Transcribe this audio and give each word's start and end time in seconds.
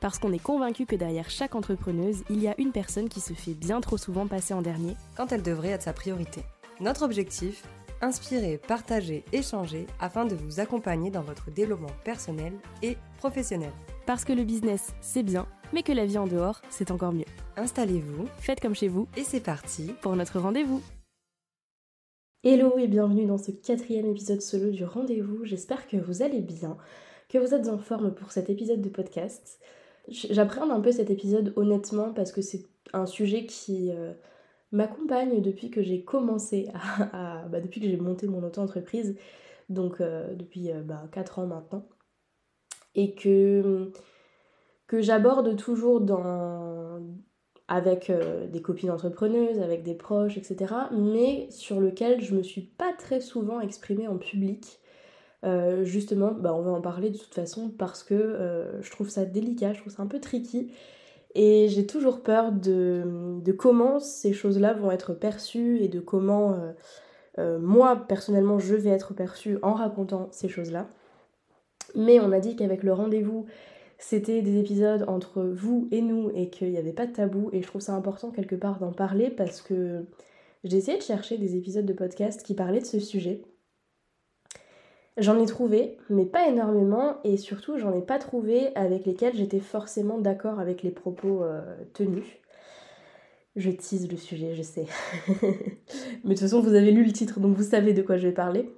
Parce 0.00 0.18
qu'on 0.18 0.32
est 0.32 0.42
convaincu 0.42 0.86
que 0.86 0.96
derrière 0.96 1.30
chaque 1.30 1.54
entrepreneuse, 1.54 2.24
il 2.30 2.42
y 2.42 2.48
a 2.48 2.54
une 2.58 2.72
personne 2.72 3.08
qui 3.08 3.20
se 3.20 3.32
fait 3.32 3.54
bien 3.54 3.80
trop 3.80 3.96
souvent 3.96 4.26
passer 4.26 4.54
en 4.54 4.62
dernier 4.62 4.96
quand 5.16 5.32
elle 5.32 5.42
devrait 5.42 5.70
être 5.70 5.82
sa 5.82 5.92
priorité. 5.92 6.42
Notre 6.80 7.04
objectif 7.04 7.64
Inspirer, 8.04 8.58
partager, 8.58 9.24
échanger 9.32 9.86
afin 9.98 10.26
de 10.26 10.34
vous 10.34 10.60
accompagner 10.60 11.10
dans 11.10 11.22
votre 11.22 11.50
développement 11.50 11.92
personnel 12.04 12.52
et 12.82 12.98
professionnel. 13.16 13.72
Parce 14.04 14.26
que 14.26 14.34
le 14.34 14.44
business, 14.44 14.92
c'est 15.00 15.22
bien, 15.22 15.46
mais 15.72 15.82
que 15.82 15.92
la 15.92 16.04
vie 16.04 16.18
en 16.18 16.26
dehors, 16.26 16.60
c'est 16.68 16.90
encore 16.90 17.12
mieux. 17.12 17.24
Installez-vous, 17.56 18.26
faites 18.38 18.60
comme 18.60 18.74
chez 18.74 18.88
vous, 18.88 19.08
et 19.16 19.24
c'est 19.24 19.40
parti 19.40 19.94
pour 20.02 20.16
notre 20.16 20.38
rendez-vous. 20.38 20.82
Hello 22.42 22.76
et 22.76 22.88
bienvenue 22.88 23.24
dans 23.24 23.38
ce 23.38 23.52
quatrième 23.52 24.10
épisode 24.10 24.42
solo 24.42 24.70
du 24.70 24.84
rendez-vous. 24.84 25.46
J'espère 25.46 25.88
que 25.88 25.96
vous 25.96 26.20
allez 26.20 26.42
bien, 26.42 26.76
que 27.30 27.38
vous 27.38 27.54
êtes 27.54 27.68
en 27.68 27.78
forme 27.78 28.14
pour 28.14 28.32
cet 28.32 28.50
épisode 28.50 28.82
de 28.82 28.90
podcast. 28.90 29.58
J'appréhende 30.08 30.70
un 30.70 30.80
peu 30.80 30.92
cet 30.92 31.10
épisode 31.10 31.52
honnêtement 31.56 32.12
parce 32.12 32.30
que 32.32 32.42
c'est 32.42 32.66
un 32.92 33.06
sujet 33.06 33.46
qui 33.46 33.90
euh, 33.90 34.12
m'accompagne 34.70 35.40
depuis 35.40 35.70
que 35.70 35.82
j'ai 35.82 36.04
commencé 36.04 36.68
à, 37.12 37.44
bah, 37.48 37.60
depuis 37.60 37.80
que 37.80 37.88
j'ai 37.88 37.96
monté 37.96 38.26
mon 38.26 38.42
auto-entreprise, 38.42 39.16
donc 39.68 40.00
euh, 40.00 40.34
depuis 40.34 40.70
euh, 40.70 40.82
bah, 40.82 41.04
4 41.12 41.38
ans 41.38 41.46
maintenant, 41.46 41.86
et 42.94 43.14
que, 43.14 43.92
que 44.86 45.00
j'aborde 45.00 45.56
toujours 45.56 46.02
dans, 46.02 47.00
avec 47.66 48.12
des 48.52 48.62
copines 48.62 48.90
entrepreneuses, 48.90 49.58
avec 49.60 49.82
des 49.82 49.94
proches, 49.94 50.36
etc., 50.36 50.74
mais 50.92 51.50
sur 51.50 51.80
lequel 51.80 52.20
je 52.20 52.34
me 52.34 52.42
suis 52.42 52.60
pas 52.60 52.92
très 52.92 53.20
souvent 53.20 53.60
exprimée 53.60 54.06
en 54.06 54.18
public 54.18 54.80
euh, 55.44 55.84
justement, 55.84 56.32
bah, 56.32 56.54
on 56.54 56.62
va 56.62 56.70
en 56.70 56.80
parler 56.80 57.10
de 57.10 57.18
toute 57.18 57.34
façon 57.34 57.70
parce 57.70 58.02
que 58.02 58.14
euh, 58.14 58.80
je 58.82 58.90
trouve 58.90 59.08
ça 59.08 59.24
délicat, 59.24 59.72
je 59.72 59.80
trouve 59.80 59.92
ça 59.92 60.02
un 60.02 60.06
peu 60.06 60.20
tricky. 60.20 60.72
Et 61.34 61.68
j'ai 61.68 61.86
toujours 61.86 62.22
peur 62.22 62.52
de, 62.52 63.42
comment 63.58 63.98
ces 63.98 64.32
choses-là 64.32 64.72
vont 64.72 64.92
être 64.92 65.14
perçues 65.14 65.78
et 65.80 65.88
de 65.88 65.98
comment 65.98 66.56
euh, 67.38 67.58
moi, 67.58 68.06
personnellement, 68.06 68.58
je 68.58 68.74
vais 68.74 68.90
être 68.90 69.14
perçue 69.14 69.58
en 69.62 69.74
racontant 69.74 70.28
ces 70.30 70.48
choses-là. 70.48 70.88
Mais 71.96 72.20
on 72.20 72.32
a 72.32 72.40
dit 72.40 72.56
qu'avec 72.56 72.82
le 72.82 72.92
rendez-vous, 72.92 73.46
c'était 73.98 74.42
des 74.42 74.58
épisodes 74.58 75.04
entre 75.08 75.42
vous 75.42 75.88
et 75.90 76.02
nous 76.02 76.30
et 76.34 76.50
qu'il 76.50 76.70
n'y 76.70 76.78
avait 76.78 76.92
pas 76.92 77.06
de 77.06 77.12
tabou. 77.12 77.50
Et 77.52 77.62
je 77.62 77.66
trouve 77.66 77.80
ça 77.80 77.94
important 77.94 78.30
quelque 78.30 78.56
part 78.56 78.78
d'en 78.78 78.92
parler 78.92 79.30
parce 79.30 79.60
que 79.60 80.04
j'ai 80.62 80.76
essayé 80.76 80.98
de 80.98 81.02
chercher 81.02 81.38
des 81.38 81.56
épisodes 81.56 81.86
de 81.86 81.92
podcast 81.92 82.42
qui 82.42 82.54
parlaient 82.54 82.80
de 82.80 82.86
ce 82.86 83.00
sujet. 83.00 83.42
J'en 85.16 85.38
ai 85.38 85.46
trouvé, 85.46 85.96
mais 86.10 86.24
pas 86.24 86.48
énormément, 86.48 87.18
et 87.22 87.36
surtout 87.36 87.78
j'en 87.78 87.94
ai 87.94 88.02
pas 88.02 88.18
trouvé 88.18 88.74
avec 88.74 89.06
lesquels 89.06 89.34
j'étais 89.36 89.60
forcément 89.60 90.18
d'accord 90.18 90.58
avec 90.58 90.82
les 90.82 90.90
propos 90.90 91.44
euh, 91.44 91.62
tenus. 91.92 92.24
Je 93.54 93.70
tease 93.70 94.10
le 94.10 94.16
sujet, 94.16 94.54
je 94.54 94.62
sais. 94.62 94.86
mais 95.30 95.40
de 95.44 96.28
toute 96.30 96.40
façon, 96.40 96.60
vous 96.60 96.74
avez 96.74 96.90
lu 96.90 97.04
le 97.04 97.12
titre, 97.12 97.38
donc 97.38 97.56
vous 97.56 97.62
savez 97.62 97.92
de 97.92 98.02
quoi 98.02 98.16
je 98.16 98.26
vais 98.26 98.34
parler. 98.34 98.68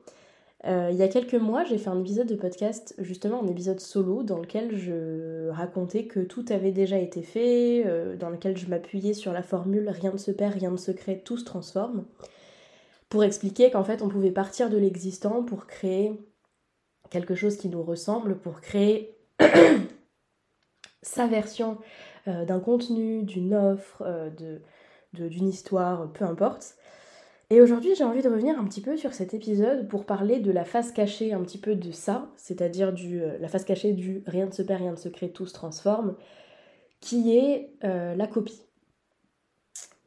Euh, 0.66 0.90
il 0.90 0.98
y 0.98 1.02
a 1.02 1.08
quelques 1.08 1.34
mois, 1.34 1.64
j'ai 1.64 1.78
fait 1.78 1.88
un 1.88 2.00
épisode 2.00 2.26
de 2.26 2.34
podcast, 2.34 2.94
justement 2.98 3.42
un 3.42 3.46
épisode 3.46 3.80
solo, 3.80 4.22
dans 4.22 4.38
lequel 4.38 4.76
je 4.76 5.48
racontais 5.48 6.04
que 6.04 6.20
tout 6.20 6.44
avait 6.50 6.72
déjà 6.72 6.98
été 6.98 7.22
fait, 7.22 7.84
euh, 7.86 8.16
dans 8.16 8.28
lequel 8.28 8.58
je 8.58 8.66
m'appuyais 8.66 9.14
sur 9.14 9.32
la 9.32 9.42
formule 9.42 9.88
rien 9.88 10.12
ne 10.12 10.18
se 10.18 10.32
perd, 10.32 10.52
rien 10.52 10.70
ne 10.70 10.76
se 10.76 10.90
crée, 10.90 11.22
tout 11.24 11.38
se 11.38 11.44
transforme 11.44 12.04
expliquer 13.22 13.70
qu'en 13.70 13.84
fait 13.84 14.02
on 14.02 14.08
pouvait 14.08 14.30
partir 14.30 14.70
de 14.70 14.76
l'existant 14.76 15.42
pour 15.42 15.66
créer 15.66 16.12
quelque 17.10 17.34
chose 17.34 17.56
qui 17.56 17.68
nous 17.68 17.82
ressemble, 17.82 18.38
pour 18.38 18.60
créer 18.60 19.16
sa 21.02 21.26
version 21.26 21.78
euh, 22.28 22.44
d'un 22.44 22.60
contenu, 22.60 23.22
d'une 23.22 23.54
offre, 23.54 24.02
euh, 24.04 24.30
d'une 25.12 25.48
histoire, 25.48 26.12
peu 26.12 26.24
importe. 26.24 26.76
Et 27.50 27.60
aujourd'hui 27.60 27.94
j'ai 27.94 28.04
envie 28.04 28.22
de 28.22 28.28
revenir 28.28 28.58
un 28.58 28.64
petit 28.64 28.80
peu 28.80 28.96
sur 28.96 29.14
cet 29.14 29.32
épisode 29.32 29.86
pour 29.88 30.04
parler 30.04 30.40
de 30.40 30.50
la 30.50 30.64
face 30.64 30.90
cachée 30.90 31.32
un 31.32 31.42
petit 31.42 31.58
peu 31.58 31.76
de 31.76 31.92
ça, 31.92 32.28
c'est-à-dire 32.36 32.92
du 32.92 33.22
euh, 33.22 33.38
la 33.38 33.48
face 33.48 33.64
cachée 33.64 33.92
du 33.92 34.24
rien 34.26 34.46
ne 34.46 34.50
se 34.50 34.62
perd, 34.62 34.80
rien 34.80 34.92
ne 34.92 34.96
se 34.96 35.08
crée, 35.08 35.30
tout 35.30 35.46
se 35.46 35.54
transforme, 35.54 36.16
qui 37.00 37.36
est 37.36 37.70
la 37.82 38.26
copie. 38.26 38.65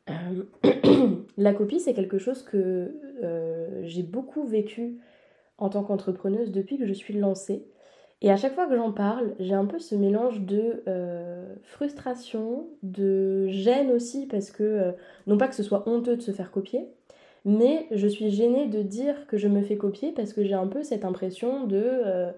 Euh, 0.10 1.16
la 1.38 1.54
copie, 1.54 1.80
c'est 1.80 1.94
quelque 1.94 2.18
chose 2.18 2.44
que 2.44 2.96
euh, 3.24 3.82
j'ai 3.84 4.04
beaucoup 4.04 4.44
vécu 4.46 4.98
en 5.58 5.70
tant 5.70 5.84
qu'entrepreneuse 5.84 6.52
depuis 6.52 6.78
que 6.78 6.86
je 6.86 6.94
suis 6.94 7.14
lancée. 7.14 7.66
Et 8.22 8.32
à 8.32 8.36
chaque 8.36 8.54
fois 8.54 8.68
que 8.68 8.76
j'en 8.76 8.92
parle, 8.92 9.34
j'ai 9.40 9.54
un 9.54 9.66
peu 9.66 9.80
ce 9.80 9.96
mélange 9.96 10.42
de 10.42 10.84
euh, 10.88 11.56
frustration, 11.64 12.68
de 12.84 13.48
gêne 13.48 13.92
aussi, 13.92 14.26
parce 14.26 14.52
que, 14.52 14.94
non 15.26 15.38
pas 15.38 15.48
que 15.48 15.56
ce 15.56 15.64
soit 15.64 15.88
honteux 15.88 16.18
de 16.18 16.22
se 16.22 16.32
faire 16.32 16.52
copier, 16.52 16.90
mais 17.46 17.88
je 17.92 18.08
suis 18.08 18.30
gênée 18.30 18.68
de 18.68 18.82
dire 18.82 19.26
que 19.28 19.38
je 19.38 19.48
me 19.48 19.62
fais 19.62 19.78
copier 19.78 20.12
parce 20.12 20.34
que 20.34 20.44
j'ai 20.44 20.54
un 20.54 20.68
peu 20.68 20.84
cette 20.84 21.06
impression 21.06 21.66
de 21.66 22.34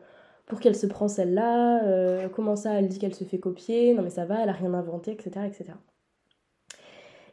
pour 0.45 0.59
qu'elle 0.59 0.75
se 0.75 0.85
prend 0.85 1.07
celle-là, 1.07 2.27
comment 2.29 2.55
ça 2.55 2.73
elle 2.73 2.87
dit 2.87 2.99
qu'elle 2.99 3.15
se 3.15 3.23
fait 3.23 3.39
copier, 3.39 3.95
non 3.95 4.03
mais 4.03 4.11
ça 4.11 4.25
va, 4.25 4.43
elle 4.43 4.49
a 4.49 4.53
rien 4.53 4.75
inventé, 4.75 5.11
etc. 5.11 5.47
etc. 5.47 5.73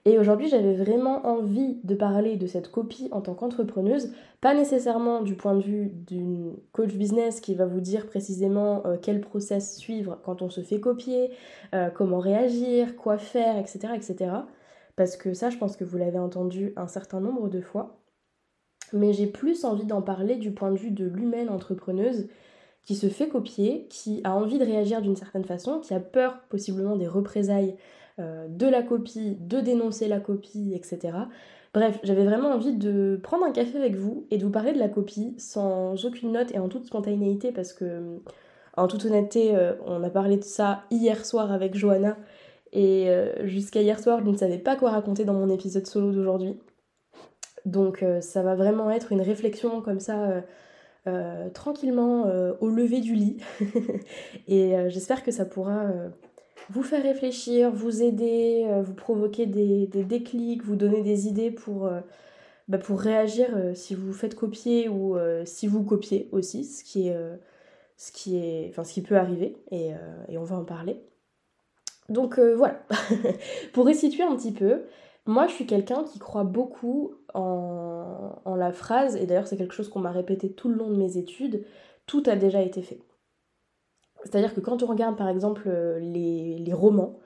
Et 0.09 0.19
aujourd'hui, 0.19 0.49
j'avais 0.49 0.73
vraiment 0.73 1.27
envie 1.27 1.81
de 1.85 1.95
parler 1.95 2.37
de 2.37 2.47
cette 2.47 2.71
copie 2.71 3.11
en 3.13 3.21
tant 3.21 3.35
qu'entrepreneuse, 3.35 4.11
pas 4.41 4.55
nécessairement 4.55 5.21
du 5.21 5.35
point 5.35 5.55
de 5.55 5.61
vue 5.61 5.91
d'une 6.07 6.57
coach 6.73 6.95
business 6.95 7.43
qui 7.43 7.55
va 7.55 7.67
vous 7.67 7.83
dire 7.83 8.07
précisément 8.07 8.87
euh, 8.87 8.97
quel 8.97 9.21
process 9.21 9.77
suivre 9.77 10.19
quand 10.25 10.41
on 10.41 10.49
se 10.49 10.63
fait 10.63 10.81
copier, 10.81 11.33
euh, 11.75 11.91
comment 11.91 12.21
réagir, 12.21 12.97
quoi 12.97 13.19
faire, 13.19 13.59
etc., 13.59 13.93
etc. 13.95 14.31
Parce 14.97 15.19
que 15.19 15.35
ça, 15.35 15.51
je 15.51 15.59
pense 15.59 15.77
que 15.77 15.85
vous 15.85 15.99
l'avez 15.99 16.19
entendu 16.19 16.73
un 16.77 16.89
certain 16.89 17.21
nombre 17.21 17.51
de 17.51 17.61
fois. 17.61 18.01
Mais 18.95 19.13
j'ai 19.13 19.27
plus 19.27 19.67
envie 19.67 19.85
d'en 19.85 20.01
parler 20.01 20.37
du 20.37 20.53
point 20.53 20.71
de 20.71 20.79
vue 20.79 20.91
de 20.91 21.05
l'humaine 21.05 21.51
entrepreneuse 21.51 22.29
qui 22.83 22.95
se 22.95 23.11
fait 23.11 23.29
copier, 23.29 23.87
qui 23.91 24.23
a 24.25 24.35
envie 24.35 24.59
de 24.59 24.65
réagir 24.65 25.03
d'une 25.03 25.17
certaine 25.17 25.45
façon, 25.45 25.81
qui 25.81 25.93
a 25.93 26.01
peur 26.01 26.41
possiblement 26.49 26.97
des 26.97 27.07
représailles 27.07 27.77
de 28.19 28.67
la 28.67 28.83
copie, 28.83 29.37
de 29.41 29.61
dénoncer 29.61 30.09
la 30.09 30.21
copie, 30.21 30.73
etc. 30.75 31.13
Bref, 31.75 32.01
j'avais 32.03 32.25
vraiment 32.25 32.49
envie 32.49 32.75
de 32.75 33.21
prendre 33.23 33.45
un 33.45 33.53
café 33.53 33.77
avec 33.77 33.95
vous 33.95 34.27
et 34.31 34.39
de 34.39 34.45
vous 34.45 34.51
parler 34.51 34.73
de 34.73 34.79
la 34.79 34.89
copie 34.89 35.35
sans 35.39 36.05
aucune 36.05 36.33
note 36.33 36.53
et 36.53 36.59
en 36.59 36.69
toute 36.69 36.87
spontanéité 36.87 37.53
parce 37.53 37.73
que, 37.73 38.21
en 38.77 38.89
toute 38.89 39.05
honnêteté, 39.05 39.55
euh, 39.55 39.75
on 39.87 40.03
a 40.03 40.11
parlé 40.11 40.37
de 40.39 40.45
ça 40.45 40.85
hier 40.91 41.27
soir 41.27 41.53
avec 41.53 41.75
Johanna 41.75 42.17
et 42.73 43.11
euh, 43.11 43.47
jusqu'à 43.47 43.83
hier 43.83 44.01
soir, 44.01 44.21
je 44.25 44.31
ne 44.31 44.37
savais 44.37 44.59
pas 44.59 44.77
quoi 44.77 44.91
raconter 44.91 45.25
dans 45.25 45.35
mon 45.35 45.51
épisode 45.51 45.87
solo 45.87 46.11
d'aujourd'hui. 46.11 46.59
Donc 47.65 48.05
ça 48.21 48.43
va 48.43 48.55
vraiment 48.55 48.91
être 48.91 49.13
une 49.13 49.21
réflexion 49.21 49.83
comme 49.83 50.01
ça, 50.01 50.43
tranquillement, 51.53 52.25
au 52.61 52.69
lever 52.69 53.01
du 53.01 53.15
lit. 53.15 53.37
et 54.49 54.75
j'espère 54.89 55.23
que 55.23 55.31
ça 55.31 55.45
pourra 55.45 55.91
vous 56.71 56.83
faire 56.83 57.03
réfléchir, 57.03 57.71
vous 57.71 58.03
aider, 58.03 58.65
euh, 58.67 58.83
vous 58.83 58.95
provoquer 58.95 59.47
des, 59.47 59.87
déclics, 59.87 60.63
vous 60.65 60.77
donner 60.77 61.03
des 61.03 61.27
idées 61.27 61.51
pour, 61.51 61.87
euh, 61.87 62.01
bah, 62.69 62.79
réagir 62.89 63.49
euh, 63.57 63.75
si 63.75 63.95
vous 63.95 64.13
faites 64.13 64.35
copier 64.35 64.89
ou 64.89 65.17
si 65.45 65.67
vous 65.67 65.83
copiez 65.85 66.29
aussi, 66.33 66.65
ce 66.65 66.85
qui, 66.85 67.11
peut 69.03 69.17
arriver, 69.17 69.57
et, 69.71 69.93
on 70.37 70.45
va 70.45 70.57
en 70.57 70.65
parler. 70.65 71.01
Donc 72.09 72.39
voilà, 72.39 72.83
pour 73.73 73.87
resituer 73.87 74.23
un 74.23 74.35
petit 74.37 74.53
peu, 74.53 74.83
moi 75.27 75.47
je 75.47 75.53
suis 75.53 75.67
quelqu'un 75.67 76.05
qui 76.05 76.19
croit 76.19 76.45
beaucoup 76.45 77.15
en 77.35 78.55
la 78.57 78.73
phrase, 78.73 79.17
et 79.17 79.27
d'ailleurs 79.27 79.47
c'est 79.47 79.57
quelque 79.57 79.75
chose 79.75 79.89
qu'on 79.89 80.01
m'a 80.01 80.11
répété 80.11 80.51
tout 80.51 80.69
le 80.69 80.77
long 80.77 80.91
de 80.91 80.97
mes 80.97 81.17
études, 81.19 81.65
tout 82.07 82.23
a 82.27 82.37
déjà 82.37 82.63
été 82.63 82.83
fait. 82.83 83.01
C'est-à-dire 84.25 84.55
que 84.55 84.61
quand 84.61 84.83
on 84.83 84.87
regarde 84.87 85.17
par 85.17 85.29
exemple 85.29 85.63
euh, 85.67 85.99
les, 85.99 86.73
romans, 86.73 87.19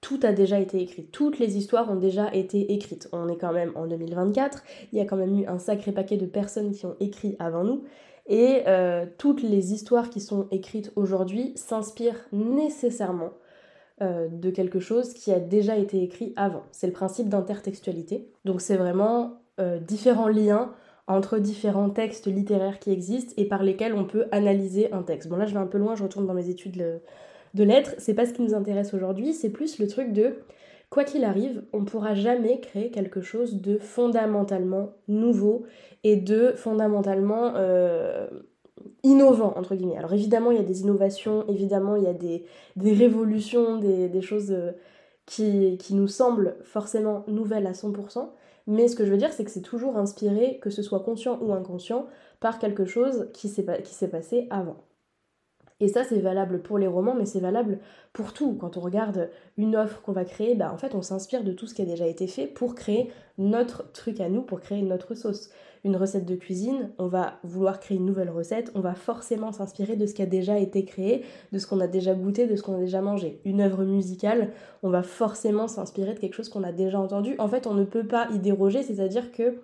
tout 0.00 0.20
a 0.22 0.32
déjà 0.32 0.58
été 0.58 0.80
écrit, 0.80 1.06
toutes 1.06 1.38
les 1.38 1.56
histoires 1.56 1.90
ont 1.90 1.96
déjà 1.96 2.32
été 2.34 2.72
écrites. 2.72 3.08
On 3.12 3.28
est 3.28 3.36
quand 3.36 3.52
même 3.52 3.72
en 3.76 3.86
2024, 3.86 4.62
il 4.92 4.98
y 4.98 5.00
a 5.00 5.04
quand 5.04 5.16
même 5.16 5.38
eu 5.38 5.46
un 5.46 5.58
sacré 5.58 5.92
paquet 5.92 6.16
de 6.16 6.26
personnes 6.26 6.72
qui 6.72 6.86
ont 6.86 6.96
écrit 7.00 7.36
avant 7.38 7.64
nous, 7.64 7.84
et 8.26 8.62
euh, 8.66 9.06
toutes 9.18 9.42
les 9.42 9.72
histoires 9.72 10.10
qui 10.10 10.20
sont 10.20 10.48
écrites 10.50 10.92
aujourd'hui 10.96 11.52
s'inspirent 11.56 12.26
nécessairement 12.32 13.32
euh, 14.00 14.28
de 14.28 14.50
quelque 14.50 14.80
chose 14.80 15.12
qui 15.12 15.32
a 15.32 15.40
déjà 15.40 15.76
été 15.76 16.02
écrit 16.02 16.32
avant. 16.36 16.62
C'est 16.72 16.86
le 16.86 16.92
principe 16.92 17.28
d'intertextualité. 17.28 18.28
Donc 18.44 18.60
c'est 18.60 18.76
vraiment 18.76 19.38
différents 19.86 20.28
liens 20.28 20.72
entre 21.06 21.38
différents 21.38 21.90
textes 21.90 22.26
littéraires 22.26 22.78
qui 22.78 22.90
existent 22.90 23.34
et 23.36 23.46
par 23.46 23.62
lesquels 23.62 23.94
on 23.94 24.04
peut 24.04 24.26
analyser 24.30 24.92
un 24.92 25.02
texte. 25.02 25.28
Bon 25.28 25.36
là 25.36 25.46
je 25.46 25.54
vais 25.54 25.60
un 25.60 25.66
peu 25.66 25.78
loin, 25.78 25.94
je 25.94 26.02
retourne 26.02 26.26
dans 26.26 26.34
mes 26.34 26.48
études 26.48 27.00
de 27.54 27.64
lettres, 27.64 27.94
c'est 27.98 28.14
pas 28.14 28.26
ce 28.26 28.32
qui 28.32 28.42
nous 28.42 28.54
intéresse 28.54 28.94
aujourd'hui, 28.94 29.32
c'est 29.32 29.50
plus 29.50 29.78
le 29.78 29.88
truc 29.88 30.12
de 30.12 30.36
quoi 30.92 31.04
qu'il 31.04 31.24
arrive, 31.24 31.64
on 31.72 31.84
pourra 31.84 32.14
jamais 32.14 32.60
créer 32.60 32.90
quelque 32.90 33.22
chose 33.22 33.62
de 33.62 33.78
fondamentalement 33.78 34.92
nouveau 35.08 35.64
et 36.04 36.16
de 36.16 36.52
fondamentalement 36.54 37.54
euh, 37.56 38.28
innovant, 39.02 39.54
entre 39.56 39.74
guillemets. 39.74 39.96
Alors 39.96 40.12
évidemment, 40.12 40.50
il 40.50 40.58
y 40.58 40.60
a 40.60 40.64
des 40.64 40.82
innovations, 40.82 41.46
évidemment, 41.48 41.96
il 41.96 42.04
y 42.04 42.08
a 42.08 42.12
des, 42.12 42.44
révolutions, 42.76 43.78
des, 43.78 44.20
choses 44.20 44.52
euh, 44.52 44.72
qui, 45.24 45.78
qui, 45.78 45.94
nous 45.94 46.08
semblent 46.08 46.56
forcément 46.62 47.24
nouvelles 47.26 47.66
à 47.66 47.72
100%, 47.72 48.28
mais 48.66 48.88
ce 48.88 48.96
que 48.96 49.04
je 49.04 49.10
veux 49.10 49.16
dire, 49.16 49.32
c'est 49.32 49.44
que 49.44 49.50
c'est 49.50 49.62
toujours 49.62 49.96
inspiré, 49.96 50.58
que 50.60 50.70
ce 50.70 50.82
soit 50.82 51.00
conscient 51.00 51.38
ou 51.40 51.52
inconscient, 51.52 52.06
par 52.40 52.58
quelque 52.58 52.84
chose 52.84 53.28
qui 53.32 53.48
s'est 53.48 54.08
passé 54.08 54.46
avant. 54.50 54.76
Et 55.82 55.88
ça, 55.88 56.04
c'est 56.04 56.20
valable 56.20 56.62
pour 56.62 56.78
les 56.78 56.86
romans, 56.86 57.16
mais 57.16 57.26
c'est 57.26 57.40
valable 57.40 57.80
pour 58.12 58.32
tout. 58.32 58.54
Quand 58.54 58.76
on 58.76 58.80
regarde 58.80 59.30
une 59.56 59.74
offre 59.74 60.00
qu'on 60.00 60.12
va 60.12 60.24
créer, 60.24 60.54
bah, 60.54 60.70
en 60.72 60.78
fait, 60.78 60.94
on 60.94 61.02
s'inspire 61.02 61.42
de 61.42 61.52
tout 61.52 61.66
ce 61.66 61.74
qui 61.74 61.82
a 61.82 61.84
déjà 61.84 62.06
été 62.06 62.28
fait 62.28 62.46
pour 62.46 62.76
créer 62.76 63.10
notre 63.36 63.90
truc 63.90 64.20
à 64.20 64.28
nous, 64.28 64.42
pour 64.42 64.60
créer 64.60 64.80
notre 64.82 65.16
sauce. 65.16 65.50
Une 65.82 65.96
recette 65.96 66.24
de 66.24 66.36
cuisine, 66.36 66.92
on 66.98 67.08
va 67.08 67.40
vouloir 67.42 67.80
créer 67.80 67.96
une 67.96 68.06
nouvelle 68.06 68.30
recette, 68.30 68.70
on 68.76 68.80
va 68.80 68.94
forcément 68.94 69.50
s'inspirer 69.50 69.96
de 69.96 70.06
ce 70.06 70.14
qui 70.14 70.22
a 70.22 70.26
déjà 70.26 70.56
été 70.56 70.84
créé, 70.84 71.24
de 71.50 71.58
ce 71.58 71.66
qu'on 71.66 71.80
a 71.80 71.88
déjà 71.88 72.14
goûté, 72.14 72.46
de 72.46 72.54
ce 72.54 72.62
qu'on 72.62 72.76
a 72.76 72.80
déjà 72.80 73.02
mangé. 73.02 73.40
Une 73.44 73.60
œuvre 73.60 73.82
musicale, 73.82 74.52
on 74.84 74.88
va 74.90 75.02
forcément 75.02 75.66
s'inspirer 75.66 76.14
de 76.14 76.20
quelque 76.20 76.34
chose 76.34 76.48
qu'on 76.48 76.62
a 76.62 76.70
déjà 76.70 77.00
entendu. 77.00 77.34
En 77.40 77.48
fait, 77.48 77.66
on 77.66 77.74
ne 77.74 77.82
peut 77.82 78.06
pas 78.06 78.28
y 78.30 78.38
déroger, 78.38 78.84
c'est-à-dire 78.84 79.32
que, 79.32 79.56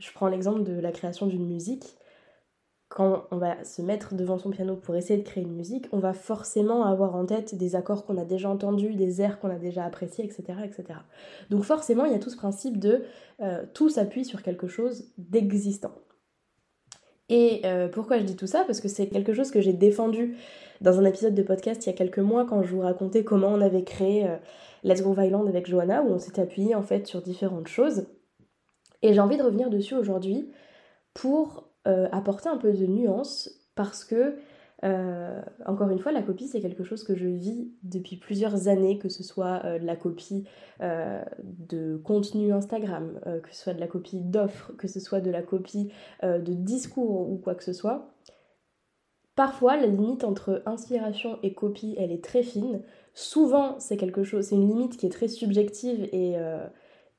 je 0.00 0.10
prends 0.12 0.26
l'exemple 0.26 0.64
de 0.64 0.80
la 0.80 0.90
création 0.90 1.28
d'une 1.28 1.46
musique, 1.46 1.96
quand 2.94 3.26
on 3.32 3.38
va 3.38 3.64
se 3.64 3.82
mettre 3.82 4.14
devant 4.14 4.38
son 4.38 4.50
piano 4.50 4.76
pour 4.76 4.94
essayer 4.94 5.18
de 5.18 5.24
créer 5.24 5.42
une 5.42 5.56
musique, 5.56 5.88
on 5.90 5.98
va 5.98 6.12
forcément 6.12 6.84
avoir 6.84 7.16
en 7.16 7.26
tête 7.26 7.56
des 7.56 7.74
accords 7.74 8.06
qu'on 8.06 8.16
a 8.18 8.24
déjà 8.24 8.48
entendus, 8.48 8.94
des 8.94 9.20
airs 9.20 9.40
qu'on 9.40 9.50
a 9.50 9.58
déjà 9.58 9.84
appréciés, 9.84 10.24
etc., 10.24 10.60
etc. 10.62 11.00
Donc 11.50 11.64
forcément, 11.64 12.04
il 12.04 12.12
y 12.12 12.14
a 12.14 12.20
tout 12.20 12.30
ce 12.30 12.36
principe 12.36 12.78
de 12.78 13.02
euh, 13.42 13.64
tout 13.74 13.88
s'appuie 13.88 14.24
sur 14.24 14.42
quelque 14.42 14.68
chose 14.68 15.10
d'existant. 15.18 15.90
Et 17.28 17.62
euh, 17.64 17.88
pourquoi 17.88 18.20
je 18.20 18.22
dis 18.22 18.36
tout 18.36 18.46
ça? 18.46 18.62
Parce 18.62 18.80
que 18.80 18.86
c'est 18.86 19.08
quelque 19.08 19.32
chose 19.32 19.50
que 19.50 19.60
j'ai 19.60 19.72
défendu 19.72 20.36
dans 20.80 21.00
un 21.00 21.04
épisode 21.04 21.34
de 21.34 21.42
podcast 21.42 21.84
il 21.84 21.88
y 21.88 21.92
a 21.92 21.96
quelques 21.96 22.20
mois 22.20 22.44
quand 22.44 22.62
je 22.62 22.72
vous 22.72 22.80
racontais 22.82 23.24
comment 23.24 23.48
on 23.48 23.60
avait 23.60 23.82
créé 23.82 24.28
euh, 24.28 24.36
Let's 24.84 25.02
Go 25.02 25.20
Island 25.20 25.48
avec 25.48 25.66
Johanna, 25.68 26.04
où 26.04 26.12
on 26.12 26.20
s'est 26.20 26.38
appuyé 26.38 26.76
en 26.76 26.82
fait 26.82 27.08
sur 27.08 27.22
différentes 27.22 27.66
choses. 27.66 28.06
Et 29.02 29.14
j'ai 29.14 29.20
envie 29.20 29.36
de 29.36 29.42
revenir 29.42 29.68
dessus 29.68 29.96
aujourd'hui 29.96 30.48
pour 31.12 31.73
euh, 31.86 32.08
apporter 32.12 32.48
un 32.48 32.56
peu 32.56 32.72
de 32.72 32.86
nuance 32.86 33.50
parce 33.74 34.04
que, 34.04 34.36
euh, 34.84 35.42
encore 35.66 35.90
une 35.90 35.98
fois, 35.98 36.12
la 36.12 36.22
copie, 36.22 36.48
c'est 36.48 36.62
quelque 36.62 36.82
chose 36.82 37.04
que 37.04 37.14
je 37.14 37.26
vis 37.26 37.72
depuis 37.82 38.16
plusieurs 38.16 38.68
années, 38.68 38.98
que 38.98 39.10
ce 39.10 39.22
soit 39.22 39.60
euh, 39.64 39.78
de 39.78 39.84
la 39.84 39.96
copie 39.96 40.46
de 40.80 41.96
contenu 41.98 42.52
Instagram, 42.52 43.20
que 43.42 43.54
ce 43.54 43.62
soit 43.62 43.74
de 43.74 43.80
la 43.80 43.86
copie 43.86 44.20
d'offres, 44.20 44.72
que 44.76 44.88
ce 44.88 44.98
soit 44.98 45.20
de 45.20 45.30
la 45.30 45.40
copie 45.40 45.92
de 46.22 46.52
discours 46.52 47.30
ou 47.30 47.36
quoi 47.36 47.54
que 47.54 47.62
ce 47.62 47.72
soit. 47.72 48.10
Parfois, 49.36 49.76
la 49.76 49.86
limite 49.86 50.24
entre 50.24 50.62
inspiration 50.66 51.38
et 51.44 51.54
copie, 51.54 51.94
elle 51.96 52.10
est 52.10 52.24
très 52.24 52.42
fine. 52.42 52.82
Souvent, 53.14 53.78
c'est 53.78 53.96
quelque 53.96 54.24
chose, 54.24 54.46
c'est 54.46 54.56
une 54.56 54.68
limite 54.68 54.96
qui 54.96 55.06
est 55.06 55.10
très 55.10 55.28
subjective 55.28 56.08
et, 56.12 56.34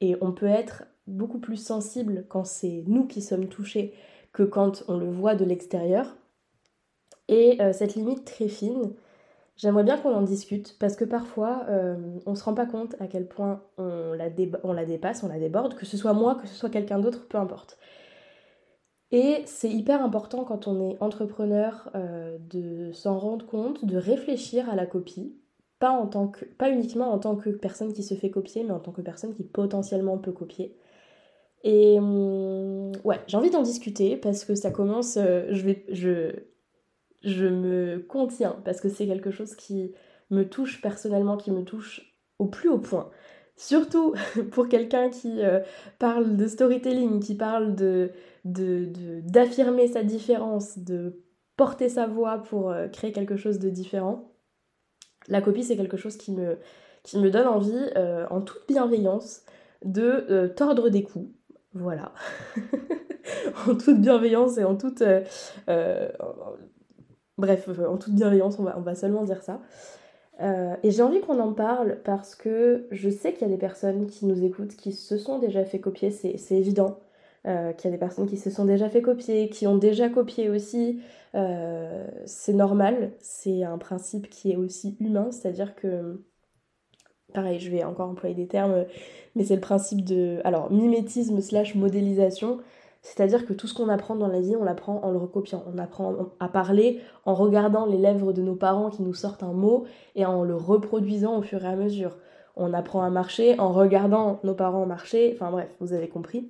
et 0.01 0.17
on 0.19 0.33
peut 0.33 0.47
être 0.47 0.83
beaucoup 1.07 1.39
plus 1.39 1.57
sensible 1.57 2.25
quand 2.27 2.45
c'est 2.45 2.83
nous 2.87 3.07
qui 3.07 3.21
sommes 3.21 3.47
touchés 3.47 3.93
que 4.35 4.43
quand 4.43 4.83
on 4.89 4.97
le 4.97 5.09
voit 5.09 5.33
de 5.33 5.45
l'extérieur. 5.45 6.15
Et 7.29 7.59
euh, 7.61 7.71
cette 7.71 7.95
limite 7.95 8.25
très 8.25 8.49
fine, 8.49 8.93
j'aimerais 9.55 9.85
bien 9.85 9.97
qu'on 9.97 10.13
en 10.13 10.21
discute 10.21 10.77
parce 10.77 10.95
que 10.95 11.05
parfois 11.05 11.63
euh, 11.69 11.95
on 12.25 12.31
ne 12.31 12.35
se 12.35 12.43
rend 12.43 12.53
pas 12.53 12.65
compte 12.65 12.95
à 12.99 13.07
quel 13.07 13.27
point 13.27 13.63
on 13.77 14.13
la, 14.13 14.29
dépasse, 14.29 15.23
on 15.23 15.29
la 15.29 15.39
déborde, 15.39 15.75
que 15.75 15.85
ce 15.85 15.97
soit 15.97 16.13
moi, 16.13 16.35
que 16.35 16.47
ce 16.47 16.53
soit 16.53 16.69
quelqu'un 16.69 16.99
d'autre, 16.99 17.27
peu 17.27 17.37
importe. 17.37 17.79
Et 19.11 19.43
c'est 19.45 19.69
hyper 19.69 20.03
important 20.03 20.43
quand 20.43 20.67
on 20.67 20.89
est 20.89 21.01
entrepreneur 21.01 21.89
euh, 21.95 22.37
de 22.49 22.91
s'en 22.91 23.17
rendre 23.17 23.45
compte, 23.45 23.85
de 23.85 23.97
réfléchir 23.97 24.69
à 24.69 24.75
la 24.75 24.85
copie, 24.85 25.33
pas 25.79 26.69
uniquement 26.69 27.11
en 27.11 27.19
tant 27.19 27.37
que 27.37 27.49
personne 27.51 27.93
qui 27.93 28.03
se 28.03 28.15
fait 28.15 28.31
copier, 28.31 28.63
mais 28.65 28.71
en 28.71 28.79
tant 28.79 28.91
que 28.91 29.01
personne 29.01 29.33
qui 29.33 29.43
potentiellement 29.43 30.17
peut 30.17 30.33
copier. 30.33 30.75
Et 31.65 31.97
hum, 31.97 32.91
ouais, 33.03 33.19
j'ai 33.25 33.37
envie 33.37 33.49
d'en 33.49 33.63
discuter 33.63 34.17
parce 34.17 34.45
que 34.45 34.53
ça 34.53 34.69
commence, 34.69 35.17
euh, 35.17 35.47
je, 35.49 35.65
vais, 35.65 35.83
je, 35.89 36.31
je 37.23 37.47
me 37.47 37.97
contiens 38.07 38.61
parce 38.63 38.79
que 38.79 38.87
c'est 38.87 39.07
quelque 39.07 39.31
chose 39.31 39.55
qui 39.55 39.91
me 40.29 40.47
touche 40.47 40.79
personnellement, 40.79 41.37
qui 41.37 41.49
me 41.49 41.63
touche 41.63 42.15
au 42.37 42.45
plus 42.45 42.69
haut 42.69 42.77
point. 42.77 43.09
Surtout 43.57 44.13
pour 44.51 44.69
quelqu'un 44.69 45.09
qui 45.09 45.43
euh, 45.43 45.59
parle 45.97 46.37
de 46.37 46.45
storytelling, 46.45 47.19
qui 47.19 47.35
parle 47.35 47.73
de, 47.75 48.11
d'affirmer 48.43 49.87
sa 49.87 50.03
différence, 50.03 50.77
de 50.77 51.23
porter 51.57 51.89
sa 51.89 52.05
voix 52.05 52.43
pour 52.43 52.69
euh, 52.69 52.87
créer 52.89 53.11
quelque 53.11 53.37
chose 53.37 53.57
de 53.57 53.71
différent. 53.71 54.35
La 55.29 55.41
copie, 55.41 55.63
c'est 55.63 55.77
quelque 55.77 55.97
chose 55.97 56.15
qui 56.15 56.31
me, 56.31 56.59
qui 57.01 57.17
me 57.17 57.31
donne 57.31 57.47
envie, 57.47 57.89
en 58.29 58.41
toute 58.41 58.67
bienveillance, 58.67 59.41
de 59.83 60.53
tordre 60.55 60.89
des 60.89 61.01
coups, 61.01 61.31
voilà. 61.75 62.13
en 63.67 63.75
toute 63.75 64.01
bienveillance 64.01 64.57
et 64.57 64.63
en 64.63 64.75
toute... 64.75 65.01
Euh, 65.01 65.21
euh, 65.69 66.09
bref, 67.37 67.67
euh, 67.67 67.87
en 67.87 67.97
toute 67.97 68.15
bienveillance, 68.15 68.57
on 68.59 68.63
va, 68.63 68.77
on 68.77 68.81
va 68.81 68.95
seulement 68.95 69.23
dire 69.23 69.43
ça. 69.43 69.61
et 70.39 70.91
j'ai 70.91 71.01
envie 71.01 71.21
qu'on 71.21 71.39
en 71.39 71.53
parle 71.53 71.99
parce 72.03 72.35
que 72.35 72.87
je 72.91 73.09
sais 73.09 73.33
qu'il 73.33 73.43
y 73.43 73.51
a 73.51 73.53
des 73.53 73.59
personnes 73.59 74.07
qui 74.07 74.25
nous 74.25 74.43
écoutent 74.43 74.75
qui 74.75 74.93
se 74.93 75.17
sont 75.17 75.39
déjà 75.39 75.63
fait 75.65 75.79
copier, 75.79 76.11
c'est 76.11 76.55
évident. 76.55 76.99
qu'il 77.43 77.85
y 77.85 77.87
a 77.87 77.91
des 77.91 77.97
personnes 77.97 78.27
qui 78.27 78.37
se 78.37 78.49
sont 78.49 78.65
déjà 78.65 78.89
fait 78.89 79.01
copier, 79.01 79.49
qui 79.49 79.67
ont 79.67 79.77
déjà 79.77 80.09
copié 80.09 80.49
aussi. 80.49 81.01
c'est 81.33 82.53
normal, 82.53 83.11
c'est 83.19 83.63
un 83.63 83.77
principe 83.77 84.29
qui 84.29 84.51
est 84.51 84.57
aussi 84.57 84.97
humain, 84.99 85.29
c'est-à-dire 85.31 85.75
que 85.75 86.21
pareil, 87.35 87.59
je 87.59 87.69
vais 87.69 87.83
encore 87.83 88.09
employer 88.09 88.33
des 88.33 88.47
termes, 88.47 88.85
mais 89.35 89.43
c'est 89.43 89.55
le 89.55 89.61
principe 89.61 90.03
de, 90.03 90.39
alors, 90.43 90.71
mimétisme 90.71 91.41
slash 91.41 91.75
modélisation, 91.75 92.59
c'est-à-dire 93.05 93.45
que 93.45 93.53
tout 93.53 93.67
ce 93.67 93.75
qu'on 93.75 93.89
apprend 93.89 94.15
dans 94.15 94.27
la 94.27 94.41
vie, 94.41 94.55
on 94.55 94.63
l'apprend 94.63 94.99
en 95.03 95.11
le 95.11 95.19
recopiant. 95.19 95.63
On 95.71 95.77
apprend 95.77 96.15
à 96.39 96.47
parler 96.47 97.01
en 97.25 97.35
regardant 97.35 97.85
les 97.85 97.99
lèvres 97.99 98.33
de 98.33 98.41
nos 98.41 98.55
parents 98.55 98.89
qui 98.89 99.03
nous 99.03 99.13
sortent 99.13 99.43
un 99.43 99.53
mot 99.53 99.85
et 100.15 100.25
en 100.25 100.43
le 100.43 100.55
reproduisant 100.55 101.37
au 101.37 101.43
fur 101.43 101.63
et 101.63 101.67
à 101.67 101.75
mesure. 101.75 102.17
On 102.55 102.73
apprend 102.73 103.03
à 103.03 103.11
marcher 103.11 103.59
en 103.59 103.71
regardant 103.71 104.39
nos 104.43 104.55
parents 104.55 104.87
marcher, 104.87 105.33
enfin 105.35 105.51
bref, 105.51 105.69
vous 105.79 105.93
avez 105.93 106.07
compris. 106.07 106.49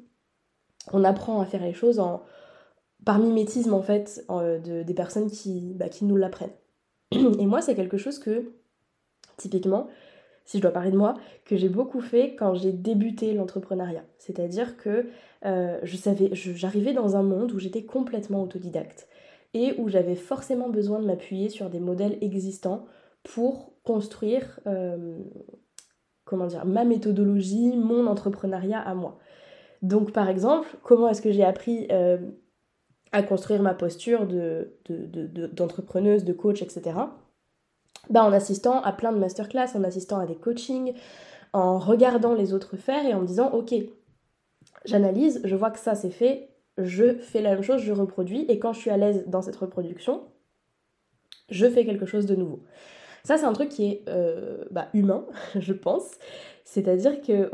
On 0.93 1.03
apprend 1.03 1.41
à 1.41 1.45
faire 1.45 1.61
les 1.61 1.73
choses 1.73 2.01
par 3.03 3.19
mimétisme 3.19 3.73
en 3.73 3.81
fait 3.81 4.23
de, 4.29 4.83
des 4.83 4.93
personnes 4.93 5.29
qui, 5.29 5.73
bah, 5.75 5.89
qui 5.89 6.05
nous 6.05 6.15
l'apprennent. 6.15 6.53
Et 7.11 7.45
moi, 7.45 7.61
c'est 7.61 7.75
quelque 7.75 7.97
chose 7.97 8.17
que, 8.17 8.53
typiquement, 9.35 9.87
si 10.45 10.57
je 10.57 10.61
dois 10.61 10.71
parler 10.71 10.91
de 10.91 10.97
moi, 10.97 11.15
que 11.43 11.57
j'ai 11.57 11.69
beaucoup 11.69 12.01
fait 12.01 12.35
quand 12.35 12.53
j'ai 12.53 12.71
débuté 12.71 13.33
l'entrepreneuriat. 13.33 14.05
C'est-à-dire 14.19 14.77
que 14.77 15.07
euh, 15.45 15.79
j'arrivais 15.83 16.93
dans 16.93 17.15
un 17.15 17.23
monde 17.23 17.51
où 17.51 17.59
j'étais 17.59 17.83
complètement 17.83 18.43
autodidacte 18.43 19.07
et 19.53 19.73
où 19.79 19.89
j'avais 19.89 20.15
forcément 20.15 20.69
besoin 20.69 20.99
de 20.99 21.05
m'appuyer 21.05 21.49
sur 21.49 21.69
des 21.69 21.79
modèles 21.79 22.17
existants 22.21 22.85
pour 23.23 23.73
construire, 23.83 24.59
euh, 24.67 25.17
comment 26.25 26.45
dire, 26.45 26.65
ma 26.65 26.85
méthodologie, 26.85 27.75
mon 27.75 28.05
entrepreneuriat 28.05 28.79
à 28.79 28.93
moi. 28.93 29.17
Donc 29.81 30.11
par 30.11 30.29
exemple, 30.29 30.67
comment 30.83 31.09
est-ce 31.09 31.21
que 31.21 31.31
j'ai 31.31 31.43
appris 31.43 31.87
euh, 31.91 32.17
à 33.11 33.23
construire 33.23 33.61
ma 33.63 33.73
posture 33.73 34.27
d'entrepreneuse, 34.27 36.23
de, 36.23 36.27
de, 36.27 36.33
de 36.33 36.37
coach, 36.37 36.61
etc 36.61 36.93
bah, 38.09 38.23
en 38.23 38.33
assistant 38.33 38.81
à 38.81 38.91
plein 38.91 39.11
de 39.11 39.17
masterclass, 39.17 39.75
en 39.75 39.83
assistant 39.83 40.19
à 40.19 40.25
des 40.25 40.35
coachings, 40.35 40.93
en 41.53 41.79
regardant 41.79 42.33
les 42.33 42.53
autres 42.53 42.77
faire 42.77 43.05
et 43.05 43.13
en 43.13 43.21
me 43.21 43.27
disant 43.27 43.49
ok, 43.51 43.73
j'analyse, 44.85 45.41
je 45.43 45.55
vois 45.55 45.71
que 45.71 45.79
ça 45.79 45.95
c'est 45.95 46.09
fait, 46.09 46.49
je 46.77 47.15
fais 47.15 47.41
la 47.41 47.53
même 47.53 47.63
chose, 47.63 47.81
je 47.81 47.93
reproduis 47.93 48.45
et 48.49 48.59
quand 48.59 48.73
je 48.73 48.79
suis 48.79 48.89
à 48.89 48.97
l'aise 48.97 49.23
dans 49.27 49.41
cette 49.41 49.55
reproduction, 49.55 50.23
je 51.49 51.67
fais 51.67 51.85
quelque 51.85 52.05
chose 52.05 52.25
de 52.25 52.35
nouveau. 52.35 52.63
Ça 53.23 53.37
c'est 53.37 53.45
un 53.45 53.53
truc 53.53 53.69
qui 53.69 53.85
est 53.85 54.03
euh, 54.07 54.65
bah, 54.71 54.87
humain, 54.93 55.25
je 55.59 55.73
pense. 55.73 56.11
C'est-à-dire 56.65 57.21
que 57.21 57.49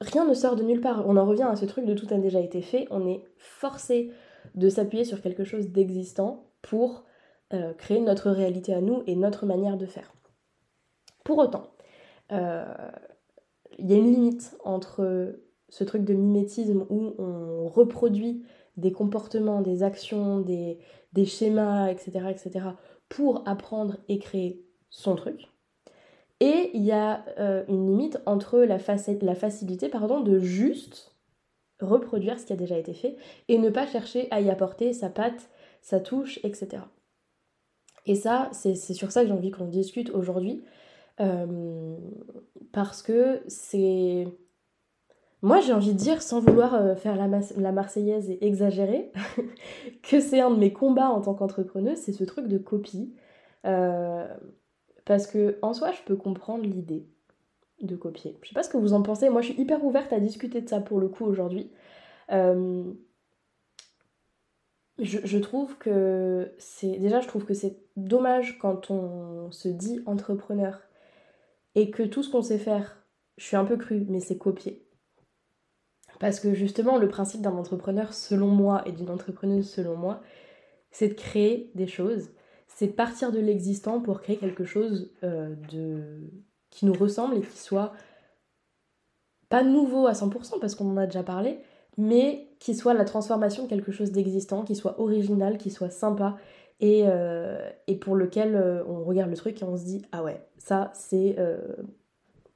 rien 0.00 0.26
ne 0.26 0.34
sort 0.34 0.56
de 0.56 0.62
nulle 0.62 0.82
part. 0.82 1.08
On 1.08 1.16
en 1.16 1.24
revient 1.24 1.48
à 1.50 1.56
ce 1.56 1.64
truc 1.64 1.86
de 1.86 1.94
tout 1.94 2.06
a 2.10 2.18
déjà 2.18 2.38
été 2.38 2.60
fait. 2.60 2.86
On 2.90 3.08
est 3.08 3.24
forcé 3.38 4.12
de 4.54 4.68
s'appuyer 4.68 5.04
sur 5.04 5.22
quelque 5.22 5.44
chose 5.44 5.68
d'existant 5.70 6.44
pour 6.60 7.04
euh, 7.52 7.72
créer 7.74 8.00
notre 8.00 8.30
réalité 8.30 8.74
à 8.74 8.80
nous 8.80 9.02
et 9.06 9.16
notre 9.16 9.46
manière 9.46 9.76
de 9.76 9.86
faire. 9.86 10.12
Pour 11.24 11.38
autant, 11.38 11.68
il 12.30 13.90
y 13.90 13.92
a 13.92 13.96
une 13.96 14.10
limite 14.10 14.56
entre 14.64 15.34
ce 15.68 15.84
truc 15.84 16.04
de 16.04 16.14
mimétisme 16.14 16.86
où 16.88 17.14
on 17.18 17.68
reproduit 17.68 18.42
des 18.76 18.92
comportements, 18.92 19.60
des 19.60 19.82
actions, 19.82 20.40
des, 20.40 20.78
schémas, 21.24 21.90
etc., 21.90 22.26
etc., 22.30 22.66
pour 23.08 23.46
apprendre 23.46 23.96
et 24.08 24.18
créer 24.18 24.64
son 24.90 25.14
truc. 25.14 25.48
Et 26.40 26.70
il 26.74 26.82
y 26.82 26.92
a 26.92 27.24
euh, 27.38 27.64
une 27.68 27.86
limite 27.86 28.20
entre 28.26 28.58
la, 28.60 28.78
la 29.20 29.34
facilité 29.34 29.88
pardon, 29.88 30.20
de 30.20 30.38
juste 30.40 31.14
reproduire 31.80 32.38
ce 32.38 32.46
qui 32.46 32.52
a 32.52 32.56
déjà 32.56 32.78
été 32.78 32.94
fait 32.94 33.16
et 33.48 33.58
ne 33.58 33.70
pas 33.70 33.86
chercher 33.86 34.28
à 34.30 34.40
y 34.40 34.50
apporter 34.50 34.92
sa 34.92 35.08
patte, 35.08 35.50
sa 35.82 36.00
touche, 36.00 36.40
etc. 36.42 36.82
Et 38.06 38.14
ça, 38.14 38.48
c'est 38.52 38.74
sur 38.74 39.12
ça 39.12 39.22
que 39.22 39.28
j'ai 39.28 39.32
envie 39.32 39.50
qu'on 39.50 39.66
discute 39.66 40.10
aujourd'hui. 40.10 40.62
Euh, 41.20 41.96
parce 42.72 43.02
que 43.02 43.42
c'est 43.46 44.26
moi, 45.42 45.60
j'ai 45.60 45.72
envie 45.72 45.92
de 45.92 45.98
dire, 45.98 46.22
sans 46.22 46.38
vouloir 46.38 46.74
euh, 46.74 46.94
faire 46.94 47.16
la, 47.16 47.40
la, 47.56 47.72
Marseillaise 47.72 48.30
et 48.30 48.46
exagérer, 48.46 49.10
que 50.02 50.20
c'est 50.20 50.40
un 50.40 50.50
de 50.50 50.56
mes 50.56 50.72
combats 50.72 51.10
en 51.10 51.20
tant 51.20 51.34
qu'entrepreneuse, 51.34 51.98
c'est 51.98 52.12
ce 52.12 52.22
truc 52.22 52.46
de 52.46 52.58
copie. 52.58 53.12
Euh, 53.66 54.26
parce 55.04 55.26
que 55.26 55.58
en 55.62 55.74
soi, 55.74 55.90
je 55.90 56.00
peux 56.06 56.14
comprendre 56.14 56.62
l'idée 56.64 57.08
de 57.80 57.96
copier. 57.96 58.38
Je 58.42 58.50
sais 58.50 58.54
pas 58.54 58.62
ce 58.62 58.68
que 58.68 58.76
vous 58.76 58.92
en 58.92 59.02
pensez. 59.02 59.28
Moi, 59.30 59.40
je 59.40 59.52
suis 59.52 59.60
hyper 59.60 59.84
ouverte 59.84 60.12
à 60.12 60.20
discuter 60.20 60.60
de 60.60 60.68
ça 60.68 60.80
pour 60.80 61.00
le 61.00 61.08
coup 61.08 61.24
aujourd'hui. 61.24 61.72
Je, 64.98 65.38
trouve 65.38 65.76
que 65.78 66.52
c'est 66.58 66.98
déjà, 66.98 67.20
je 67.20 67.28
trouve 67.28 67.44
que 67.44 67.54
c'est 67.54 67.76
dommage 67.96 68.58
quand 68.58 68.90
on 68.90 69.50
se 69.50 69.68
dit 69.68 70.00
entrepreneur 70.06 70.80
et 71.74 71.90
que 71.90 72.02
tout 72.02 72.22
ce 72.22 72.30
qu'on 72.30 72.42
sait 72.42 72.58
faire, 72.58 73.02
je 73.38 73.44
suis 73.46 73.56
un 73.56 73.64
peu 73.64 73.76
crue, 73.76 74.06
mais 74.08 74.20
c'est 74.20 74.36
copier. 74.36 74.86
Parce 76.20 76.38
que 76.38 76.54
justement, 76.54 76.98
le 76.98 77.08
principe 77.08 77.40
d'un 77.40 77.56
entrepreneur, 77.56 78.12
selon 78.12 78.48
moi, 78.48 78.82
et 78.86 78.92
d'une 78.92 79.10
entrepreneuse, 79.10 79.68
selon 79.68 79.96
moi, 79.96 80.22
c'est 80.90 81.08
de 81.08 81.14
créer 81.14 81.70
des 81.74 81.86
choses, 81.86 82.30
c'est 82.68 82.88
de 82.88 82.92
partir 82.92 83.32
de 83.32 83.40
l'existant 83.40 84.00
pour 84.00 84.20
créer 84.20 84.36
quelque 84.36 84.64
chose 84.64 85.10
euh, 85.24 85.54
de... 85.70 86.30
qui 86.70 86.86
nous 86.86 86.92
ressemble 86.92 87.36
et 87.36 87.40
qui 87.40 87.58
soit 87.58 87.92
pas 89.48 89.62
nouveau 89.62 90.06
à 90.06 90.12
100% 90.12 90.60
parce 90.60 90.74
qu'on 90.74 90.90
en 90.92 90.96
a 90.96 91.06
déjà 91.06 91.22
parlé, 91.22 91.58
mais 91.96 92.48
qui 92.58 92.74
soit 92.74 92.94
la 92.94 93.04
transformation 93.04 93.64
de 93.64 93.68
quelque 93.68 93.92
chose 93.92 94.12
d'existant, 94.12 94.62
qui 94.62 94.74
soit 94.74 95.00
original, 95.00 95.58
qui 95.58 95.70
soit 95.70 95.90
sympa 95.90 96.36
et, 96.80 97.02
euh, 97.06 97.70
pour 98.00 98.16
lequel 98.16 98.54
euh, 98.54 98.84
on 98.86 99.04
regarde 99.04 99.30
le 99.30 99.36
truc 99.36 99.60
et 99.60 99.64
on 99.64 99.76
se 99.76 99.84
dit 99.84 100.02
ah 100.12 100.22
ouais, 100.22 100.40
ça 100.58 100.90
c'est 100.94 101.36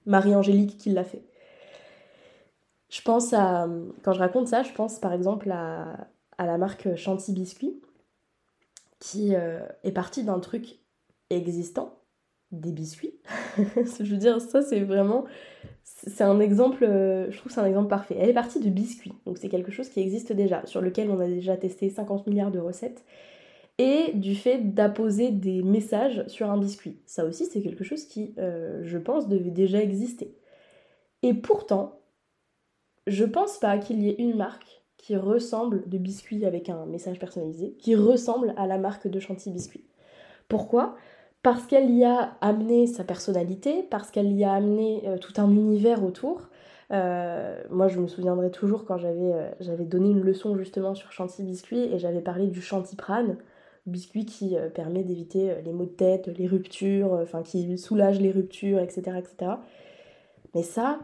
Marie-Angélique 0.07 0.79
qui 0.79 0.91
l'a 0.91 1.05
fait. 1.05 1.23
Je 2.89 3.03
pense 3.03 3.33
à. 3.33 3.69
Quand 4.03 4.13
je 4.13 4.19
raconte 4.21 4.49
ça, 4.49 4.63
je 4.63 4.73
pense 4.73 4.99
par 4.99 5.13
exemple 5.13 5.51
à, 5.51 6.09
la 6.39 6.59
marque 6.59 6.95
Chanty 6.97 7.33
Biscuit, 7.33 7.81
qui 8.99 9.35
euh, 9.35 9.67
est 9.83 9.93
partie 9.93 10.23
d'un 10.23 10.39
truc 10.39 10.79
existant, 11.31 11.99
des 12.61 12.73
biscuits. 12.73 13.15
je 13.59 14.11
veux 14.11 14.17
dire, 14.17 14.41
ça 14.41 14.63
c'est 14.63 14.81
vraiment. 14.81 15.25
C'est 15.85 16.25
un 16.25 16.41
exemple, 16.41 16.85
euh, 16.85 17.31
je 17.31 17.39
trouve 17.39 17.51
c'est 17.51 17.61
un 17.61 17.67
exemple 17.67 17.89
parfait. 17.89 18.17
Elle 18.19 18.31
est 18.31 18.35
partie 18.35 18.61
de 18.61 18.69
biscuits, 18.69 19.15
donc 19.25 19.39
c'est 19.39 19.49
quelque 19.49 19.73
chose 19.73 19.89
qui 19.89 20.01
existe 20.01 20.33
déjà, 20.33 20.65
sur 20.67 20.81
lequel 20.81 21.11
on 21.11 21.21
a 21.21 21.27
déjà 21.27 21.57
testé 21.57 21.91
50 21.91 22.27
milliards 22.27 22.51
de 22.51 22.59
recettes, 22.59 23.05
et 23.79 24.13
du 24.15 24.35
fait 24.35 24.75
d'apposer 24.75 25.31
des 25.31 25.63
messages 25.63 26.25
sur 26.27 26.51
un 26.51 26.59
biscuit. 26.59 26.99
Ça 27.07 27.25
aussi 27.25 27.47
c'est 27.47 27.63
quelque 27.63 27.85
chose 27.85 28.05
qui, 28.05 28.35
euh, 28.39 28.81
je 28.85 28.99
pense, 28.99 29.29
devait 29.29 29.51
déjà 29.51 29.83
exister. 29.83 30.35
Et 31.23 31.35
pourtant, 31.35 32.01
je 33.07 33.25
pense 33.25 33.59
pas 33.59 33.79
qu'il 33.79 34.03
y 34.03 34.09
ait 34.11 34.17
une 34.19 34.37
marque 34.37 34.83
qui 35.07 35.17
ressemble 35.17 35.89
de 35.89 35.99
biscuits 35.99 36.45
avec 36.45 36.69
un 36.69 36.85
message 36.87 37.19
personnalisé, 37.19 37.77
qui 37.79 37.95
ressemble 37.95 38.55
à 38.57 38.67
la 38.67 38.77
marque 38.77 39.07
de 39.07 39.21
Chantilly 39.21 39.55
Biscuits. 39.55 39.85
Pourquoi? 40.49 40.97
Parce 41.47 41.65
qu'elle 41.65 41.93
y 41.93 42.03
a 42.03 42.37
amené 42.41 42.89
sa 42.89 43.05
personnalité, 43.05 43.85
parce 43.89 44.11
qu'elle 44.11 44.33
y 44.33 44.43
a 44.43 44.53
amené 44.53 45.05
euh, 45.07 45.17
tout 45.17 45.33
un 45.37 45.49
univers 45.49 46.03
autour. 46.03 46.49
Euh, 46.91 47.63
moi, 47.71 47.87
je 47.87 48.01
me 48.01 48.09
souviendrai 48.09 48.51
toujours 48.51 48.85
quand 48.85 48.99
j'avais 48.99 49.33
euh, 49.33 49.85
donné 49.85 50.11
une 50.11 50.23
leçon 50.23 50.57
justement 50.57 50.97
sur 50.97 51.13
Chantilly 51.13 51.47
Biscuits 51.47 51.85
et 51.85 52.01
j'avais 52.01 52.21
parlé 52.21 52.49
du 52.49 52.61
Chantiprane, 52.61 53.39
biscuit 53.87 54.27
qui 54.27 54.57
permet 54.75 55.05
d'éviter 55.05 55.55
les 55.65 55.73
maux 55.73 55.85
de 55.85 55.91
tête, 55.91 56.27
les 56.37 56.49
ruptures, 56.49 57.13
enfin 57.13 57.45
qui 57.45 57.79
soulage 57.79 58.21
les 58.21 58.33
ruptures, 58.33 58.81
etc., 58.81 59.17
etc. 59.17 59.53
Mais 60.53 60.65
ça, 60.65 60.99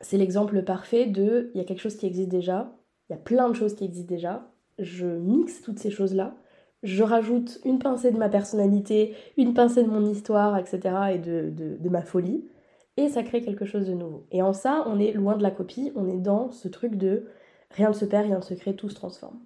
c'est 0.00 0.16
l'exemple 0.16 0.62
parfait 0.62 1.06
de 1.06 1.50
il 1.54 1.58
y 1.58 1.60
a 1.60 1.64
quelque 1.64 1.82
chose 1.82 1.96
qui 1.96 2.06
existe 2.06 2.28
déjà, 2.28 2.72
il 3.10 3.14
y 3.14 3.16
a 3.16 3.20
plein 3.20 3.48
de 3.48 3.54
choses 3.54 3.74
qui 3.74 3.84
existent 3.84 4.14
déjà, 4.14 4.48
je 4.78 5.06
mixe 5.06 5.60
toutes 5.60 5.80
ces 5.80 5.90
choses-là, 5.90 6.36
je 6.84 7.02
rajoute 7.02 7.58
une 7.64 7.78
pincée 7.78 8.12
de 8.12 8.18
ma 8.18 8.28
personnalité, 8.28 9.14
une 9.36 9.54
pincée 9.54 9.82
de 9.82 9.88
mon 9.88 10.04
histoire, 10.04 10.56
etc. 10.58 10.80
et 11.14 11.18
de, 11.18 11.50
de, 11.50 11.88
ma 11.88 12.02
folie, 12.02 12.44
et 12.96 13.08
ça 13.08 13.22
crée 13.22 13.40
quelque 13.40 13.64
chose 13.64 13.86
de 13.86 13.94
nouveau. 13.94 14.26
Et 14.30 14.42
en 14.42 14.52
ça, 14.52 14.84
on 14.86 15.00
est 15.00 15.12
loin 15.12 15.36
de 15.36 15.42
la 15.42 15.50
copie, 15.50 15.92
on 15.96 16.08
est 16.08 16.20
dans 16.20 16.50
ce 16.52 16.68
truc 16.68 16.96
de 16.96 17.24
rien 17.70 17.88
ne 17.88 17.94
se 17.94 18.04
perd, 18.04 18.26
rien 18.26 18.36
ne 18.38 18.42
se 18.42 18.54
crée, 18.54 18.76
tout 18.76 18.88
se 18.88 18.94
transforme. 18.94 19.38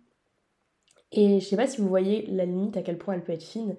Et 1.12 1.40
je 1.40 1.46
sais 1.46 1.56
pas 1.56 1.66
si 1.66 1.80
vous 1.80 1.88
voyez 1.88 2.26
la 2.26 2.44
limite 2.44 2.76
à 2.76 2.82
quel 2.82 2.98
point 2.98 3.14
elle 3.14 3.22
peut 3.22 3.32
être 3.32 3.44
fine. 3.44 3.76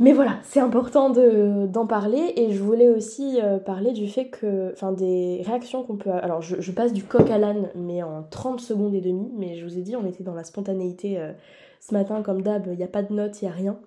Mais 0.00 0.12
voilà, 0.12 0.40
c'est 0.42 0.58
important 0.58 1.10
d'en 1.10 1.86
parler 1.86 2.32
et 2.36 2.50
je 2.50 2.60
voulais 2.60 2.90
aussi 2.90 3.40
euh, 3.40 3.58
parler 3.58 3.92
du 3.92 4.08
fait 4.08 4.26
que, 4.26 4.72
enfin 4.72 4.90
des 4.90 5.42
réactions 5.46 5.84
qu'on 5.84 5.96
peut... 5.96 6.10
Alors 6.10 6.42
je, 6.42 6.72
passe 6.72 6.92
du 6.92 7.04
coq 7.04 7.30
à 7.30 7.38
l'âne 7.38 7.70
mais 7.76 8.02
en 8.02 8.24
30 8.24 8.60
secondes 8.60 8.94
et 8.94 9.00
demie, 9.00 9.30
mais 9.36 9.54
je 9.54 9.64
vous 9.64 9.78
ai 9.78 9.82
dit 9.82 9.94
on 9.94 10.04
était 10.04 10.24
dans 10.24 10.34
la 10.34 10.42
spontanéité 10.42 11.20
euh, 11.20 11.32
ce 11.86 11.94
matin 11.94 12.22
comme 12.22 12.42
d'hab, 12.42 12.66
il 12.66 12.76
n'y 12.76 12.84
a 12.84 12.88
pas 12.88 13.02
de 13.02 13.12
notes, 13.12 13.40
il 13.42 13.46
n'y 13.46 13.50
a 13.50 13.54
rien. 13.54 13.80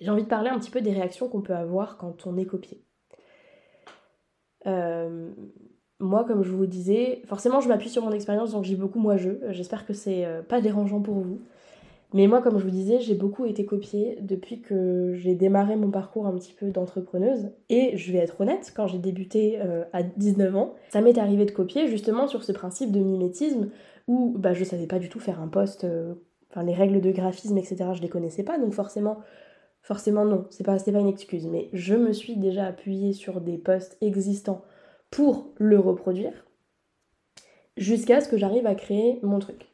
J'ai 0.00 0.10
envie 0.10 0.24
de 0.24 0.28
parler 0.28 0.50
un 0.50 0.58
petit 0.58 0.70
peu 0.70 0.80
des 0.80 0.92
réactions 0.92 1.28
qu'on 1.28 1.42
peut 1.42 1.54
avoir 1.54 1.96
quand 1.96 2.26
on 2.26 2.36
est 2.36 2.46
copié. 2.46 2.84
Euh, 4.66 5.32
moi 5.98 6.24
comme 6.24 6.42
je 6.42 6.50
vous 6.50 6.66
disais, 6.66 7.22
forcément 7.26 7.60
je 7.60 7.68
m'appuie 7.68 7.88
sur 7.88 8.04
mon 8.04 8.12
expérience 8.12 8.52
donc 8.52 8.62
j'ai 8.62 8.76
beaucoup 8.76 9.00
moi 9.00 9.16
je, 9.16 9.30
j'espère 9.50 9.84
que 9.86 9.92
c'est 9.92 10.26
pas 10.48 10.60
dérangeant 10.60 11.00
pour 11.00 11.14
vous. 11.14 11.40
Mais 12.14 12.26
moi, 12.26 12.42
comme 12.42 12.58
je 12.58 12.64
vous 12.64 12.70
disais, 12.70 13.00
j'ai 13.00 13.14
beaucoup 13.14 13.46
été 13.46 13.64
copiée 13.64 14.18
depuis 14.20 14.60
que 14.60 15.14
j'ai 15.14 15.34
démarré 15.34 15.76
mon 15.76 15.90
parcours 15.90 16.26
un 16.26 16.32
petit 16.32 16.52
peu 16.52 16.70
d'entrepreneuse. 16.70 17.50
Et 17.70 17.96
je 17.96 18.12
vais 18.12 18.18
être 18.18 18.40
honnête, 18.40 18.72
quand 18.76 18.86
j'ai 18.86 18.98
débuté 18.98 19.58
euh, 19.60 19.84
à 19.92 20.02
19 20.02 20.56
ans, 20.56 20.74
ça 20.90 21.00
m'est 21.00 21.16
arrivé 21.16 21.46
de 21.46 21.52
copier 21.52 21.88
justement 21.88 22.26
sur 22.26 22.44
ce 22.44 22.52
principe 22.52 22.92
de 22.92 23.00
mimétisme 23.00 23.70
où 24.08 24.34
bah, 24.36 24.52
je 24.52 24.64
savais 24.64 24.86
pas 24.86 24.98
du 24.98 25.08
tout 25.08 25.20
faire 25.20 25.40
un 25.40 25.48
poste, 25.48 25.84
euh, 25.84 26.14
enfin 26.52 26.64
les 26.64 26.74
règles 26.74 27.00
de 27.00 27.10
graphisme, 27.10 27.56
etc. 27.58 27.76
Je 27.94 28.02
les 28.02 28.08
connaissais 28.08 28.44
pas, 28.44 28.58
donc 28.58 28.74
forcément, 28.74 29.20
forcément 29.82 30.24
non, 30.24 30.46
c'est 30.50 30.64
pas, 30.64 30.76
pas 30.76 31.00
une 31.00 31.08
excuse. 31.08 31.46
Mais 31.46 31.70
je 31.72 31.94
me 31.94 32.12
suis 32.12 32.36
déjà 32.36 32.66
appuyée 32.66 33.14
sur 33.14 33.40
des 33.40 33.58
postes 33.58 33.96
existants 34.00 34.62
pour 35.10 35.50
le 35.58 35.78
reproduire 35.78 36.46
jusqu'à 37.76 38.20
ce 38.20 38.28
que 38.28 38.36
j'arrive 38.36 38.66
à 38.66 38.74
créer 38.74 39.18
mon 39.22 39.38
truc. 39.38 39.68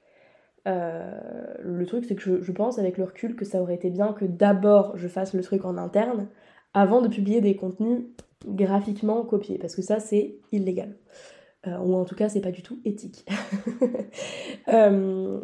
Euh, 0.66 1.54
le 1.60 1.86
truc, 1.86 2.04
c'est 2.04 2.14
que 2.14 2.42
je, 2.42 2.52
pense 2.52 2.78
avec 2.78 2.98
le 2.98 3.04
recul 3.04 3.36
que 3.36 3.44
ça 3.44 3.60
aurait 3.62 3.74
été 3.74 3.90
bien 3.90 4.12
que 4.12 4.24
d'abord 4.24 4.96
je 4.96 5.08
fasse 5.08 5.32
le 5.32 5.42
truc 5.42 5.64
en 5.64 5.78
interne 5.78 6.28
avant 6.74 7.00
de 7.00 7.08
publier 7.08 7.40
des 7.40 7.56
contenus 7.56 8.04
graphiquement 8.46 9.24
copiés, 9.24 9.58
parce 9.58 9.74
que 9.74 9.82
ça 9.82 9.98
c'est 9.98 10.36
illégal. 10.52 10.96
Euh, 11.66 11.78
ou 11.78 11.94
en 11.94 12.04
tout 12.04 12.14
cas 12.14 12.28
c'est 12.28 12.40
pas 12.40 12.52
du 12.52 12.62
tout 12.62 12.80
éthique. 12.84 13.26
Euh, 14.68 15.40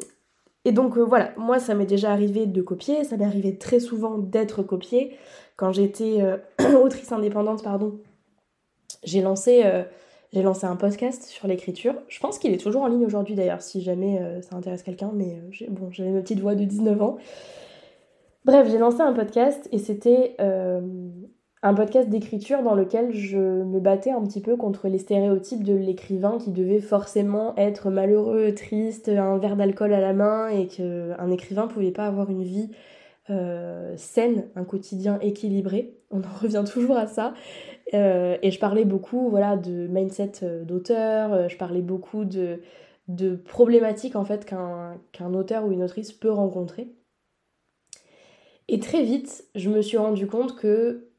et 0.64 0.72
donc 0.72 0.98
voilà, 0.98 1.32
moi 1.36 1.58
ça 1.58 1.74
m'est 1.74 1.86
déjà 1.86 2.12
arrivé 2.12 2.46
de 2.46 2.62
copier, 2.62 3.04
ça 3.04 3.16
m'est 3.16 3.24
arrivé 3.24 3.58
très 3.58 3.80
souvent 3.80 4.18
d'être 4.18 4.62
copié. 4.62 5.16
Quand 5.56 5.72
j'étais 5.72 6.22
autrice 6.82 7.12
indépendante, 7.12 7.62
pardon, 7.62 8.00
j'ai 9.04 9.20
lancé 9.20 9.62
j'ai 10.34 10.42
lancé 10.42 10.66
un 10.66 10.74
podcast 10.74 11.22
sur 11.22 11.46
l'écriture. 11.46 11.94
Je 12.08 12.18
pense 12.18 12.40
qu'il 12.40 12.52
est 12.52 12.58
toujours 12.58 12.82
en 12.82 12.88
ligne 12.88 13.06
aujourd'hui 13.06 13.36
d'ailleurs, 13.36 13.62
si 13.62 13.80
jamais 13.82 14.18
euh, 14.20 14.42
ça 14.42 14.56
intéresse 14.56 14.82
quelqu'un, 14.82 15.12
mais 15.14 15.38
euh, 15.62 15.66
bon, 15.70 15.92
j'avais 15.92 16.10
ma 16.10 16.22
petite 16.22 16.40
voix 16.40 16.56
de 16.56 16.64
19 16.64 17.00
ans. 17.00 17.18
Bref, 18.44 18.68
j'ai 18.68 18.78
lancé 18.78 19.00
un 19.00 19.12
podcast 19.12 19.68
et 19.70 19.78
c'était 19.78 20.34
euh, 20.40 20.80
un 21.64 21.74
podcast 21.74 22.08
d'écriture 22.08 22.62
dans 22.62 22.74
lequel 22.74 23.12
je 23.12 23.38
me 23.38 23.80
battais 23.80 24.10
un 24.10 24.22
petit 24.22 24.40
peu 24.40 24.56
contre 24.56 24.86
les 24.86 24.98
stéréotypes 24.98 25.64
de 25.64 25.74
l'écrivain 25.74 26.38
qui 26.38 26.52
devait 26.52 26.80
forcément 26.80 27.56
être 27.56 27.90
malheureux, 27.90 28.52
triste, 28.54 29.08
un 29.08 29.38
verre 29.38 29.56
d'alcool 29.56 29.92
à 29.92 30.00
la 30.00 30.12
main 30.12 30.48
et 30.48 30.68
qu'un 30.68 31.30
écrivain 31.30 31.66
pouvait 31.66 31.90
pas 31.90 32.06
avoir 32.06 32.30
une 32.30 32.44
vie 32.44 32.70
saine, 33.96 34.44
un 34.54 34.64
quotidien 34.64 35.18
équilibré. 35.20 35.96
On 36.10 36.18
en 36.18 36.38
revient 36.40 36.64
toujours 36.70 36.96
à 36.96 37.06
ça. 37.06 37.34
Euh, 37.92 38.38
et 38.42 38.50
je 38.50 38.58
parlais 38.58 38.84
beaucoup 38.84 39.28
voilà, 39.28 39.56
de 39.56 39.86
mindset 39.88 40.32
euh, 40.42 40.64
d'auteur, 40.64 41.32
euh, 41.32 41.48
je 41.48 41.56
parlais 41.56 41.82
beaucoup 41.82 42.24
de, 42.24 42.60
de 43.08 43.36
problématiques 43.36 44.16
en 44.16 44.24
fait 44.24 44.46
qu'un 44.46 45.34
auteur 45.34 45.66
ou 45.66 45.72
une 45.72 45.82
autrice 45.82 46.12
peut 46.12 46.30
rencontrer. 46.30 46.88
Et 48.68 48.80
très 48.80 49.02
vite, 49.02 49.44
je 49.54 49.68
me 49.68 49.82
suis 49.82 49.98
rendu 49.98 50.26
compte 50.26 50.56
que 50.56 51.10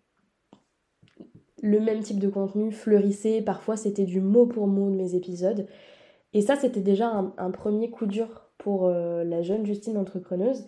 le 1.65 1.79
même 1.79 2.01
type 2.01 2.19
de 2.19 2.29
contenu 2.29 2.71
fleurissait, 2.71 3.41
parfois 3.41 3.75
c'était 3.75 4.05
du 4.05 4.21
mot 4.21 4.45
pour 4.45 4.67
mot 4.67 4.91
de 4.91 4.95
mes 4.95 5.15
épisodes. 5.15 5.67
Et 6.33 6.41
ça, 6.41 6.55
c'était 6.55 6.81
déjà 6.81 7.07
un, 7.37 7.51
premier 7.51 7.89
coup 7.89 8.05
dur 8.05 8.49
pour 8.57 8.85
euh, 8.85 9.23
la 9.23 9.41
jeune 9.41 9.65
Justine 9.65 9.97
entrepreneuse, 9.97 10.65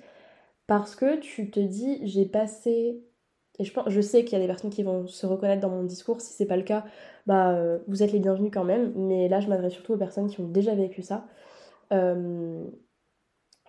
parce 0.66 0.96
que 0.96 1.20
tu 1.20 1.52
te 1.52 1.60
dis, 1.60 2.00
j'ai 2.04 2.26
passé 2.26 3.04
et 3.60 3.64
je, 3.64 3.74
pense, 3.74 3.90
je 3.90 4.02
sais 4.02 4.24
qu'il 4.24 4.34
y 4.34 4.36
a 4.36 4.40
des 4.40 4.48
personnes 4.48 4.70
qui 4.70 4.84
vont 4.84 5.08
se 5.08 5.26
reconnaître 5.26 5.62
dans 5.62 5.70
mon 5.70 5.84
discours. 5.84 6.22
Si 6.22 6.34
c'est 6.34 6.46
pas 6.46 6.58
le 6.58 6.64
cas, 6.64 6.86
bah, 7.26 7.52
euh, 7.52 7.80
vous 7.88 8.04
êtes 8.04 8.12
les 8.12 8.20
bienvenus 8.20 8.52
quand 8.54 8.64
même. 8.64 8.94
Mais 8.96 9.28
là, 9.30 9.40
je 9.40 9.48
m'adresse 9.48 9.74
surtout 9.74 9.94
aux 9.94 9.98
personnes 9.98 10.30
qui 10.30 10.40
ont 10.42 10.48
déjà 10.48 10.76
vécu 10.76 11.02
ça. 11.02 11.26
Euh, 11.92 12.64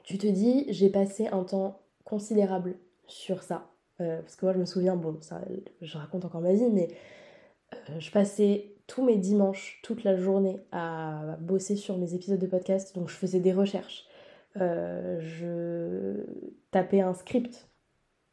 tu 0.04 0.18
te 0.18 0.26
dis, 0.26 0.66
j'ai 0.68 0.90
passé 0.90 1.28
un 1.28 1.44
temps 1.44 1.80
considérable 2.04 2.78
sur 3.06 3.42
ça. 3.42 3.70
Parce 3.98 4.36
que 4.36 4.46
moi, 4.46 4.52
je 4.52 4.58
me 4.58 4.64
souviens, 4.64 4.94
bon, 4.94 5.16
ça, 5.20 5.40
je 5.80 5.98
raconte 5.98 6.24
encore 6.24 6.40
ma 6.40 6.52
vie, 6.52 6.70
mais 6.70 6.88
je 7.98 8.10
passais 8.10 8.74
tous 8.86 9.04
mes 9.04 9.16
dimanches, 9.16 9.80
toute 9.82 10.04
la 10.04 10.16
journée 10.16 10.60
à 10.72 11.36
bosser 11.40 11.76
sur 11.76 11.98
mes 11.98 12.14
épisodes 12.14 12.38
de 12.38 12.46
podcast. 12.46 12.94
Donc, 12.94 13.08
je 13.08 13.14
faisais 13.14 13.40
des 13.40 13.52
recherches. 13.52 14.06
je 14.56 16.24
tapais 16.70 17.00
un 17.00 17.14
script 17.14 17.68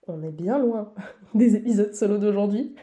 on 0.07 0.23
est 0.23 0.31
bien 0.31 0.59
loin 0.59 0.93
des 1.33 1.55
épisodes 1.55 1.93
solo 1.93 2.17
d'aujourd'hui, 2.17 2.75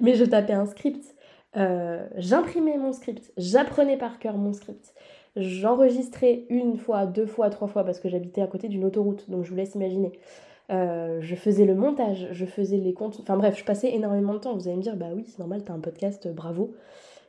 mais 0.00 0.14
je 0.14 0.24
tapais 0.24 0.52
un 0.52 0.66
script, 0.66 1.14
euh, 1.56 2.06
j'imprimais 2.16 2.78
mon 2.78 2.92
script, 2.92 3.32
j'apprenais 3.36 3.96
par 3.96 4.18
cœur 4.18 4.36
mon 4.36 4.52
script, 4.52 4.94
j'enregistrais 5.36 6.46
une 6.48 6.76
fois, 6.76 7.06
deux 7.06 7.26
fois, 7.26 7.50
trois 7.50 7.68
fois 7.68 7.84
parce 7.84 8.00
que 8.00 8.08
j'habitais 8.08 8.42
à 8.42 8.46
côté 8.46 8.68
d'une 8.68 8.84
autoroute, 8.84 9.30
donc 9.30 9.44
je 9.44 9.50
vous 9.50 9.56
laisse 9.56 9.74
imaginer. 9.74 10.12
Euh, 10.70 11.20
je 11.20 11.34
faisais 11.34 11.66
le 11.66 11.74
montage, 11.74 12.28
je 12.32 12.46
faisais 12.46 12.78
les 12.78 12.94
comptes, 12.94 13.18
enfin 13.20 13.36
bref, 13.36 13.58
je 13.58 13.64
passais 13.64 13.92
énormément 13.92 14.32
de 14.34 14.38
temps. 14.38 14.54
Vous 14.54 14.66
allez 14.66 14.76
me 14.76 14.82
dire, 14.82 14.96
bah 14.96 15.08
oui, 15.14 15.24
c'est 15.26 15.38
normal, 15.38 15.62
t'as 15.64 15.74
un 15.74 15.80
podcast, 15.80 16.28
bravo. 16.32 16.74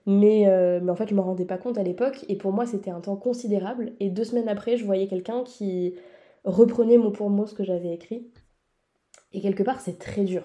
Mais, 0.06 0.48
euh, 0.48 0.80
mais 0.82 0.92
en 0.92 0.96
fait, 0.96 1.10
je 1.10 1.16
me 1.16 1.22
rendais 1.22 1.46
pas 1.46 1.58
compte 1.58 1.78
à 1.78 1.84
l'époque, 1.84 2.26
et 2.30 2.36
pour 2.36 2.52
moi, 2.54 2.66
c'était 2.66 2.92
un 2.92 3.02
temps 3.02 3.16
considérable. 3.16 3.94
Et 4.00 4.10
deux 4.10 4.24
semaines 4.24 4.48
après, 4.48 4.78
je 4.78 4.86
voyais 4.86 5.08
quelqu'un 5.08 5.44
qui 5.44 5.96
reprenait 6.44 6.98
mot 6.98 7.12
pour 7.12 7.30
mot 7.30 7.46
ce 7.48 7.56
que 7.56 7.64
j'avais 7.64 7.94
écrit. 7.94 8.32
Et 9.34 9.42
quelque 9.42 9.64
part, 9.64 9.82
c'est 9.82 10.00
très 10.00 10.24
dur. 10.24 10.44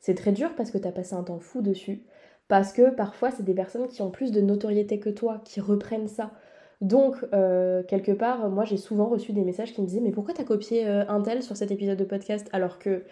C'est 0.00 0.14
très 0.14 0.32
dur 0.32 0.54
parce 0.56 0.70
que 0.70 0.78
tu 0.78 0.86
as 0.86 0.92
passé 0.92 1.14
un 1.14 1.24
temps 1.24 1.40
fou 1.40 1.62
dessus. 1.62 2.04
Parce 2.46 2.72
que 2.72 2.90
parfois, 2.90 3.30
c'est 3.30 3.42
des 3.42 3.54
personnes 3.54 3.88
qui 3.88 4.00
ont 4.02 4.10
plus 4.10 4.30
de 4.30 4.40
notoriété 4.40 5.00
que 5.00 5.10
toi, 5.10 5.42
qui 5.44 5.60
reprennent 5.60 6.08
ça. 6.08 6.32
Donc, 6.80 7.16
euh, 7.32 7.82
quelque 7.82 8.12
part, 8.12 8.48
moi, 8.50 8.64
j'ai 8.64 8.76
souvent 8.76 9.06
reçu 9.06 9.32
des 9.32 9.42
messages 9.42 9.72
qui 9.72 9.82
me 9.82 9.86
disaient 9.86 10.00
Mais 10.00 10.12
pourquoi 10.12 10.34
t'as 10.34 10.44
copié 10.44 10.86
euh, 10.86 11.04
un 11.08 11.20
tel 11.22 11.42
sur 11.42 11.56
cet 11.56 11.70
épisode 11.72 11.98
de 11.98 12.04
podcast 12.04 12.48
alors 12.52 12.78
que 12.78 13.04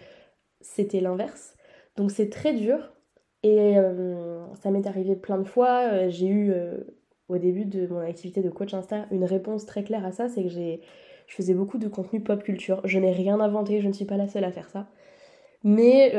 c'était 0.61 1.01
l'inverse 1.01 1.55
Donc, 1.97 2.11
c'est 2.11 2.29
très 2.29 2.53
dur. 2.53 2.93
Et 3.43 3.77
euh, 3.77 4.45
ça 4.55 4.71
m'est 4.71 4.87
arrivé 4.87 5.15
plein 5.15 5.37
de 5.37 5.43
fois. 5.43 6.07
J'ai 6.09 6.27
eu, 6.27 6.53
au 7.29 7.37
début 7.37 7.65
de 7.65 7.87
mon 7.87 7.99
activité 7.99 8.41
de 8.41 8.49
coach 8.49 8.73
Insta, 8.73 9.05
une 9.11 9.25
réponse 9.25 9.65
très 9.65 9.83
claire 9.83 10.05
à 10.05 10.11
ça 10.11 10.27
c'est 10.29 10.43
que 10.43 10.49
j'ai 10.49 10.81
je 11.27 11.35
faisais 11.35 11.53
beaucoup 11.53 11.77
de 11.77 11.87
contenu 11.89 12.21
pop 12.21 12.41
culture. 12.41 12.81
Je 12.85 12.99
n'ai 12.99 13.11
rien 13.11 13.39
inventé, 13.39 13.81
je 13.81 13.87
ne 13.87 13.93
suis 13.93 14.05
pas 14.05 14.17
la 14.17 14.27
seule 14.27 14.45
à 14.45 14.51
faire 14.51 14.69
ça. 14.69 14.87
Mais 15.63 16.13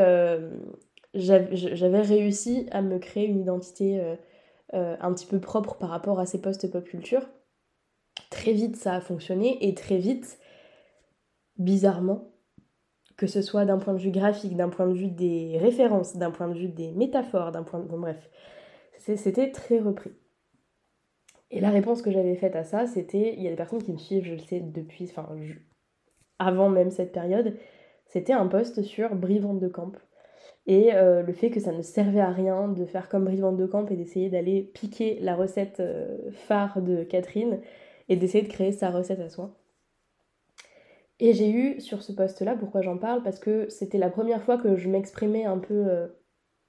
j'avais 1.15 2.03
réussi 2.03 2.67
à 2.71 2.83
me 2.83 2.99
créer 2.99 3.27
une 3.27 3.41
identité 3.41 4.01
un 4.73 5.13
petit 5.13 5.27
peu 5.27 5.41
propre 5.41 5.77
par 5.77 5.91
rapport 5.91 6.21
à 6.21 6.27
ces 6.27 6.41
postes 6.41 6.71
pop 6.71 6.85
culture. 6.85 7.27
Très 8.31 8.53
vite, 8.53 8.77
ça 8.77 8.95
a 8.95 9.01
fonctionné 9.01 9.67
et 9.67 9.75
très 9.75 9.99
vite, 9.99 10.39
bizarrement, 11.57 12.31
que 13.17 13.27
ce 13.27 13.43
soit 13.43 13.65
d'un 13.65 13.79
point 13.79 13.95
de 13.95 13.99
vue 13.99 14.11
graphique, 14.11 14.57
d'un 14.57 14.69
point 14.69 14.87
de 14.87 14.95
vue 14.95 15.09
des 15.09 15.59
références, 15.59 16.17
d'un 16.17 16.31
point 16.31 16.49
de 16.49 16.59
vue 16.59 16.69
des 16.69 16.93
métaphores, 16.93 17.53
d'un 17.53 17.63
point 17.63 17.81
de. 17.81 17.87
Bon, 17.87 17.99
bref, 17.99 18.31
c'était 18.99 19.51
très 19.51 19.79
repris. 19.79 20.13
Et 21.51 21.61
la 21.61 21.71
réponse 21.71 22.03
que 22.03 22.11
j'avais 22.11 22.37
faite 22.37 22.57
à 22.57 22.65
ça, 22.65 22.87
c'était, 22.87 23.35
il 23.37 23.43
y 23.43 23.47
a 23.47 23.51
des 23.51 23.57
personnes 23.57 23.83
qui 23.83 23.93
me 23.93 23.99
suivent, 23.99 24.25
je 24.25 24.35
le 24.35 24.39
sais, 24.39 24.61
depuis, 24.61 25.05
enfin, 25.05 25.27
avant 26.39 26.69
même 26.69 26.91
cette 26.91 27.13
période, 27.13 27.57
c'était 28.07 28.35
un 28.35 28.47
post 28.47 28.83
sur 28.83 29.15
Brivante 29.15 29.59
de 29.59 29.69
Camp. 29.69 29.93
Et 30.67 30.95
euh, 30.95 31.23
le 31.23 31.33
fait 31.33 31.49
que 31.49 31.61
ça 31.61 31.73
ne 31.73 31.81
servait 31.81 32.21
à 32.21 32.31
rien 32.31 32.69
de 32.69 32.85
faire 32.85 33.09
comme 33.09 33.25
Brivante 33.25 33.57
de 33.57 33.67
Camp 33.67 33.87
et 33.91 33.97
d'essayer 33.97 34.29
d'aller 34.29 34.63
piquer 34.63 35.19
la 35.21 35.35
recette 35.35 35.81
euh, 35.81 36.31
phare 36.31 36.83
de 36.83 37.05
Catherine 37.05 37.61
et 38.09 38.17
d'essayer 38.17 38.43
de 38.45 38.53
créer 38.53 38.73
sa 38.73 38.91
recette 38.91 39.21
à 39.21 39.29
soi. 39.29 39.57
Et 41.21 41.33
j'ai 41.33 41.51
eu 41.51 41.81
sur 41.81 42.03
ce 42.03 42.13
post-là, 42.13 42.55
pourquoi 42.57 42.81
j'en 42.83 42.97
parle 42.97 43.23
Parce 43.23 43.39
que 43.39 43.69
c'était 43.69 43.99
la 43.99 44.11
première 44.11 44.43
fois 44.43 44.57
que 44.57 44.77
je 44.77 44.89
m'exprimais 44.89 45.45
un 45.45 45.59
peu 45.59 45.75
euh, 45.75 46.07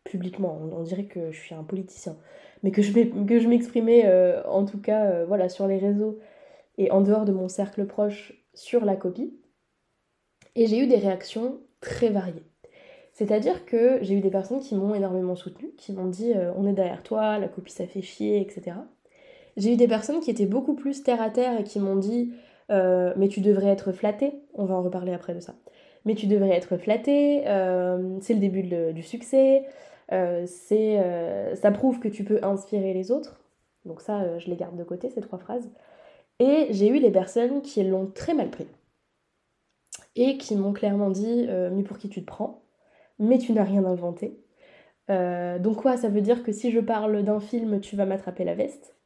publiquement. 0.04 0.60
On, 0.74 0.82
dirait 0.82 1.06
que 1.06 1.32
je 1.32 1.40
suis 1.40 1.54
un 1.54 1.64
politicien. 1.64 2.18
Mais 2.64 2.72
que 2.72 2.82
je 2.82 3.48
m'exprimais 3.48 4.06
en 4.46 4.66
tout 4.66 4.82
cas 4.82 5.24
voilà, 5.24 5.48
sur 5.48 5.66
les 5.66 5.78
réseaux 5.78 6.20
et 6.78 6.92
en 6.92 7.02
dehors 7.02 7.26
de 7.26 7.32
mon 7.32 7.48
cercle 7.48 7.86
proche 7.86 8.34
sur 8.54 8.84
la 8.84 8.96
copie. 8.96 9.34
Et 10.56 10.66
j'ai 10.66 10.80
eu 10.80 10.88
des 10.88 10.98
réactions 10.98 11.60
très 11.82 12.10
variées. 12.10 12.44
C'est-à-dire 13.14 13.66
que 13.66 14.00
j'ai 14.02 14.16
eu 14.16 14.22
des 14.22 14.30
personnes 14.30 14.62
qui 14.62 14.76
m'ont 14.76 14.96
énormément 14.96 15.36
soutenue, 15.36 15.72
qui 15.78 15.92
m'ont 15.92 16.08
dit 16.08 16.34
euh, 16.34 16.54
on 16.56 16.66
est 16.66 16.74
derrière 16.74 17.04
toi, 17.04 17.38
la 17.38 17.50
copie 17.50 17.72
ça 17.72 17.86
fait 17.86 18.02
chier, 18.02 18.40
etc. 18.40 18.78
J'ai 19.60 19.74
eu 19.74 19.76
des 19.78 19.88
personnes 19.88 20.20
qui 20.20 20.32
étaient 20.32 20.48
beaucoup 20.48 20.74
plus 20.74 21.04
terre 21.04 21.22
à 21.22 21.30
terre 21.30 21.60
et 21.60 21.64
qui 21.64 21.80
m'ont 21.80 21.96
dit 21.96 22.34
euh, 22.72 23.14
mais 23.18 23.28
tu 23.28 23.42
devrais 23.42 23.70
être 23.70 23.92
flatté, 23.92 24.34
on 24.56 24.66
va 24.66 24.76
en 24.76 24.82
reparler 24.82 25.14
après 25.14 25.36
de 25.36 25.40
ça. 25.40 25.54
Mais 26.06 26.16
tu 26.16 26.26
devrais 26.26 26.56
être 26.56 26.78
flatté, 26.78 27.44
euh, 27.48 28.18
c'est 28.22 28.34
le 28.34 28.40
début 28.40 28.64
du 28.64 29.04
succès, 29.04 29.66
c'est, 30.10 31.56
ça 31.56 31.72
prouve 31.72 32.00
que 32.00 32.08
tu 32.08 32.24
peux 32.24 32.40
inspirer 32.42 32.94
les 32.94 33.12
autres. 33.12 33.40
Donc 33.86 34.02
ça, 34.02 34.40
je 34.40 34.50
les 34.50 34.56
garde 34.56 34.76
de 34.76 34.84
côté, 34.84 35.10
ces 35.10 35.22
trois 35.22 35.40
phrases. 35.40 35.70
Et 36.40 36.68
j'ai 36.72 36.88
eu 36.88 37.00
les 37.00 37.12
personnes 37.12 37.62
qui 37.62 37.84
l'ont 37.84 38.08
très 38.08 38.34
mal 38.34 38.50
pris 38.50 38.68
et 40.16 40.38
qui 40.38 40.56
m'ont 40.56 40.74
clairement 40.74 41.10
dit 41.10 41.46
euh, 41.50 41.70
Mais 41.72 41.84
pour 41.84 41.98
qui 41.98 42.10
tu 42.10 42.22
te 42.22 42.26
prends? 42.26 42.64
Mais 43.20 43.38
tu 43.38 43.54
n'as 43.54 43.64
rien 43.64 43.86
inventé. 43.86 44.40
Euh, 45.10 45.60
donc, 45.60 45.78
quoi, 45.82 45.98
ça 45.98 46.10
veut 46.10 46.22
dire 46.22 46.44
que 46.44 46.52
si 46.52 46.72
je 46.72 46.80
parle 46.80 47.24
d'un 47.24 47.40
film, 47.40 47.82
tu 47.82 47.96
vas 47.96 48.06
m'attraper 48.06 48.44
la 48.46 48.56
veste? 48.56 48.99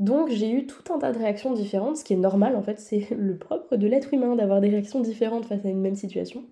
Donc 0.00 0.30
j'ai 0.30 0.50
eu 0.50 0.66
tout 0.66 0.92
un 0.92 0.98
tas 0.98 1.12
de 1.12 1.18
réactions 1.18 1.52
différentes, 1.52 1.96
ce 1.98 2.04
qui 2.04 2.14
est 2.14 2.16
normal 2.16 2.56
en 2.56 2.62
fait, 2.62 2.80
c'est 2.80 3.08
le 3.16 3.36
propre 3.36 3.76
de 3.76 3.86
l'être 3.86 4.12
humain 4.12 4.34
d'avoir 4.34 4.60
des 4.60 4.70
réactions 4.70 5.00
différentes 5.00 5.46
face 5.46 5.64
à 5.64 5.68
une 5.68 5.80
même 5.80 5.94
situation. 5.94 6.44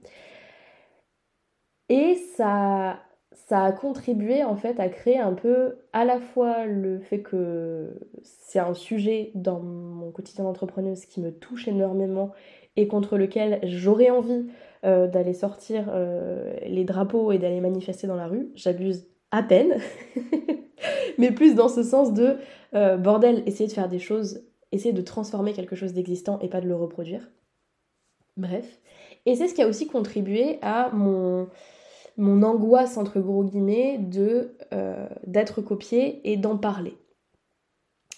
Et 1.88 2.16
ça, 2.36 3.00
ça 3.32 3.64
a 3.64 3.72
contribué 3.72 4.44
en 4.44 4.56
fait 4.56 4.78
à 4.78 4.88
créer 4.88 5.18
un 5.18 5.32
peu 5.32 5.78
à 5.92 6.04
la 6.04 6.20
fois 6.20 6.66
le 6.66 6.98
fait 7.00 7.22
que 7.22 7.98
c'est 8.22 8.58
un 8.58 8.74
sujet 8.74 9.30
dans 9.34 9.60
mon 9.60 10.10
quotidien 10.10 10.44
d'entrepreneuse 10.44 11.06
qui 11.06 11.20
me 11.20 11.32
touche 11.32 11.66
énormément 11.66 12.32
et 12.76 12.86
contre 12.88 13.16
lequel 13.16 13.60
j'aurais 13.64 14.10
envie 14.10 14.46
euh, 14.84 15.06
d'aller 15.08 15.32
sortir 15.32 15.86
euh, 15.90 16.54
les 16.66 16.84
drapeaux 16.84 17.32
et 17.32 17.38
d'aller 17.38 17.60
manifester 17.60 18.06
dans 18.06 18.16
la 18.16 18.26
rue. 18.26 18.50
J'abuse 18.54 19.08
à 19.30 19.42
peine, 19.42 19.80
mais 21.18 21.32
plus 21.32 21.54
dans 21.54 21.68
ce 21.68 21.82
sens 21.82 22.12
de 22.12 22.36
euh, 22.74 22.96
bordel, 22.96 23.42
essayer 23.46 23.66
de 23.66 23.72
faire 23.72 23.88
des 23.88 23.98
choses, 23.98 24.42
essayer 24.72 24.92
de 24.92 25.02
transformer 25.02 25.52
quelque 25.52 25.76
chose 25.76 25.92
d'existant 25.92 26.38
et 26.40 26.48
pas 26.48 26.60
de 26.60 26.68
le 26.68 26.76
reproduire. 26.76 27.28
Bref. 28.36 28.80
Et 29.26 29.34
c'est 29.34 29.48
ce 29.48 29.54
qui 29.54 29.62
a 29.62 29.68
aussi 29.68 29.86
contribué 29.86 30.58
à 30.62 30.90
mon, 30.92 31.48
mon 32.16 32.42
angoisse, 32.42 32.96
entre 32.96 33.20
gros 33.20 33.44
guillemets, 33.44 33.98
de, 33.98 34.56
d'être 35.26 35.60
copié 35.60 36.20
et 36.30 36.36
d'en 36.36 36.56
parler. 36.56 36.96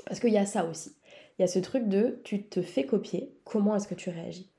Parce 0.06 0.20
qu'il 0.20 0.32
y 0.32 0.38
a 0.38 0.46
ça 0.46 0.66
aussi. 0.66 0.92
Il 1.38 1.42
y 1.42 1.44
a 1.44 1.48
ce 1.48 1.58
truc 1.58 1.88
de 1.88 2.20
tu 2.22 2.42
te 2.42 2.60
fais 2.60 2.84
copier, 2.84 3.34
comment 3.44 3.74
est-ce 3.74 3.88
que 3.88 3.94
tu 3.94 4.10
réagis? 4.10 4.49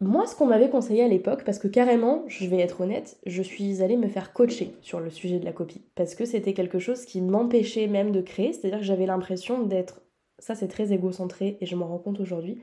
Moi, 0.00 0.26
ce 0.26 0.36
qu'on 0.36 0.46
m'avait 0.46 0.68
conseillé 0.68 1.02
à 1.02 1.08
l'époque, 1.08 1.42
parce 1.44 1.58
que 1.58 1.68
carrément, 1.68 2.22
je 2.26 2.46
vais 2.46 2.58
être 2.58 2.82
honnête, 2.82 3.16
je 3.24 3.42
suis 3.42 3.82
allée 3.82 3.96
me 3.96 4.08
faire 4.08 4.34
coacher 4.34 4.74
sur 4.82 5.00
le 5.00 5.08
sujet 5.08 5.38
de 5.38 5.44
la 5.44 5.52
copie, 5.52 5.82
parce 5.94 6.14
que 6.14 6.26
c'était 6.26 6.52
quelque 6.52 6.78
chose 6.78 7.06
qui 7.06 7.22
m'empêchait 7.22 7.86
même 7.86 8.12
de 8.12 8.20
créer, 8.20 8.52
c'est-à-dire 8.52 8.80
que 8.80 8.84
j'avais 8.84 9.06
l'impression 9.06 9.62
d'être, 9.62 10.02
ça 10.38 10.54
c'est 10.54 10.68
très 10.68 10.92
égocentré 10.92 11.56
et 11.62 11.66
je 11.66 11.76
m'en 11.76 11.86
rends 11.86 11.98
compte 11.98 12.20
aujourd'hui, 12.20 12.60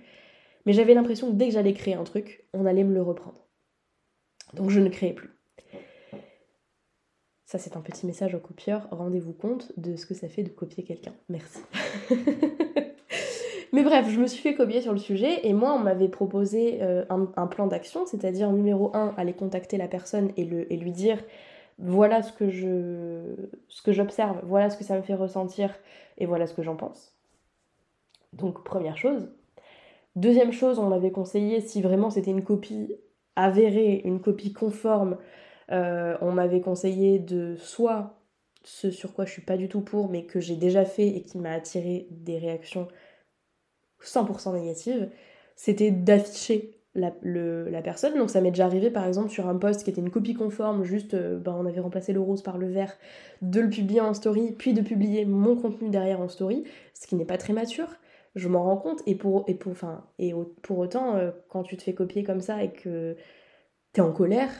mais 0.68 0.74
j'avais 0.74 0.94
l'impression 0.94 1.32
que 1.32 1.36
dès 1.36 1.48
que 1.48 1.54
j'allais 1.54 1.74
créer 1.74 1.96
un 1.96 2.04
truc, 2.04 2.46
on 2.54 2.68
allait 2.68 2.84
me 2.84 2.94
le 2.94 3.02
reprendre. 3.02 3.48
Donc 4.54 4.70
je 4.70 4.80
ne 4.80 4.90
créais 4.90 5.14
plus. 5.14 5.32
Ça, 7.46 7.60
c'est 7.60 7.78
un 7.78 7.82
petit 7.82 8.08
message 8.08 8.34
au 8.34 8.40
copieur. 8.40 8.88
Rendez-vous 8.90 9.32
compte 9.32 9.74
de 9.78 9.96
ce 9.96 10.08
que 10.08 10.16
ça 10.16 10.28
fait 10.28 10.42
de 10.42 10.50
copier 10.50 10.84
quelqu'un. 10.84 11.14
Merci. 11.30 11.60
Mais 13.74 13.82
bref, 13.82 14.08
je 14.08 14.20
me 14.20 14.28
suis 14.28 14.40
fait 14.40 14.54
copier 14.54 14.82
sur 14.82 14.94
le 14.94 15.00
sujet 15.00 15.48
et 15.48 15.52
moi, 15.52 15.74
on 15.74 15.80
m'avait 15.80 16.08
proposé 16.08 16.78
euh, 16.84 17.06
un, 17.10 17.48
plan 17.48 17.66
d'action, 17.66 18.06
c'est-à-dire 18.06 18.52
numéro 18.52 18.96
1, 18.96 19.16
aller 19.18 19.34
contacter 19.34 19.78
la 19.78 19.88
personne 19.88 20.32
et, 20.38 20.46
lui 20.46 20.92
dire 20.92 21.18
voilà 21.80 22.22
ce 22.22 22.32
que 22.32 22.52
j'observe, 23.92 24.40
voilà 24.44 24.70
ce 24.70 24.78
que 24.78 24.84
ça 24.84 24.96
me 24.96 25.02
fait 25.02 25.16
ressentir 25.16 25.74
et 26.20 26.28
voilà 26.28 26.46
ce 26.46 26.54
que 26.54 26.62
j'en 26.62 26.76
pense. 26.76 27.16
Donc 28.34 28.64
première 28.64 28.96
chose. 28.96 29.34
Deuxième 30.16 30.52
chose, 30.52 30.78
on 30.78 30.88
m'avait 30.88 31.12
conseillé 31.12 31.60
si 31.60 31.82
vraiment 31.82 32.12
c'était 32.12 32.30
une 32.30 32.44
copie 32.44 32.96
avérée, 33.36 34.04
une 34.06 34.22
copie 34.22 34.54
conforme, 34.54 35.18
on 35.70 36.32
m'avait 36.32 36.62
conseillé 36.62 37.18
de 37.18 37.56
soit 37.56 38.20
ce 38.64 38.92
sur 38.92 39.14
quoi 39.14 39.26
je 39.26 39.32
suis 39.32 39.42
pas 39.42 39.58
du 39.58 39.68
tout 39.68 39.82
pour, 39.82 40.10
mais 40.10 40.26
que 40.26 40.40
j'ai 40.40 40.56
déjà 40.56 40.86
fait 40.86 41.08
et 41.08 41.24
qui 41.24 41.40
m'a 41.40 41.54
attiré 41.54 42.06
des 42.12 42.38
réactions 42.38 42.88
100% 44.04 44.54
négatives, 44.54 45.10
c'était 45.56 45.92
d'afficher 45.92 46.78
la, 46.96 47.82
personne. 47.82 48.18
Donc 48.18 48.30
ça 48.30 48.42
m'est 48.42 48.52
déjà 48.52 48.66
arrivé 48.66 48.90
par 48.90 49.06
exemple 49.06 49.30
sur 49.30 49.48
un 49.48 49.56
post 49.56 49.84
qui 49.84 49.90
était 49.90 50.02
une 50.02 50.12
copie 50.12 50.34
conforme, 50.34 50.84
juste 50.84 51.14
euh, 51.14 51.40
ben, 51.40 51.56
on 51.58 51.66
avait 51.66 51.80
remplacé 51.80 52.14
le 52.14 52.20
rose 52.20 52.44
par 52.44 52.58
le 52.58 52.68
vert, 52.68 52.96
de 53.42 53.60
le 53.60 53.70
publier 53.70 54.02
en 54.02 54.14
story, 54.14 54.54
puis 54.58 54.74
de 54.74 54.82
publier 54.82 55.26
mon 55.26 55.56
contenu 55.56 55.90
derrière 55.90 56.22
en 56.22 56.28
story, 56.28 56.64
ce 56.94 57.08
qui 57.08 57.16
n'est 57.16 57.26
pas 57.26 57.38
très 57.38 57.54
mature. 57.54 57.90
Je 58.36 58.48
m'en 58.48 58.64
rends 58.64 58.78
compte 58.78 59.02
et 59.06 59.16
pour, 59.16 59.46
autant, 60.70 61.16
euh, 61.16 61.32
quand 61.50 61.64
tu 61.64 61.78
te 61.78 61.84
fais 61.84 61.94
copier 61.94 62.24
comme 62.24 62.42
ça 62.42 62.64
et 62.64 62.72
que 62.72 63.16
t'es 63.94 64.02
en 64.02 64.12
colère 64.12 64.52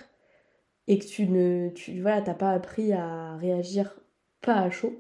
et 0.88 1.00
que 1.00 1.06
tu 1.06 1.28
ne 1.28 1.70
tu, 1.70 2.04
t'as 2.04 2.34
pas 2.34 2.52
appris 2.52 2.94
à 2.94 3.36
réagir 3.38 4.00
pas 4.42 4.58
à 4.60 4.70
chaud, 4.70 4.94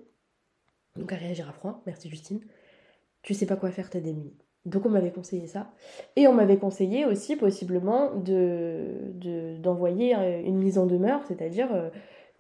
donc 0.95 1.11
à 1.11 1.17
réagir 1.17 1.49
à 1.49 1.53
froid, 1.53 1.83
merci 1.85 2.09
Justine, 2.09 2.39
tu 3.23 3.33
sais 3.33 3.45
pas 3.45 3.55
quoi 3.55 3.71
faire, 3.71 3.89
t'es 3.89 4.01
démuni. 4.01 4.33
Donc 4.65 4.85
on 4.85 4.89
m'avait 4.89 5.11
conseillé 5.11 5.47
ça. 5.47 5.71
Et 6.15 6.27
on 6.27 6.33
m'avait 6.33 6.57
conseillé 6.57 7.05
aussi 7.05 7.35
possiblement 7.35 8.15
de, 8.15 9.57
d'envoyer 9.59 10.15
euh, 10.15 10.41
une 10.43 10.57
mise 10.57 10.77
en 10.77 10.85
demeure, 10.85 11.21
c'est-à-dire 11.27 11.73
euh, 11.73 11.89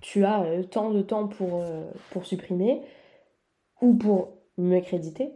tu 0.01 0.23
as 0.23 0.43
euh, 0.43 0.63
tant 0.63 0.91
de 0.91 1.01
temps 1.01 1.27
pour, 1.27 1.63
pour 2.11 2.25
supprimer 2.25 2.81
ou 3.81 3.93
pour 3.95 4.37
me 4.57 4.79
créditer. 4.79 5.33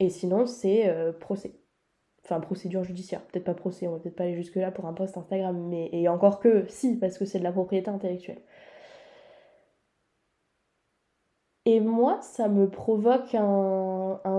Et 0.00 0.10
sinon 0.10 0.46
c'est 0.46 0.94
procès. 1.20 1.54
Enfin 2.24 2.40
procédure 2.40 2.84
judiciaire, 2.84 3.22
peut-être 3.22 3.44
pas 3.44 3.54
procès, 3.54 3.88
on 3.88 3.92
va 3.92 3.98
peut-être 3.98 4.16
pas 4.16 4.24
aller 4.24 4.36
jusque-là 4.36 4.70
pour 4.70 4.86
un 4.86 4.92
post 4.92 5.16
Instagram, 5.16 5.56
mais 5.68 5.88
et 5.92 6.08
encore 6.08 6.40
que 6.40 6.66
si, 6.68 6.96
parce 6.96 7.18
que 7.18 7.24
c'est 7.24 7.38
de 7.38 7.44
la 7.44 7.52
propriété 7.52 7.90
intellectuelle. 7.90 8.42
Et 11.68 11.80
moi, 11.80 12.18
ça 12.22 12.48
me 12.48 12.66
provoque 12.70 13.34
un, 13.34 13.42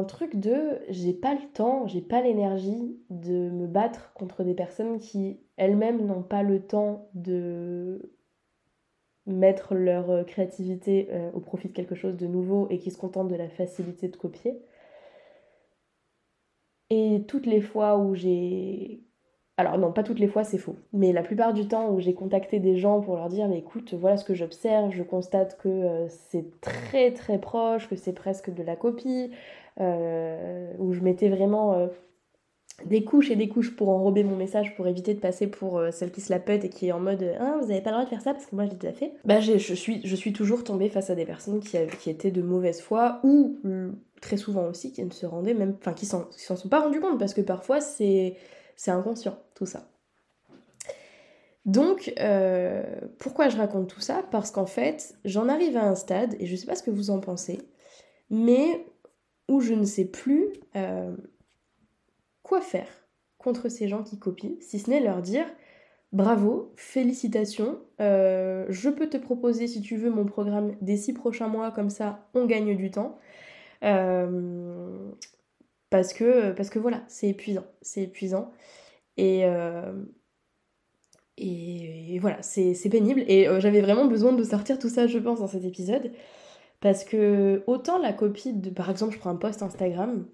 truc 0.08 0.36
de 0.36 0.80
j'ai 0.90 1.14
pas 1.14 1.34
le 1.34 1.52
temps, 1.54 1.88
j'ai 1.88 2.02
pas 2.02 2.22
l'énergie 2.22 3.00
de 3.10 3.50
me 3.50 3.68
battre 3.68 4.14
contre 4.14 4.44
des 4.44 4.54
personnes 4.54 5.00
qui 5.00 5.40
elles-mêmes 5.58 6.06
n'ont 6.06 6.24
pas 6.24 6.44
le 6.44 6.62
temps 6.62 7.10
de 7.14 8.14
mettre 9.26 9.76
leur 9.76 10.26
créativité 10.26 11.08
euh, 11.12 11.32
au 11.34 11.40
profit 11.40 11.68
de 11.70 11.74
quelque 11.74 11.96
chose 11.96 12.18
de 12.18 12.28
nouveau 12.28 12.68
et 12.70 12.80
qui 12.80 12.92
se 12.92 12.98
contentent 12.98 13.30
de 13.30 13.36
la 13.36 13.50
facilité 13.50 14.08
de 14.08 14.18
copier. 14.18 14.60
Et 16.90 17.24
toutes 17.28 17.46
les 17.46 17.62
fois 17.62 17.98
où 17.98 18.16
j'ai 18.16 19.04
alors 19.60 19.78
non, 19.78 19.92
pas 19.92 20.04
toutes 20.04 20.20
les 20.20 20.30
fois, 20.30 20.46
c'est 20.46 20.58
faux. 20.58 20.78
Mais 20.94 21.12
la 21.12 21.22
plupart 21.22 21.54
du 21.54 21.68
temps 21.68 21.90
où 21.92 22.00
j'ai 22.00 22.14
contacté 22.14 22.60
des 22.60 22.78
gens 22.78 23.02
pour 23.02 23.18
leur 23.18 23.28
dire, 23.28 23.50
mais 23.50 23.58
écoute, 23.58 23.94
voilà 23.94 24.16
ce 24.16 24.24
que 24.24 24.34
j'observe, 24.34 24.92
je 24.92 25.04
constate 25.04 25.58
que 25.58 25.68
euh, 25.68 26.08
c'est 26.08 26.62
très 26.62 27.12
très 27.12 27.40
proche, 27.40 27.90
que 27.90 27.98
c'est 27.98 28.14
presque 28.14 28.54
de 28.54 28.64
la 28.64 28.78
copie, 28.78 29.32
euh, 29.82 30.72
où 30.80 30.94
je 30.94 31.02
mettais 31.02 31.28
vraiment 31.28 31.74
euh, 31.74 31.88
des 32.86 33.04
couches 33.04 33.32
et 33.32 33.36
des 33.36 33.50
couches 33.50 33.76
pour 33.76 33.90
enrober 33.90 34.24
mon 34.24 34.38
message, 34.38 34.78
pour 34.78 34.88
éviter 34.88 35.14
de 35.14 35.20
passer 35.20 35.48
pour 35.48 35.82
celle 35.92 36.12
qui 36.12 36.22
se 36.22 36.32
la 36.32 36.40
pète 36.40 36.64
et 36.64 36.70
qui 36.70 36.88
est 36.88 36.94
en 36.94 37.02
mode, 37.02 37.30
ah, 37.42 37.58
vous 37.62 37.70
avez 37.70 37.82
pas 37.82 37.90
le 37.90 37.96
droit 37.98 38.06
de 38.06 38.10
faire 38.10 38.22
ça 38.22 38.32
parce 38.32 38.46
que 38.46 38.56
moi 38.56 38.64
je 38.64 38.70
l'ai 38.70 38.78
déjà 38.78 38.94
fait. 38.94 39.12
Bah 39.26 39.42
je 39.42 39.58
suis, 39.58 40.34
toujours 40.34 40.64
tombée 40.64 40.88
face 40.88 41.10
à 41.10 41.16
des 41.16 41.26
personnes 41.26 41.60
qui, 41.60 41.76
qui 42.00 42.10
étaient 42.10 42.32
de 42.32 42.42
mauvaise 42.42 42.80
foi 42.80 43.20
ou 43.26 43.58
très 44.22 44.38
souvent 44.38 44.68
aussi 44.70 44.94
qui 44.94 45.04
ne 45.04 45.12
se 45.12 45.26
rendaient 45.26 45.54
même, 45.54 45.76
enfin 45.82 45.92
qui 45.92 46.06
s'en 46.06 46.30
sont 46.32 46.70
pas 46.70 46.80
rendus 46.80 47.02
compte 47.02 47.20
parce 47.20 47.34
que 47.34 47.42
parfois 47.42 47.82
c'est 47.82 48.38
inconscient, 48.88 49.38
ça. 49.66 49.90
Donc, 51.66 52.14
euh, 52.20 52.84
pourquoi 53.20 53.50
je 53.50 53.58
raconte 53.58 53.90
tout 53.90 54.00
ça? 54.00 54.24
Parce 54.32 54.50
qu'en 54.50 54.66
fait, 54.66 55.16
j'en 55.26 55.50
arrive 55.50 55.78
à 55.78 55.84
un 55.84 55.96
stade, 55.96 56.36
et 56.40 56.46
je 56.46 56.54
ne 56.54 56.58
sais 56.58 56.66
pas 56.66 56.76
ce 56.76 56.84
que 56.84 56.92
vous 56.92 57.12
en 57.12 57.20
pensez, 57.20 57.60
mais 58.30 58.86
où 59.48 59.62
je 59.62 59.74
ne 59.74 59.86
sais 59.86 60.06
plus 60.06 60.48
euh, 60.76 61.16
quoi 62.44 62.62
faire 62.62 62.88
contre 63.38 63.70
ces 63.70 63.88
gens 63.88 64.04
qui 64.04 64.18
copient, 64.18 64.56
si 64.62 64.80
ce 64.80 64.90
n'est 64.90 65.00
leur 65.00 65.22
dire 65.22 65.46
bravo, 66.12 66.74
félicitations, 66.76 67.80
euh, 68.02 68.66
je 68.70 68.90
peux 68.90 69.08
te 69.08 69.18
proposer 69.18 69.68
si 69.68 69.82
tu 69.82 69.96
veux 69.96 70.10
mon 70.10 70.26
programme 70.26 70.76
des 70.82 70.98
six 70.98 71.14
prochains 71.14 71.50
mois, 71.50 71.72
comme 71.72 71.92
ça 71.92 72.28
on 72.34 72.46
gagne 72.46 72.76
du 72.76 72.90
temps. 72.90 73.20
Parce 75.90 76.14
que, 76.14 76.52
parce 76.52 76.70
que 76.70 76.80
voilà, 76.80 77.04
c'est 77.08 77.28
épuisant. 77.28 77.66
C'est 77.82 78.04
épuisant. 78.04 78.52
Et, 79.20 79.44
euh, 79.44 79.92
et, 81.38 82.20
voilà, 82.20 82.42
c'est 82.42 82.90
pénible. 82.90 83.24
Et 83.28 83.48
euh, 83.48 83.60
j'avais 83.60 83.82
vraiment 83.82 84.06
besoin 84.06 84.32
de 84.34 84.44
sortir 84.44 84.80
tout 84.80 84.90
ça, 84.90 85.08
je 85.08 85.20
pense, 85.20 85.40
dans 85.40 85.48
cet 85.48 85.66
épisode. 85.66 86.12
Parce 86.80 87.04
que 87.04 87.64
autant 87.68 88.00
la 88.00 88.14
copie 88.14 88.54
de, 88.54 88.70
par 88.70 88.90
exemple, 88.90 89.14
je 89.14 89.20
prends 89.20 89.30
un 89.32 89.36
post 89.36 89.62
Instagram, 89.62 90.26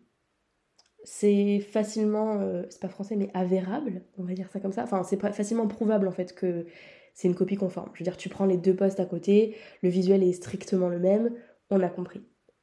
c'est 1.03 1.59
facilement, 1.59 2.39
euh, 2.41 2.63
c'est 2.69 2.81
pas 2.81 2.89
français, 2.89 3.15
mais 3.15 3.31
avérable, 3.33 4.03
on 4.17 4.23
va 4.23 4.33
dire 4.33 4.49
ça 4.51 4.59
comme 4.59 4.71
ça. 4.71 4.83
Enfin, 4.83 5.03
c'est 5.03 5.19
facilement 5.19 5.67
prouvable 5.67 6.07
en 6.07 6.11
fait 6.11 6.35
que 6.35 6.67
c'est 7.15 7.27
une 7.27 7.35
copie 7.35 7.55
conforme. 7.55 7.89
Je 7.93 7.99
veux 7.99 8.03
dire, 8.03 8.17
tu 8.17 8.29
prends 8.29 8.45
les 8.45 8.57
deux 8.57 8.75
posts 8.75 8.99
à 8.99 9.05
côté, 9.05 9.55
le 9.81 9.89
visuel 9.89 10.23
est 10.23 10.33
strictement 10.33 10.89
le 10.89 10.99
même, 10.99 11.31
on 11.71 11.81
a 11.81 11.89
compris. 11.89 12.21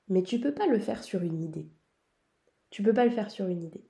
Mais 0.08 0.22
tu 0.22 0.40
peux 0.40 0.54
pas 0.54 0.66
le 0.66 0.78
faire 0.78 1.02
sur 1.02 1.22
une 1.22 1.42
idée. 1.42 1.68
Tu 2.70 2.82
peux 2.82 2.94
pas 2.94 3.04
le 3.04 3.10
faire 3.10 3.30
sur 3.30 3.46
une 3.48 3.62
idée. 3.62 3.84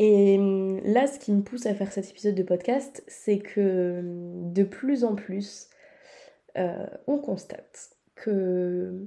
Et 0.00 0.38
hum, 0.38 0.80
là, 0.84 1.06
ce 1.06 1.18
qui 1.18 1.30
me 1.30 1.42
pousse 1.42 1.66
à 1.66 1.74
faire 1.74 1.92
cet 1.92 2.08
épisode 2.08 2.34
de 2.34 2.42
podcast, 2.42 3.04
c'est 3.06 3.38
que 3.38 4.00
hum, 4.00 4.52
de 4.52 4.64
plus 4.64 5.04
en 5.04 5.14
plus, 5.14 5.68
euh, 6.56 6.86
on 7.06 7.18
constate 7.18 7.90
que 8.14 9.06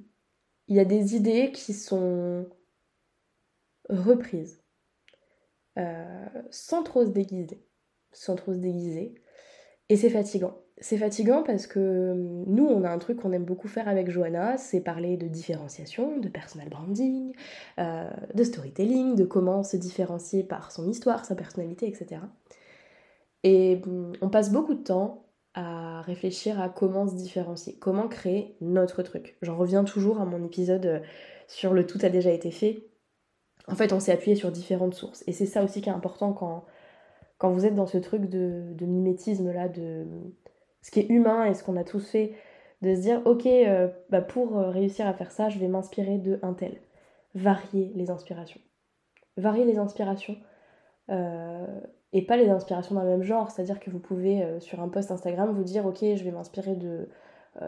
il 0.67 0.75
y 0.77 0.79
a 0.79 0.85
des 0.85 1.15
idées 1.15 1.51
qui 1.51 1.73
sont 1.73 2.47
reprises 3.89 4.63
euh, 5.79 6.43
sans 6.51 6.83
trop 6.83 7.05
se 7.05 7.09
déguiser, 7.09 7.65
sans 8.11 8.35
trop 8.35 8.53
se 8.53 8.59
déguiser, 8.59 9.15
et 9.93 9.97
c'est 9.97 10.09
fatigant 10.09 10.57
c'est 10.79 10.97
fatigant 10.97 11.43
parce 11.43 11.67
que 11.67 12.11
hum, 12.11 12.43
nous, 12.47 12.65
on 12.65 12.83
a 12.83 12.89
un 12.89 12.97
truc 12.97 13.21
qu'on 13.21 13.31
aime 13.31 13.45
beaucoup 13.45 13.67
faire 13.67 13.87
avec 13.87 14.09
Johanna, 14.09 14.57
c'est 14.57 14.81
parler 14.81 15.17
de 15.17 15.27
différenciation, 15.27 16.17
de 16.17 16.27
personal 16.27 16.67
branding, 16.67 17.33
euh, 17.79 18.09
de 18.33 18.43
storytelling, 18.43 19.15
de 19.15 19.23
comment 19.23 19.63
se 19.63 19.77
différencier 19.77 20.43
par 20.43 20.71
son 20.71 20.89
histoire, 20.89 21.25
sa 21.25 21.35
personnalité, 21.35 21.87
etc. 21.87 22.21
Et 23.43 23.81
hum, 23.85 24.13
on 24.21 24.29
passe 24.29 24.51
beaucoup 24.51 24.73
de 24.73 24.83
temps 24.83 25.27
à 25.53 26.01
réfléchir 26.01 26.59
à 26.59 26.69
comment 26.69 27.07
se 27.07 27.15
différencier, 27.15 27.77
comment 27.79 28.07
créer 28.07 28.57
notre 28.59 29.03
truc. 29.03 29.37
J'en 29.43 29.55
reviens 29.55 29.83
toujours 29.83 30.19
à 30.19 30.25
mon 30.25 30.43
épisode 30.43 30.85
euh, 30.87 30.99
sur 31.47 31.73
le 31.73 31.85
tout 31.85 31.99
a 32.01 32.09
déjà 32.09 32.31
été 32.31 32.49
fait. 32.49 32.87
En 33.67 33.75
fait, 33.75 33.93
on 33.93 33.99
s'est 33.99 34.11
appuyé 34.11 34.35
sur 34.35 34.51
différentes 34.51 34.95
sources. 34.95 35.23
Et 35.27 35.31
c'est 35.31 35.45
ça 35.45 35.63
aussi 35.63 35.81
qui 35.81 35.89
est 35.89 35.93
important 35.93 36.33
quand, 36.33 36.65
quand 37.37 37.51
vous 37.51 37.65
êtes 37.65 37.75
dans 37.75 37.87
ce 37.87 37.97
truc 37.97 38.29
de, 38.29 38.85
mimétisme 38.85 39.51
là, 39.51 39.67
de 39.67 40.05
ce 40.81 40.91
qui 40.91 40.99
est 41.01 41.09
humain 41.09 41.45
et 41.45 41.53
ce 41.53 41.63
qu'on 41.63 41.77
a 41.77 41.83
tous 41.83 42.09
fait, 42.09 42.33
de 42.81 42.95
se 42.95 43.01
dire 43.01 43.21
ok, 43.25 43.45
euh, 43.45 43.87
bah 44.09 44.21
pour 44.21 44.57
euh, 44.57 44.69
réussir 44.69 45.07
à 45.07 45.13
faire 45.13 45.31
ça, 45.31 45.49
je 45.49 45.57
vais 45.57 45.67
m'inspirer 45.67 46.17
de 46.17 46.39
un 46.41 46.53
tel. 46.53 46.77
Varier 47.33 47.91
les 47.95 48.11
inspirations. 48.11 48.59
Varier 49.37 49.65
les 49.65 49.77
inspirations. 49.77 50.35
Euh, 51.09 51.65
et 52.11 52.21
pas 52.25 52.37
les 52.37 52.49
inspirations 52.49 52.95
d'un 52.95 53.05
même 53.05 53.23
genre, 53.23 53.49
c'est-à-dire 53.49 53.79
que 53.79 53.89
vous 53.89 53.99
pouvez 53.99 54.45
sur 54.59 54.81
un 54.81 54.87
post 54.87 55.09
Instagram 55.09 55.51
vous 55.51 55.63
dire 55.63 55.85
ok, 55.85 55.97
je 55.99 56.23
vais 56.23 56.31
m'inspirer 56.31 56.75
de 56.75 57.09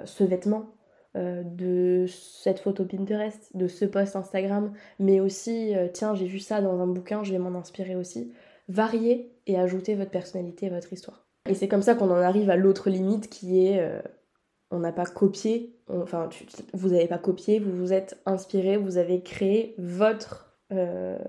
ce 0.03 0.23
vêtement, 0.23 0.67
de 1.15 2.05
cette 2.07 2.59
photo 2.59 2.85
Pinterest, 2.85 3.57
de 3.57 3.67
ce 3.67 3.85
post 3.85 4.15
Instagram, 4.15 4.71
mais 4.99 5.19
aussi 5.19 5.73
tiens, 5.93 6.13
j'ai 6.13 6.27
vu 6.27 6.37
ça 6.37 6.61
dans 6.61 6.79
un 6.79 6.85
bouquin, 6.85 7.23
je 7.23 7.31
vais 7.31 7.39
m'en 7.39 7.57
inspirer 7.57 7.95
aussi. 7.95 8.31
Varier 8.67 9.31
et 9.45 9.57
ajouter 9.59 9.95
votre 9.95 10.11
personnalité 10.11 10.65
et 10.65 10.69
votre 10.69 10.91
histoire. 10.91 11.25
Et 11.47 11.53
c'est 11.53 11.67
comme 11.67 11.83
ça 11.83 11.95
qu'on 11.95 12.09
en 12.09 12.15
arrive 12.15 12.49
à 12.49 12.55
l'autre 12.55 12.89
limite 12.89 13.29
qui 13.29 13.65
est 13.65 13.79
euh, 13.79 14.01
on 14.71 14.79
n'a 14.79 14.91
pas 14.91 15.05
copié, 15.05 15.75
enfin 15.87 16.29
vous 16.73 16.89
n'avez 16.89 17.07
pas 17.07 17.19
copié, 17.19 17.59
vous 17.59 17.71
vous 17.77 17.93
êtes 17.93 18.19
inspiré, 18.25 18.77
vous 18.77 18.97
avez 18.97 19.21
créé 19.21 19.75
votre 19.77 20.57
euh, 20.71 21.19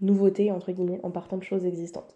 nouveauté 0.00 0.52
entre 0.52 0.72
guillemets 0.72 1.00
en 1.02 1.10
partant 1.10 1.38
de 1.38 1.42
choses 1.42 1.64
existantes. 1.64 2.14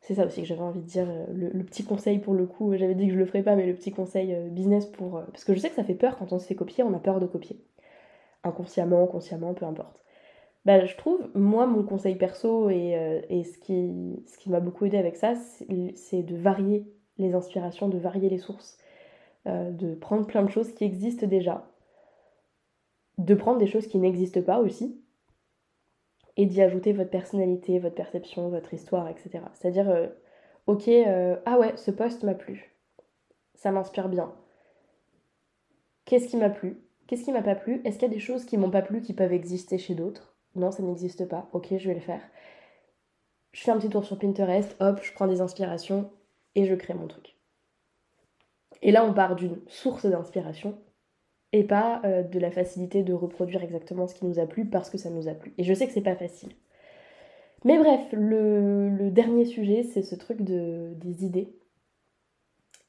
C'est 0.00 0.14
ça 0.14 0.26
aussi 0.26 0.42
que 0.42 0.46
j'avais 0.46 0.62
envie 0.62 0.80
de 0.80 0.86
dire, 0.86 1.08
euh, 1.08 1.26
le, 1.32 1.64
petit 1.64 1.84
conseil 1.84 2.18
pour 2.18 2.34
le 2.34 2.46
coup, 2.46 2.76
j'avais 2.76 2.94
dit 2.94 3.06
que 3.06 3.12
je 3.12 3.18
le 3.18 3.26
ferais 3.26 3.42
pas, 3.42 3.56
mais 3.56 3.66
le 3.66 3.74
petit 3.74 3.92
conseil 3.92 4.36
business 4.50 4.86
pour... 4.86 5.22
parce 5.32 5.44
que 5.44 5.54
je 5.54 5.60
sais 5.60 5.68
que 5.68 5.76
ça 5.76 5.84
fait 5.84 5.94
peur 5.94 6.16
quand 6.16 6.32
on 6.32 6.38
se 6.38 6.46
fait 6.46 6.56
copier, 6.56 6.84
on 6.84 6.94
a 6.94 6.98
peur 6.98 7.18
de 7.18 7.26
copier. 7.26 7.64
Inconsciemment, 8.44 9.06
consciemment, 9.06 9.54
peu 9.54 9.64
importe. 9.64 10.01
Bah, 10.64 10.84
je 10.84 10.96
trouve, 10.96 11.28
moi, 11.34 11.66
mon 11.66 11.82
conseil 11.82 12.14
perso 12.14 12.70
et, 12.70 12.96
euh, 12.96 13.20
ce 13.42 13.58
qui, 13.58 14.50
m'a 14.50 14.60
beaucoup 14.60 14.84
aidé 14.84 14.96
avec 14.96 15.16
ça, 15.16 15.34
c'est 15.94 16.22
de 16.22 16.36
varier 16.36 16.86
les 17.18 17.34
inspirations, 17.34 17.88
de 17.88 17.98
varier 17.98 18.28
les 18.28 18.38
sources, 18.38 18.78
euh, 19.46 19.70
de 19.72 19.94
prendre 19.94 20.26
plein 20.26 20.42
de 20.44 20.50
choses 20.50 20.72
qui 20.72 20.84
existent 20.84 21.26
déjà, 21.26 21.68
de 23.18 23.34
prendre 23.34 23.58
des 23.58 23.66
choses 23.66 23.88
qui 23.88 23.98
n'existent 23.98 24.42
pas 24.42 24.60
aussi, 24.60 25.00
et 26.36 26.46
d'y 26.46 26.62
ajouter 26.62 26.92
votre 26.92 27.10
personnalité, 27.10 27.78
votre 27.78 27.96
perception, 27.96 28.48
votre 28.48 28.72
histoire, 28.72 29.08
etc. 29.08 29.40
C'est-à-dire, 29.54 29.90
euh, 29.90 30.06
ok, 30.66 30.88
ah 31.44 31.58
ouais, 31.58 31.76
ce 31.76 31.90
poste 31.90 32.22
m'a 32.22 32.34
plu. 32.34 32.74
Ça 33.54 33.72
m'inspire 33.72 34.08
bien. 34.08 34.32
Qu'est-ce 36.04 36.28
qui 36.28 36.36
m'a 36.36 36.50
plu? 36.50 36.80
Qu'est-ce 37.06 37.24
qui 37.24 37.32
m'a 37.32 37.42
pas 37.42 37.56
plu? 37.56 37.82
Est-ce 37.84 37.98
qu'il 37.98 38.08
y 38.08 38.10
a 38.10 38.14
des 38.14 38.20
choses 38.20 38.44
qui 38.44 38.56
m'ont 38.56 38.70
pas 38.70 38.82
plu 38.82 39.02
qui 39.02 39.12
peuvent 39.12 39.32
exister 39.32 39.76
chez 39.76 39.94
d'autres? 39.94 40.31
Non, 40.54 40.70
ça 40.70 40.82
n'existe 40.82 41.26
pas. 41.26 41.48
Ok, 41.52 41.68
je 41.76 41.88
vais 41.88 41.94
le 41.94 42.00
faire. 42.00 42.20
Je 43.52 43.62
fais 43.62 43.70
un 43.70 43.78
petit 43.78 43.90
tour 43.90 44.04
sur 44.04 44.18
Pinterest, 44.18 44.76
hop, 44.80 45.00
je 45.02 45.12
prends 45.12 45.26
des 45.26 45.40
inspirations 45.40 46.10
et 46.54 46.64
je 46.64 46.74
crée 46.74 46.94
mon 46.94 47.06
truc. 47.06 47.36
Et 48.80 48.90
là, 48.90 49.04
on 49.04 49.12
part 49.12 49.36
d'une 49.36 49.60
source 49.68 50.06
d'inspiration 50.06 50.78
et 51.52 51.64
pas 51.64 52.00
euh, 52.04 52.22
de 52.22 52.38
la 52.38 52.50
facilité 52.50 53.02
de 53.02 53.12
reproduire 53.12 53.62
exactement 53.62 54.06
ce 54.06 54.14
qui 54.14 54.24
nous 54.24 54.38
a 54.38 54.46
plu 54.46 54.64
parce 54.64 54.90
que 54.90 54.98
ça 54.98 55.10
nous 55.10 55.28
a 55.28 55.34
plu. 55.34 55.54
Et 55.58 55.64
je 55.64 55.74
sais 55.74 55.86
que 55.86 55.92
c'est 55.92 56.00
pas 56.00 56.16
facile. 56.16 56.52
Mais 57.64 57.78
bref, 57.78 58.00
le, 58.12 59.10
dernier 59.10 59.44
sujet, 59.44 59.84
c'est 59.84 60.02
ce 60.02 60.14
truc 60.16 60.42
de, 60.42 60.94
des 60.96 61.24
idées. 61.24 61.54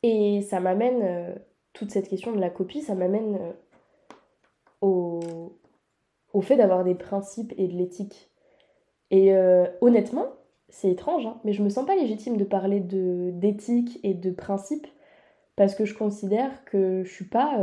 Et 0.01 0.41
ça 0.41 0.59
m'amène, 0.59 1.01
euh, 1.03 1.35
toute 1.73 1.91
cette 1.91 2.09
question 2.09 2.31
de 2.31 2.39
la 2.39 2.49
copie, 2.49 2.81
ça 2.81 2.95
m'amène 2.95 3.35
euh, 3.35 3.51
au, 4.81 5.19
au, 6.33 6.41
fait 6.41 6.57
d'avoir 6.57 6.83
des 6.83 6.95
principes 6.95 7.53
et 7.57 7.67
de 7.67 7.73
l'éthique. 7.73 8.29
Et 9.11 9.35
honnêtement, 9.81 10.25
c'est 10.69 10.89
étrange, 10.89 11.27
hein, 11.27 11.39
mais 11.43 11.53
je 11.53 11.61
me 11.61 11.69
sens 11.69 11.85
pas 11.85 11.95
légitime 11.95 12.35
de 12.35 12.43
parler 12.43 12.79
d'éthique 12.79 13.99
et 14.01 14.15
de 14.15 14.31
principes 14.31 14.87
parce 15.55 15.75
que 15.75 15.85
je 15.85 15.93
considère 15.93 16.65
que 16.65 17.03
je 17.03 17.11
suis 17.11 17.27
pas 17.27 17.59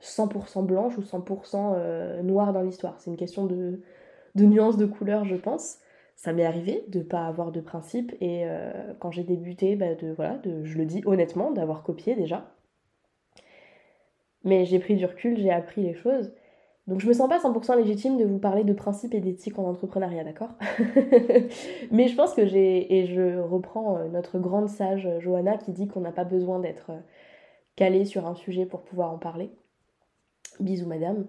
100% 0.00 0.64
blanche 0.64 0.96
ou 0.98 1.02
100% 1.02 1.74
euh, 1.76 2.22
noire 2.22 2.52
dans 2.52 2.62
l'histoire. 2.62 3.00
C'est 3.00 3.10
une 3.10 3.16
question 3.16 3.46
de, 3.46 3.82
de 4.34 4.44
nuances 4.44 4.76
de 4.76 4.86
couleur, 4.86 5.24
je 5.24 5.36
pense. 5.36 5.78
Ça 6.16 6.32
m'est 6.32 6.44
arrivé 6.44 6.84
de 6.88 7.00
pas 7.00 7.26
avoir 7.26 7.52
de 7.52 7.60
principe 7.60 8.14
et 8.20 8.42
euh, 8.44 8.72
quand 8.98 9.10
j'ai 9.10 9.22
débuté, 9.22 9.76
bah, 9.76 9.94
de, 9.94 10.12
voilà, 10.12 10.36
de, 10.38 10.64
je 10.64 10.76
le 10.78 10.84
dis 10.84 11.02
honnêtement, 11.06 11.52
d'avoir 11.52 11.82
copié 11.82 12.16
déjà. 12.16 12.50
Mais 14.44 14.64
j'ai 14.64 14.78
pris 14.78 14.96
du 14.96 15.04
recul, 15.04 15.36
j'ai 15.36 15.50
appris 15.50 15.82
les 15.82 15.94
choses. 15.94 16.32
Donc 16.88 17.00
je 17.00 17.06
me 17.06 17.12
sens 17.12 17.28
pas 17.28 17.38
100% 17.38 17.76
légitime 17.76 18.16
de 18.16 18.24
vous 18.24 18.38
parler 18.38 18.64
de 18.64 18.72
principe 18.72 19.12
et 19.12 19.20
d'éthique 19.20 19.58
en 19.58 19.64
entrepreneuriat, 19.64 20.24
d'accord? 20.24 20.54
Mais 21.90 22.08
je 22.08 22.16
pense 22.16 22.32
que 22.32 22.46
j'ai, 22.46 22.96
et 22.96 23.06
je 23.06 23.38
reprends 23.38 23.98
euh, 23.98 24.08
notre 24.08 24.38
grande 24.38 24.70
sage 24.70 25.06
Johanna 25.20 25.58
qui 25.58 25.72
dit 25.72 25.86
qu'on 25.86 26.00
n'a 26.00 26.12
pas 26.12 26.24
besoin 26.24 26.58
d'être 26.60 26.90
calé 27.76 28.06
sur 28.06 28.26
un 28.26 28.34
sujet 28.34 28.64
pour 28.64 28.82
pouvoir 28.82 29.12
en 29.12 29.18
parler. 29.18 29.50
Bisous 30.60 30.86
madame. 30.86 31.26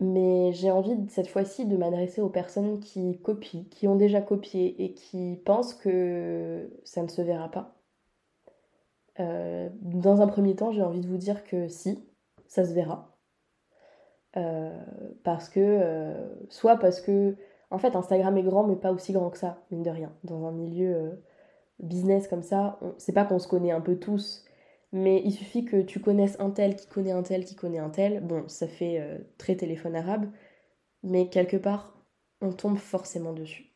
Mais 0.00 0.52
j'ai 0.52 0.70
envie 0.70 0.96
cette 1.10 1.28
fois-ci 1.28 1.66
de 1.66 1.76
m'adresser 1.76 2.22
aux 2.22 2.30
personnes 2.30 2.80
qui 2.80 3.18
copient, 3.20 3.64
qui 3.70 3.88
ont 3.88 3.96
déjà 3.96 4.22
copié 4.22 4.82
et 4.82 4.94
qui 4.94 5.38
pensent 5.44 5.74
que 5.74 6.70
ça 6.84 7.02
ne 7.02 7.08
se 7.08 7.20
verra 7.20 7.50
pas. 7.50 7.74
Euh, 9.20 9.68
dans 9.82 10.22
un 10.22 10.28
premier 10.28 10.54
temps, 10.54 10.72
j'ai 10.72 10.82
envie 10.82 11.00
de 11.00 11.08
vous 11.08 11.16
dire 11.18 11.44
que 11.44 11.68
si, 11.68 12.02
ça 12.46 12.64
se 12.64 12.72
verra. 12.72 13.07
Euh, 14.36 14.78
parce 15.24 15.48
que, 15.48 15.60
euh, 15.60 16.28
soit 16.48 16.76
parce 16.76 17.00
que, 17.00 17.36
en 17.70 17.78
fait, 17.78 17.96
Instagram 17.96 18.36
est 18.36 18.42
grand, 18.42 18.66
mais 18.66 18.76
pas 18.76 18.92
aussi 18.92 19.12
grand 19.12 19.30
que 19.30 19.38
ça, 19.38 19.62
mine 19.70 19.82
de 19.82 19.90
rien. 19.90 20.12
Dans 20.24 20.46
un 20.46 20.52
milieu 20.52 21.20
business 21.80 22.28
comme 22.28 22.42
ça, 22.42 22.78
c'est 22.98 23.12
pas 23.12 23.24
qu'on 23.24 23.38
se 23.38 23.48
connaît 23.48 23.70
un 23.72 23.80
peu 23.80 23.96
tous, 23.98 24.44
mais 24.92 25.22
il 25.24 25.32
suffit 25.32 25.64
que 25.64 25.82
tu 25.82 26.00
connaisses 26.00 26.38
un 26.40 26.50
tel 26.50 26.76
qui 26.76 26.86
connaît 26.88 27.12
un 27.12 27.22
tel 27.22 27.44
qui 27.44 27.54
connaît 27.56 27.78
un 27.78 27.90
tel. 27.90 28.20
Bon, 28.20 28.48
ça 28.48 28.66
fait 28.68 29.00
euh, 29.00 29.18
très 29.38 29.56
téléphone 29.56 29.96
arabe, 29.96 30.26
mais 31.02 31.28
quelque 31.28 31.56
part, 31.56 31.94
on 32.40 32.52
tombe 32.52 32.78
forcément 32.78 33.32
dessus. 33.32 33.66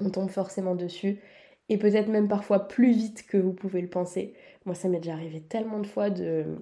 On 0.00 0.10
tombe 0.10 0.30
forcément 0.30 0.74
dessus, 0.74 1.20
et 1.68 1.78
peut-être 1.78 2.08
même 2.08 2.28
parfois 2.28 2.68
plus 2.68 2.92
vite 2.92 3.26
que 3.26 3.36
vous 3.36 3.52
pouvez 3.52 3.80
le 3.80 3.90
penser. 3.90 4.34
Moi, 4.64 4.74
ça 4.74 4.88
m'est 4.88 5.00
déjà 5.00 5.14
arrivé 5.14 5.42
tellement 5.42 5.80
de 5.80 5.86
fois 5.86 6.10
de... 6.10 6.56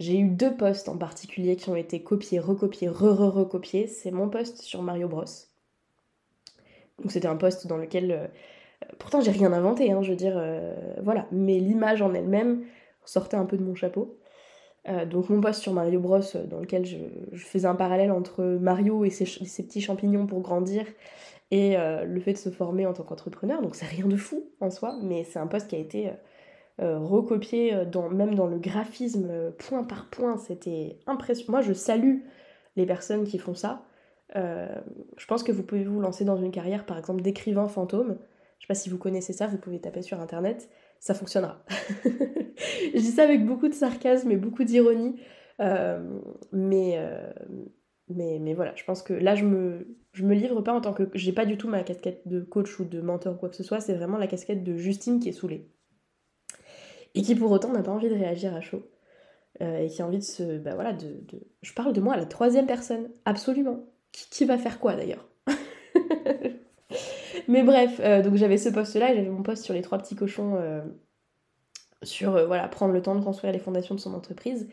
J'ai 0.00 0.18
eu 0.18 0.28
deux 0.28 0.56
posts 0.56 0.88
en 0.88 0.98
particulier 0.98 1.56
qui 1.56 1.70
ont 1.70 1.76
été 1.76 2.02
copiés, 2.02 2.40
recopiés, 2.40 2.88
re-re-recopiés. 2.88 3.86
C'est 3.86 4.10
mon 4.10 4.28
post 4.28 4.62
sur 4.62 4.82
Mario 4.82 5.08
Bros. 5.08 5.24
Donc 6.98 7.12
c'était 7.12 7.28
un 7.28 7.36
post 7.36 7.66
dans 7.66 7.76
lequel 7.76 8.10
euh, 8.10 8.26
Pourtant, 8.98 9.20
j'ai 9.20 9.30
rien 9.30 9.52
inventé, 9.52 9.92
hein, 9.92 10.02
je 10.02 10.10
veux 10.10 10.16
dire, 10.16 10.34
euh, 10.36 10.74
voilà. 11.02 11.26
Mais 11.32 11.58
l'image 11.58 12.02
en 12.02 12.12
elle-même 12.12 12.64
sortait 13.04 13.36
un 13.36 13.46
peu 13.46 13.56
de 13.56 13.62
mon 13.62 13.74
chapeau. 13.74 14.18
Euh, 14.88 15.06
donc 15.06 15.30
mon 15.30 15.40
post 15.40 15.62
sur 15.62 15.72
Mario 15.72 16.00
Bros, 16.00 16.20
dans 16.50 16.60
lequel 16.60 16.84
je, 16.84 16.96
faisais 17.36 17.66
un 17.66 17.74
parallèle 17.76 18.12
entre 18.12 18.42
Mario 18.44 19.04
et 19.04 19.10
ses, 19.10 19.24
petits 19.24 19.80
champignons 19.80 20.26
pour 20.26 20.40
grandir 20.40 20.84
et 21.50 21.76
le 21.76 22.20
fait 22.20 22.32
de 22.32 22.38
se 22.38 22.50
former 22.50 22.84
en 22.84 22.92
tant 22.94 23.04
qu'entrepreneur. 23.04 23.62
Donc 23.62 23.76
c'est 23.76 23.86
rien 23.86 24.06
de 24.06 24.16
fou 24.16 24.50
en 24.60 24.70
soi, 24.70 24.98
mais 25.02 25.22
c'est 25.24 25.38
un 25.38 25.46
post 25.46 25.68
qui 25.68 25.76
a 25.76 25.78
été 25.78 26.10
recopié 26.78 27.84
dans, 27.86 28.08
même 28.08 28.34
dans 28.34 28.46
le 28.46 28.58
graphisme 28.58 29.52
point 29.58 29.84
par 29.84 30.10
point. 30.10 30.36
C'était 30.36 30.98
impressionnant. 31.06 31.52
Moi, 31.52 31.60
je 31.60 31.72
salue 31.72 32.20
les 32.76 32.86
personnes 32.86 33.24
qui 33.24 33.38
font 33.38 33.54
ça. 33.54 33.86
je 34.34 35.26
pense 35.28 35.42
que 35.42 35.52
vous 35.52 35.62
pouvez 35.62 35.84
vous 35.84 36.00
lancer 36.00 36.24
dans 36.24 36.36
une 36.36 36.50
carrière, 36.50 36.86
par 36.86 36.98
exemple, 36.98 37.22
d'écrivain 37.22 37.68
fantôme. 37.68 38.18
Je 38.64 38.64
sais 38.64 38.68
pas 38.68 38.74
si 38.74 38.88
vous 38.88 38.96
connaissez 38.96 39.34
ça, 39.34 39.46
vous 39.46 39.58
pouvez 39.58 39.78
taper 39.78 40.00
sur 40.00 40.20
internet, 40.20 40.70
ça 40.98 41.12
fonctionnera. 41.12 41.62
je 42.94 42.98
dis 42.98 43.10
ça 43.10 43.24
avec 43.24 43.44
beaucoup 43.44 43.68
de 43.68 43.74
sarcasme 43.74 44.30
et 44.30 44.36
beaucoup 44.36 44.64
d'ironie, 44.64 45.20
euh, 45.60 46.02
mais, 46.50 46.94
euh, 46.96 47.30
mais, 48.08 48.38
mais 48.40 48.54
voilà, 48.54 48.74
je 48.74 48.84
pense 48.84 49.02
que 49.02 49.12
là 49.12 49.34
je 49.34 49.44
me, 49.44 49.98
je 50.12 50.24
me 50.24 50.34
livre 50.34 50.62
pas 50.62 50.72
en 50.72 50.80
tant 50.80 50.94
que. 50.94 51.10
J'ai 51.12 51.32
pas 51.32 51.44
du 51.44 51.58
tout 51.58 51.68
ma 51.68 51.82
casquette 51.82 52.26
de 52.26 52.40
coach 52.40 52.80
ou 52.80 52.86
de 52.86 53.02
mentor 53.02 53.34
ou 53.34 53.36
quoi 53.36 53.50
que 53.50 53.56
ce 53.56 53.62
soit, 53.62 53.80
c'est 53.80 53.92
vraiment 53.92 54.16
la 54.16 54.26
casquette 54.26 54.64
de 54.64 54.76
Justine 54.76 55.20
qui 55.20 55.28
est 55.28 55.32
saoulée. 55.32 55.68
Et 57.14 57.22
qui 57.22 57.34
pour 57.34 57.50
autant 57.50 57.72
n'a 57.72 57.82
pas 57.82 57.92
envie 57.92 58.08
de 58.08 58.14
réagir 58.14 58.54
à 58.54 58.60
chaud. 58.60 58.82
Euh, 59.62 59.78
et 59.78 59.88
qui 59.88 60.02
a 60.02 60.06
envie 60.06 60.18
de 60.18 60.24
se. 60.24 60.58
Bah 60.58 60.76
Je 61.62 61.72
parle 61.74 61.92
de 61.92 62.00
moi 62.00 62.14
à 62.14 62.16
la 62.16 62.26
troisième 62.26 62.66
personne, 62.66 63.08
absolument. 63.24 63.84
Qui, 64.10 64.44
va 64.44 64.58
faire 64.58 64.80
quoi 64.80 64.94
d'ailleurs? 64.94 65.28
Mais 67.48 67.62
bref, 67.62 68.00
euh, 68.00 68.22
donc 68.22 68.36
j'avais 68.36 68.58
ce 68.58 68.68
poste-là 68.68 69.14
j'avais 69.14 69.28
mon 69.28 69.42
poste 69.42 69.64
sur 69.64 69.74
les 69.74 69.82
trois 69.82 69.98
petits 69.98 70.14
cochons, 70.14 70.56
euh, 70.56 70.82
sur 72.02 72.46
voilà, 72.46 72.68
prendre 72.68 72.92
le 72.92 73.02
temps 73.02 73.16
de 73.16 73.24
construire 73.24 73.52
les 73.52 73.58
fondations 73.58 73.94
de 73.94 74.00
son 74.00 74.14
entreprise. 74.14 74.68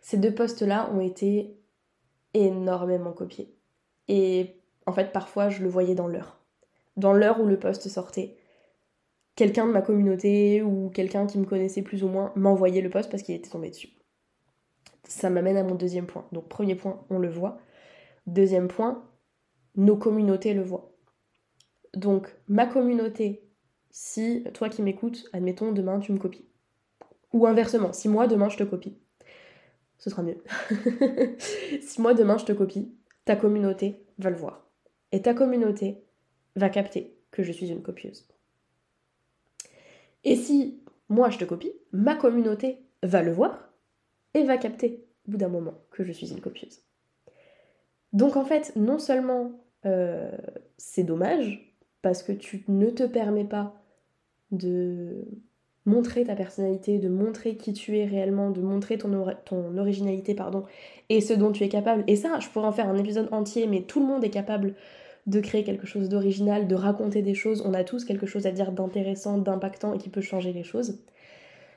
Ces 0.00 0.16
deux 0.16 0.34
postes-là 0.34 0.90
ont 0.92 1.00
été 1.00 1.56
énormément 2.34 3.12
copiés. 3.12 3.54
Et 4.08 4.56
en 4.86 4.92
fait, 4.92 5.12
parfois, 5.12 5.48
je 5.48 5.62
le 5.62 5.68
voyais 5.68 5.94
dans 5.94 6.08
l'heure. 6.08 6.38
Dans 6.96 7.12
l'heure 7.12 7.40
où 7.40 7.46
le 7.46 7.58
poste 7.58 7.88
sortait. 7.88 8.36
Quelqu'un 9.36 9.66
de 9.66 9.72
ma 9.72 9.82
communauté 9.82 10.62
ou 10.62 10.90
quelqu'un 10.90 11.26
qui 11.26 11.38
me 11.38 11.44
connaissait 11.44 11.82
plus 11.82 12.04
ou 12.04 12.08
moins 12.08 12.32
m'envoyait 12.36 12.82
le 12.82 12.90
poste 12.90 13.10
parce 13.10 13.22
qu'il 13.22 13.34
était 13.34 13.50
tombé 13.50 13.70
dessus. 13.70 13.90
Ça 15.04 15.28
m'amène 15.28 15.56
à 15.56 15.64
mon 15.64 15.74
deuxième 15.74 16.06
point. 16.06 16.26
Donc, 16.32 16.48
premier 16.48 16.76
point, 16.76 17.04
on 17.10 17.18
le 17.18 17.28
voit. 17.28 17.58
Deuxième 18.26 18.68
point, 18.68 19.04
nos 19.76 19.96
communautés 19.96 20.54
le 20.54 20.62
voient. 20.62 20.92
Donc, 21.94 22.34
ma 22.48 22.66
communauté, 22.66 23.44
si 23.90 24.44
toi 24.54 24.68
qui 24.68 24.82
m'écoutes, 24.82 25.28
admettons, 25.32 25.72
demain 25.72 26.00
tu 26.00 26.12
me 26.12 26.18
copies. 26.18 26.46
Ou 27.32 27.46
inversement, 27.46 27.92
si 27.92 28.08
moi 28.08 28.26
demain 28.26 28.48
je 28.48 28.56
te 28.56 28.64
copie, 28.64 28.96
ce 29.98 30.10
sera 30.10 30.22
mieux. 30.22 30.42
si 31.80 32.00
moi 32.00 32.14
demain 32.14 32.38
je 32.38 32.44
te 32.44 32.52
copie, 32.52 32.92
ta 33.24 33.36
communauté 33.36 34.04
va 34.18 34.30
le 34.30 34.36
voir. 34.36 34.66
Et 35.12 35.22
ta 35.22 35.34
communauté 35.34 36.04
va 36.56 36.68
capter 36.68 37.16
que 37.30 37.42
je 37.42 37.52
suis 37.52 37.70
une 37.70 37.82
copieuse. 37.82 38.26
Et 40.24 40.36
si 40.36 40.80
moi 41.08 41.30
je 41.30 41.38
te 41.38 41.44
copie, 41.44 41.72
ma 41.92 42.14
communauté 42.14 42.78
va 43.02 43.22
le 43.22 43.32
voir 43.32 43.72
et 44.34 44.42
va 44.42 44.56
capter 44.56 45.06
au 45.26 45.32
bout 45.32 45.36
d'un 45.36 45.48
moment 45.48 45.74
que 45.90 46.04
je 46.04 46.12
suis 46.12 46.32
une 46.32 46.40
copieuse. 46.40 46.80
Donc 48.12 48.36
en 48.36 48.44
fait, 48.44 48.72
non 48.76 48.98
seulement 48.98 49.52
euh, 49.86 50.30
c'est 50.78 51.04
dommage, 51.04 51.74
parce 52.02 52.22
que 52.22 52.32
tu 52.32 52.64
ne 52.68 52.90
te 52.90 53.02
permets 53.02 53.44
pas 53.44 53.74
de 54.50 55.24
montrer 55.86 56.24
ta 56.24 56.34
personnalité, 56.34 56.98
de 56.98 57.08
montrer 57.08 57.56
qui 57.56 57.72
tu 57.72 57.98
es 57.98 58.04
réellement, 58.04 58.50
de 58.50 58.60
montrer 58.60 58.98
ton, 58.98 59.78
originalité, 59.78 60.34
pardon, 60.34 60.64
et 61.08 61.20
ce 61.20 61.34
dont 61.34 61.52
tu 61.52 61.64
es 61.64 61.68
capable. 61.68 62.04
Et 62.06 62.16
ça, 62.16 62.38
je 62.40 62.48
pourrais 62.48 62.66
en 62.66 62.72
faire 62.72 62.88
un 62.88 62.96
épisode 62.96 63.28
entier, 63.32 63.66
mais 63.66 63.82
tout 63.82 64.00
le 64.00 64.06
monde 64.06 64.24
est 64.24 64.30
capable 64.30 64.74
de 65.26 65.40
créer 65.40 65.64
quelque 65.64 65.86
chose 65.86 66.08
d'original, 66.08 66.68
de 66.68 66.74
raconter 66.74 67.22
des 67.22 67.34
choses. 67.34 67.62
On 67.64 67.74
a 67.74 67.84
tous 67.84 68.04
quelque 68.04 68.26
chose 68.26 68.46
à 68.46 68.52
dire 68.52 68.72
d'intéressant, 68.72 69.38
d'impactant 69.38 69.94
et 69.94 69.98
qui 69.98 70.10
peut 70.10 70.20
changer 70.20 70.52
les 70.52 70.64
choses. 70.64 71.02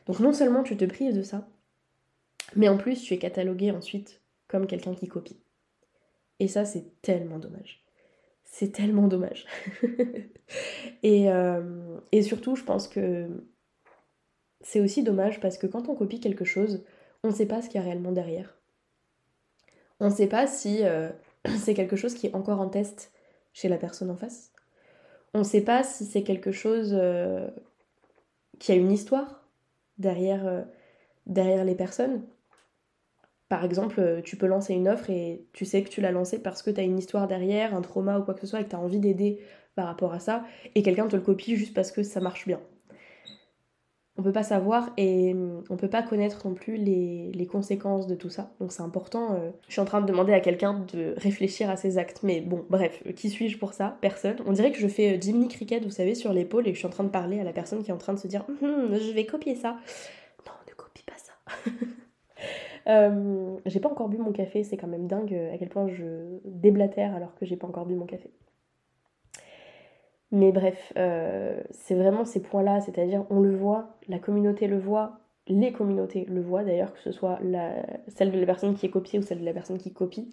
Donc 0.05 0.19
non 0.19 0.33
seulement 0.33 0.63
tu 0.63 0.75
te 0.75 0.85
prives 0.85 1.15
de 1.15 1.21
ça, 1.21 1.47
mais 2.55 2.69
en 2.69 2.77
plus 2.77 3.01
tu 3.01 3.13
es 3.13 3.17
catalogué 3.17 3.71
ensuite 3.71 4.21
comme 4.47 4.67
quelqu'un 4.67 4.95
qui 4.95 5.07
copie. 5.07 5.37
Et 6.39 6.47
ça, 6.47 6.65
c'est 6.65 7.01
tellement 7.01 7.39
dommage. 7.39 7.83
C'est 8.43 8.71
tellement 8.71 9.07
dommage. 9.07 9.45
Euh, 11.03 11.99
et, 12.13 12.21
surtout, 12.21 12.55
je 12.55 12.63
pense 12.63 12.87
que 12.87 13.27
c'est 14.61 14.79
aussi 14.79 15.03
dommage 15.03 15.39
parce 15.39 15.57
que 15.57 15.67
quand 15.67 15.89
on 15.89 15.95
copie 15.95 16.19
quelque 16.19 16.45
chose, 16.45 16.85
on 17.23 17.29
ne 17.29 17.33
sait 17.33 17.45
pas 17.45 17.61
ce 17.61 17.67
qu'il 17.67 17.79
y 17.79 17.83
a 17.83 17.85
réellement 17.85 18.11
derrière. 18.11 18.57
On 19.99 20.09
ne 20.09 20.13
sait 20.13 20.27
pas 20.27 20.47
si 20.47 20.83
euh, 20.83 21.09
c'est 21.59 21.73
quelque 21.73 21.95
chose 21.95 22.13
qui 22.13 22.27
est 22.27 22.35
encore 22.35 22.61
en 22.61 22.69
test 22.69 23.11
chez 23.57 23.69
la 23.69 23.77
personne 23.77 24.11
en 24.11 24.15
face. 24.15 24.51
on 25.33 25.39
ne 25.39 25.43
sait 25.43 25.61
pas 25.61 25.83
si 25.83 26.05
c'est 26.05 26.21
quelque 26.21 26.51
chose 26.51 26.91
euh, 26.93 27.49
qui 28.59 28.71
a 28.71 28.75
une 28.75 28.91
histoire 28.91 29.47
derrière, 29.97 30.45
euh, 30.45 30.61
derrière 31.25 31.65
les 31.65 31.73
personnes. 31.73 32.21
Par 33.49 33.65
exemple, 33.65 33.99
euh, 33.99 34.21
tu 34.21 34.37
peux 34.37 34.45
lancer 34.45 34.75
une 34.75 34.87
offre 34.87 35.09
et 35.09 35.47
tu 35.53 35.65
sais 35.65 35.81
que 35.81 35.89
tu 35.89 36.01
l'as 36.01 36.11
lancée 36.11 36.39
parce 36.39 36.61
que 36.61 36.69
tu 36.69 36.79
as 36.79 36.83
une 36.83 36.99
histoire 36.99 37.27
derrière, 37.27 37.73
un 37.73 37.81
trauma 37.81 38.19
ou 38.19 38.23
quoi 38.23 38.35
que 38.35 38.41
ce 38.41 38.47
soit, 38.47 38.61
et 38.61 38.63
que 38.63 38.69
tu 38.69 38.75
as 38.75 38.79
envie 38.79 38.99
d'aider 38.99 39.41
par 39.73 39.87
rapport 39.87 40.13
à 40.13 40.19
ça, 40.19 40.45
et 40.75 40.83
quelqu'un 40.83 41.07
te 41.07 41.15
le 41.15 41.23
copie 41.23 41.55
juste 41.55 41.73
parce 41.73 41.91
que 41.91 42.03
ça 42.03 42.19
marche 42.19 42.45
bien 42.45 42.61
on 44.17 44.23
peut 44.23 44.31
pas 44.31 44.43
savoir 44.43 44.89
et 44.97 45.33
hum, 45.33 45.63
on 45.69 45.77
peut 45.77 45.89
pas 45.89 46.01
connaître 46.01 46.47
non 46.47 46.53
plus 46.53 46.77
les, 46.77 47.47
conséquences 47.49 48.07
de 48.07 48.15
tout 48.15 48.29
ça. 48.29 48.51
Donc 48.59 48.71
c'est 48.71 48.81
important. 48.81 49.35
Euh, 49.35 49.51
je 49.67 49.73
suis 49.73 49.81
en 49.81 49.85
train 49.85 50.01
de 50.01 50.05
demander 50.05 50.33
à 50.33 50.41
quelqu'un 50.41 50.85
de 50.93 51.13
réfléchir 51.17 51.69
à 51.69 51.77
ses 51.77 51.97
actes. 51.97 52.21
Mais 52.23 52.41
bon, 52.41 52.65
bref, 52.69 53.01
euh, 53.05 53.13
qui 53.13 53.29
suis-je 53.29 53.57
pour 53.57 53.73
ça? 53.73 53.97
Personne. 54.01 54.35
On 54.45 54.51
dirait 54.51 54.71
que 54.71 54.79
je 54.79 54.87
fais 54.87 55.15
euh, 55.15 55.17
Jimmy 55.21 55.47
Cricket, 55.47 55.83
vous 55.83 55.91
savez, 55.91 56.13
sur 56.13 56.33
l'épaule 56.33 56.67
et 56.67 56.73
je 56.73 56.77
suis 56.77 56.87
en 56.87 56.91
train 56.91 57.05
de 57.05 57.09
parler 57.09 57.39
à 57.39 57.43
la 57.43 57.53
personne 57.53 57.83
qui 57.83 57.89
est 57.89 57.93
en 57.93 57.97
train 57.97 58.13
de 58.13 58.19
se 58.19 58.27
dire 58.27 58.43
hum, 58.49 58.57
hum, 58.61 58.95
je 58.95 59.11
vais 59.13 59.25
copier 59.25 59.55
ça. 59.55 59.77
Non, 60.45 60.53
ne 60.67 60.73
copie 60.73 61.03
pas 61.03 61.17
ça. 61.17 61.33
j'ai 63.65 63.79
pas 63.79 63.89
encore 63.89 64.09
bu 64.09 64.17
mon 64.17 64.31
café, 64.31 64.63
c'est 64.63 64.77
quand 64.77 64.87
même 64.87 65.07
dingue 65.07 65.33
à 65.53 65.57
quel 65.57 65.69
point 65.69 65.87
je 65.87 66.39
déblatère 66.45 67.13
alors 67.15 67.35
que 67.35 67.45
j'ai 67.45 67.55
pas 67.55 67.67
encore 67.67 67.85
bu 67.85 67.95
mon 67.95 68.05
café. 68.05 68.31
Mais 70.31 70.51
bref, 70.51 70.91
euh, 70.97 71.61
c'est 71.71 71.95
vraiment 71.95 72.25
ces 72.25 72.41
points-là, 72.41 72.81
c'est-à-dire 72.81 73.25
on 73.29 73.39
le 73.39 73.55
voit, 73.55 73.97
la 74.07 74.19
communauté 74.19 74.67
le 74.67 74.77
voit, 74.77 75.19
les 75.47 75.71
communautés 75.71 76.25
le 76.25 76.41
voient 76.41 76.63
d'ailleurs, 76.63 76.93
que 76.93 76.99
ce 76.99 77.11
soit 77.11 77.39
celle 78.09 78.31
de 78.31 78.39
la 78.39 78.45
personne 78.45 78.75
qui 78.75 78.85
est 78.85 78.89
copiée 78.89 79.19
ou 79.19 79.21
celle 79.21 79.39
de 79.39 79.45
la 79.45 79.53
personne 79.53 79.77
qui 79.77 79.93
copie. 79.93 80.29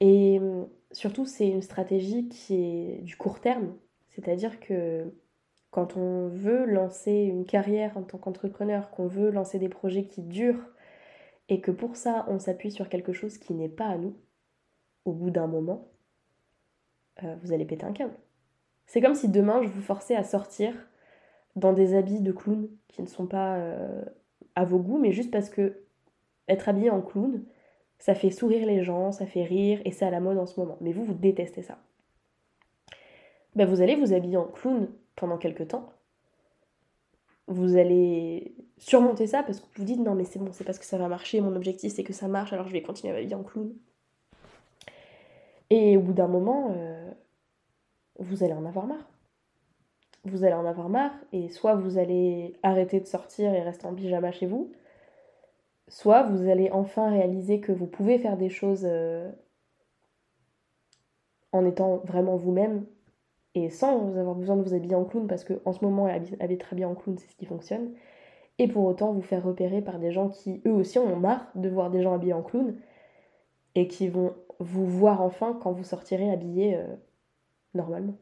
Et 0.00 0.38
hum, 0.40 0.68
surtout, 0.90 1.24
c'est 1.26 1.48
une 1.48 1.62
stratégie 1.62 2.28
qui 2.28 2.54
est 2.56 3.02
du 3.02 3.16
court 3.16 3.40
terme, 3.40 3.74
c'est-à-dire 4.08 4.60
que 4.60 5.14
quand 5.70 5.96
on 5.96 6.28
veut 6.28 6.66
lancer 6.66 7.12
une 7.12 7.46
carrière 7.46 7.96
en 7.96 8.02
tant 8.02 8.18
qu'entrepreneur, 8.18 8.90
qu'on 8.90 9.06
veut 9.06 9.30
lancer 9.30 9.58
des 9.58 9.70
projets 9.70 10.04
qui 10.06 10.22
durent, 10.22 10.68
et 11.48 11.60
que 11.60 11.70
pour 11.70 11.96
ça 11.96 12.26
on 12.28 12.38
s'appuie 12.38 12.70
sur 12.72 12.88
quelque 12.88 13.12
chose 13.12 13.38
qui 13.38 13.54
n'est 13.54 13.68
pas 13.68 13.86
à 13.86 13.98
nous, 13.98 14.16
au 15.04 15.12
bout 15.12 15.30
d'un 15.30 15.46
moment, 15.46 15.88
euh, 17.22 17.36
vous 17.42 17.52
allez 17.52 17.64
péter 17.64 17.84
un 17.86 17.92
câble. 17.92 18.14
C'est 18.86 19.00
comme 19.00 19.14
si 19.14 19.28
demain 19.28 19.62
je 19.62 19.68
vous 19.68 19.82
forçais 19.82 20.14
à 20.14 20.24
sortir 20.24 20.74
dans 21.56 21.72
des 21.72 21.94
habits 21.94 22.20
de 22.20 22.32
clown 22.32 22.68
qui 22.88 23.02
ne 23.02 23.06
sont 23.06 23.26
pas 23.26 23.56
euh, 23.56 24.04
à 24.54 24.64
vos 24.64 24.78
goûts, 24.78 24.98
mais 24.98 25.12
juste 25.12 25.30
parce 25.30 25.50
que 25.50 25.82
être 26.48 26.68
habillé 26.68 26.90
en 26.90 27.00
clown, 27.00 27.42
ça 27.98 28.14
fait 28.14 28.30
sourire 28.30 28.66
les 28.66 28.82
gens, 28.82 29.12
ça 29.12 29.26
fait 29.26 29.44
rire 29.44 29.80
et 29.84 29.92
c'est 29.92 30.04
à 30.04 30.10
la 30.10 30.20
mode 30.20 30.38
en 30.38 30.46
ce 30.46 30.58
moment. 30.58 30.76
Mais 30.80 30.92
vous, 30.92 31.04
vous 31.04 31.14
détestez 31.14 31.62
ça. 31.62 31.78
Ben 33.54 33.66
vous 33.66 33.82
allez 33.82 33.96
vous 33.96 34.12
habiller 34.12 34.36
en 34.36 34.46
clown 34.46 34.88
pendant 35.14 35.38
quelques 35.38 35.68
temps. 35.68 35.92
Vous 37.48 37.76
allez 37.76 38.54
surmonter 38.78 39.26
ça 39.26 39.42
parce 39.42 39.60
que 39.60 39.66
vous 39.76 39.84
dites 39.84 40.00
non 40.00 40.14
mais 40.14 40.24
c'est 40.24 40.38
bon, 40.38 40.52
c'est 40.52 40.64
parce 40.64 40.78
que 40.78 40.84
ça 40.84 40.96
va 40.96 41.08
marcher, 41.08 41.40
mon 41.40 41.54
objectif 41.54 41.92
c'est 41.92 42.04
que 42.04 42.12
ça 42.12 42.28
marche, 42.28 42.52
alors 42.52 42.66
je 42.66 42.72
vais 42.72 42.82
continuer 42.82 43.12
à 43.12 43.16
m'habiller 43.16 43.34
en 43.34 43.42
clown. 43.42 43.72
Et 45.70 45.96
au 45.96 46.00
bout 46.00 46.12
d'un 46.12 46.28
moment, 46.28 46.74
euh, 46.76 47.10
vous 48.18 48.42
allez 48.42 48.52
en 48.52 48.64
avoir 48.64 48.86
marre. 48.86 49.08
Vous 50.24 50.44
allez 50.44 50.54
en 50.54 50.66
avoir 50.66 50.88
marre 50.88 51.14
et 51.32 51.48
soit 51.48 51.74
vous 51.74 51.98
allez 51.98 52.54
arrêter 52.62 53.00
de 53.00 53.06
sortir 53.06 53.52
et 53.52 53.62
rester 53.62 53.86
en 53.86 53.94
pyjama 53.94 54.30
chez 54.30 54.46
vous, 54.46 54.70
soit 55.88 56.22
vous 56.22 56.48
allez 56.48 56.70
enfin 56.70 57.10
réaliser 57.10 57.60
que 57.60 57.72
vous 57.72 57.86
pouvez 57.86 58.18
faire 58.18 58.36
des 58.36 58.48
choses 58.48 58.82
euh, 58.84 59.30
en 61.52 61.66
étant 61.66 61.98
vraiment 62.04 62.36
vous-même 62.36 62.86
et 63.54 63.68
sans 63.68 64.16
avoir 64.16 64.34
besoin 64.34 64.56
de 64.56 64.62
vous 64.62 64.74
habiller 64.74 64.94
en 64.94 65.04
clown 65.04 65.26
parce 65.26 65.44
que 65.44 65.60
en 65.64 65.72
ce 65.72 65.84
moment 65.84 66.06
habiller 66.06 66.58
très 66.58 66.76
bien 66.76 66.88
en 66.88 66.94
clown 66.94 67.18
c'est 67.18 67.30
ce 67.30 67.36
qui 67.36 67.44
fonctionne 67.44 67.92
et 68.58 68.68
pour 68.68 68.84
autant 68.84 69.12
vous 69.12 69.20
faire 69.20 69.44
repérer 69.44 69.82
par 69.82 69.98
des 69.98 70.12
gens 70.12 70.28
qui 70.28 70.62
eux 70.66 70.72
aussi 70.72 70.98
en 70.98 71.04
ont 71.04 71.16
marre 71.16 71.46
de 71.54 71.68
voir 71.68 71.90
des 71.90 72.02
gens 72.02 72.14
habillés 72.14 72.32
en 72.32 72.42
clown 72.42 72.74
et 73.74 73.88
qui 73.88 74.08
vont 74.08 74.34
vous 74.58 74.86
voir 74.86 75.20
enfin 75.20 75.58
quand 75.60 75.72
vous 75.72 75.84
sortirez 75.84 76.30
habillé 76.30 76.76
euh, 76.76 76.86
normalement. 77.74 78.16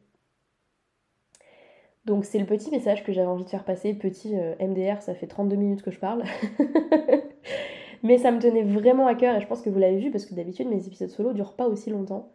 Donc 2.05 2.25
c'est 2.25 2.39
le 2.39 2.45
petit 2.45 2.71
message 2.71 3.03
que 3.03 3.13
j'avais 3.13 3.27
envie 3.27 3.43
de 3.43 3.49
faire 3.49 3.63
passer. 3.63 3.93
Petit 3.93 4.35
euh, 4.37 4.55
MDR, 4.59 5.01
ça 5.01 5.13
fait 5.13 5.27
32 5.27 5.55
minutes 5.55 5.83
que 5.83 5.91
je 5.91 5.99
parle. 5.99 6.23
Mais 8.03 8.17
ça 8.17 8.31
me 8.31 8.39
tenait 8.39 8.63
vraiment 8.63 9.05
à 9.05 9.13
cœur 9.13 9.35
et 9.35 9.41
je 9.41 9.47
pense 9.47 9.61
que 9.61 9.69
vous 9.69 9.77
l'avez 9.77 9.99
vu 9.99 10.09
parce 10.09 10.25
que 10.25 10.33
d'habitude 10.33 10.67
mes 10.67 10.87
épisodes 10.87 11.09
solo 11.09 11.33
durent 11.33 11.55
pas 11.55 11.67
aussi 11.67 11.91
longtemps. 11.91 12.31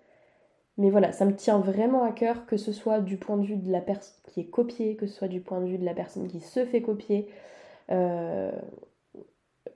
Mais 0.79 0.90
voilà, 0.90 1.11
ça 1.11 1.24
me 1.24 1.35
tient 1.35 1.59
vraiment 1.59 2.05
à 2.05 2.12
cœur 2.12 2.46
que 2.46 2.57
ce 2.57 2.72
soit 2.72 3.00
du 3.00 3.16
point 3.16 3.37
de 3.38 3.46
vue 3.46 3.57
de 3.57 3.72
la 3.72 3.81
personne 3.81 4.14
qui 4.24 4.40
est 4.40 4.46
copiée, 4.46 4.94
que 4.96 5.07
ce 5.07 5.14
soit 5.14 5.29
du 5.29 5.40
point 5.40 5.61
de 5.61 5.66
vue 5.66 5.79
de 5.79 5.85
la 5.85 5.94
personne 5.94 6.29
qui 6.29 6.40
se 6.40 6.64
fait 6.64 6.83
copier. 6.83 7.29
Euh, 7.90 8.52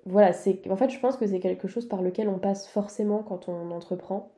voilà, 0.06 0.32
c'est 0.32 0.68
en 0.70 0.76
fait 0.76 0.90
je 0.90 1.00
pense 1.00 1.16
que 1.16 1.26
c'est 1.26 1.40
quelque 1.40 1.68
chose 1.68 1.86
par 1.88 2.02
lequel 2.02 2.28
on 2.28 2.38
passe 2.38 2.68
forcément 2.68 3.22
quand 3.22 3.48
on 3.48 3.70
entreprend 3.70 4.32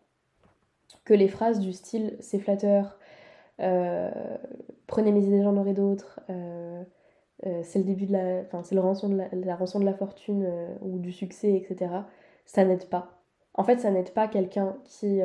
que 1.05 1.14
les 1.14 1.28
phrases 1.28 1.61
du 1.61 1.72
style 1.72 2.16
c'est 2.20 2.38
flatteur, 2.38 2.98
euh, 3.61 4.11
prenez 4.87 5.12
mes 5.12 5.24
idées, 5.24 5.42
j'en 5.42 5.57
aurai 5.57 5.72
d'autres, 5.72 6.20
euh, 6.31 6.83
euh, 7.46 7.61
c'est 7.64 7.78
le 7.78 7.85
début 7.85 8.07
de 8.07 8.12
la. 8.12 8.40
Enfin, 8.42 8.62
c'est 8.62 8.74
le 8.74 8.81
rançon 8.81 9.09
de 9.09 9.44
la, 9.44 9.57
rançon 9.57 9.81
de 9.81 9.85
la 9.85 9.94
fortune 9.94 10.48
ou 10.81 10.98
du 10.98 11.12
succès, 11.12 11.55
etc. 11.55 11.92
Ça 12.46 12.64
n'aide 12.64 12.88
pas. 12.88 13.22
En 13.55 13.64
fait, 13.64 13.78
ça 13.81 13.90
n'aide 13.90 14.12
pas 14.12 14.28
quelqu'un 14.28 14.76
qui, 14.85 15.20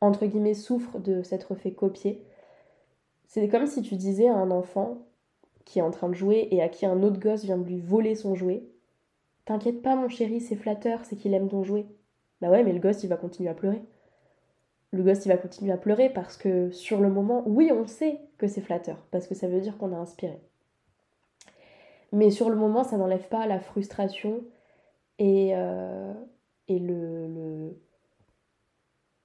entre 0.00 0.26
guillemets, 0.26 0.54
souffre 0.54 0.98
de 0.98 1.22
s'être 1.22 1.54
fait 1.54 1.72
copier. 1.72 2.24
C'est 3.26 3.48
comme 3.48 3.66
si 3.66 3.82
tu 3.82 3.96
disais 3.96 4.28
à 4.28 4.34
un 4.34 4.50
enfant 4.50 4.98
qui 5.64 5.78
est 5.78 5.82
en 5.82 5.90
train 5.90 6.08
de 6.08 6.14
jouer 6.14 6.48
et 6.50 6.62
à 6.62 6.68
qui 6.68 6.86
un 6.86 7.02
autre 7.02 7.18
gosse 7.18 7.44
vient 7.44 7.58
de 7.58 7.64
lui 7.64 7.80
voler 7.80 8.14
son 8.14 8.34
jouet 8.34 8.64
T'inquiète 9.44 9.82
pas, 9.82 9.94
mon 9.96 10.08
chéri, 10.08 10.40
c'est 10.40 10.56
flatteur, 10.56 11.04
c'est 11.04 11.16
qu'il 11.16 11.34
aime 11.34 11.48
ton 11.48 11.64
jouet. 11.64 11.86
Bah 12.40 12.50
ouais, 12.50 12.62
mais 12.64 12.72
le 12.72 12.78
gosse, 12.78 13.02
il 13.04 13.08
va 13.08 13.16
continuer 13.16 13.50
à 13.50 13.54
pleurer 13.54 13.82
le 14.94 15.02
gosse 15.02 15.24
il 15.26 15.28
va 15.28 15.36
continuer 15.36 15.72
à 15.72 15.76
pleurer 15.76 16.08
parce 16.08 16.36
que 16.36 16.70
sur 16.70 17.00
le 17.00 17.10
moment, 17.10 17.42
oui, 17.46 17.70
on 17.72 17.86
sait 17.86 18.20
que 18.38 18.46
c'est 18.46 18.60
flatteur, 18.60 18.98
parce 19.10 19.26
que 19.26 19.34
ça 19.34 19.48
veut 19.48 19.60
dire 19.60 19.76
qu'on 19.76 19.92
a 19.92 19.96
inspiré. 19.96 20.38
Mais 22.12 22.30
sur 22.30 22.48
le 22.48 22.56
moment, 22.56 22.84
ça 22.84 22.96
n'enlève 22.96 23.28
pas 23.28 23.46
la 23.46 23.58
frustration 23.58 24.42
et, 25.18 25.52
euh, 25.54 26.12
et 26.68 26.78
le, 26.78 27.26
le, 27.26 27.76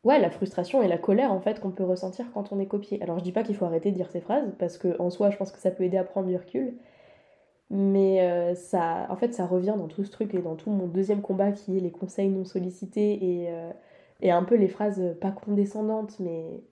Ouais, 0.05 0.17
la 0.19 0.29
frustration 0.29 0.81
et 0.81 0.87
la 0.87 0.97
colère 0.97 1.33
en 1.33 1.41
fait 1.41 1.59
qu'on 1.59 1.71
peut 1.71 1.83
ressentir 1.83 2.31
quand 2.33 2.53
on 2.53 2.59
est 2.59 2.67
copié. 2.67 3.01
Alors 3.03 3.19
je 3.19 3.23
dis 3.23 3.33
pas 3.33 3.43
qu'il 3.43 3.55
faut 3.55 3.65
arrêter 3.65 3.91
de 3.91 3.95
dire 3.95 4.09
ces 4.09 4.21
phrases, 4.21 4.49
parce 4.57 4.77
que 4.77 4.99
en 4.99 5.09
soi 5.09 5.29
je 5.29 5.37
pense 5.37 5.51
que 5.51 5.59
ça 5.59 5.71
peut 5.71 5.83
aider 5.83 5.97
à 5.97 6.03
prendre 6.05 6.27
du 6.27 6.35
recul. 6.37 6.73
Mais 7.69 8.21
euh, 8.21 8.55
ça, 8.55 9.05
en 9.09 9.15
fait, 9.15 9.33
ça 9.33 9.45
revient 9.45 9.75
dans 9.77 9.87
tout 9.87 10.03
ce 10.03 10.09
truc 10.11 10.33
et 10.33 10.39
dans 10.39 10.55
tout 10.55 10.71
mon 10.71 10.87
deuxième 10.87 11.21
combat 11.21 11.51
qui 11.51 11.77
est 11.77 11.81
les 11.81 11.91
conseils 11.91 12.29
non 12.29 12.43
sollicités 12.45 13.43
et, 13.43 13.49
euh, 13.51 13.71
et 14.21 14.31
un 14.31 14.43
peu 14.43 14.55
les 14.55 14.67
phrases 14.67 14.99
euh, 14.99 15.13
pas 15.13 15.31
condescendantes, 15.31 16.19
mais 16.19 16.63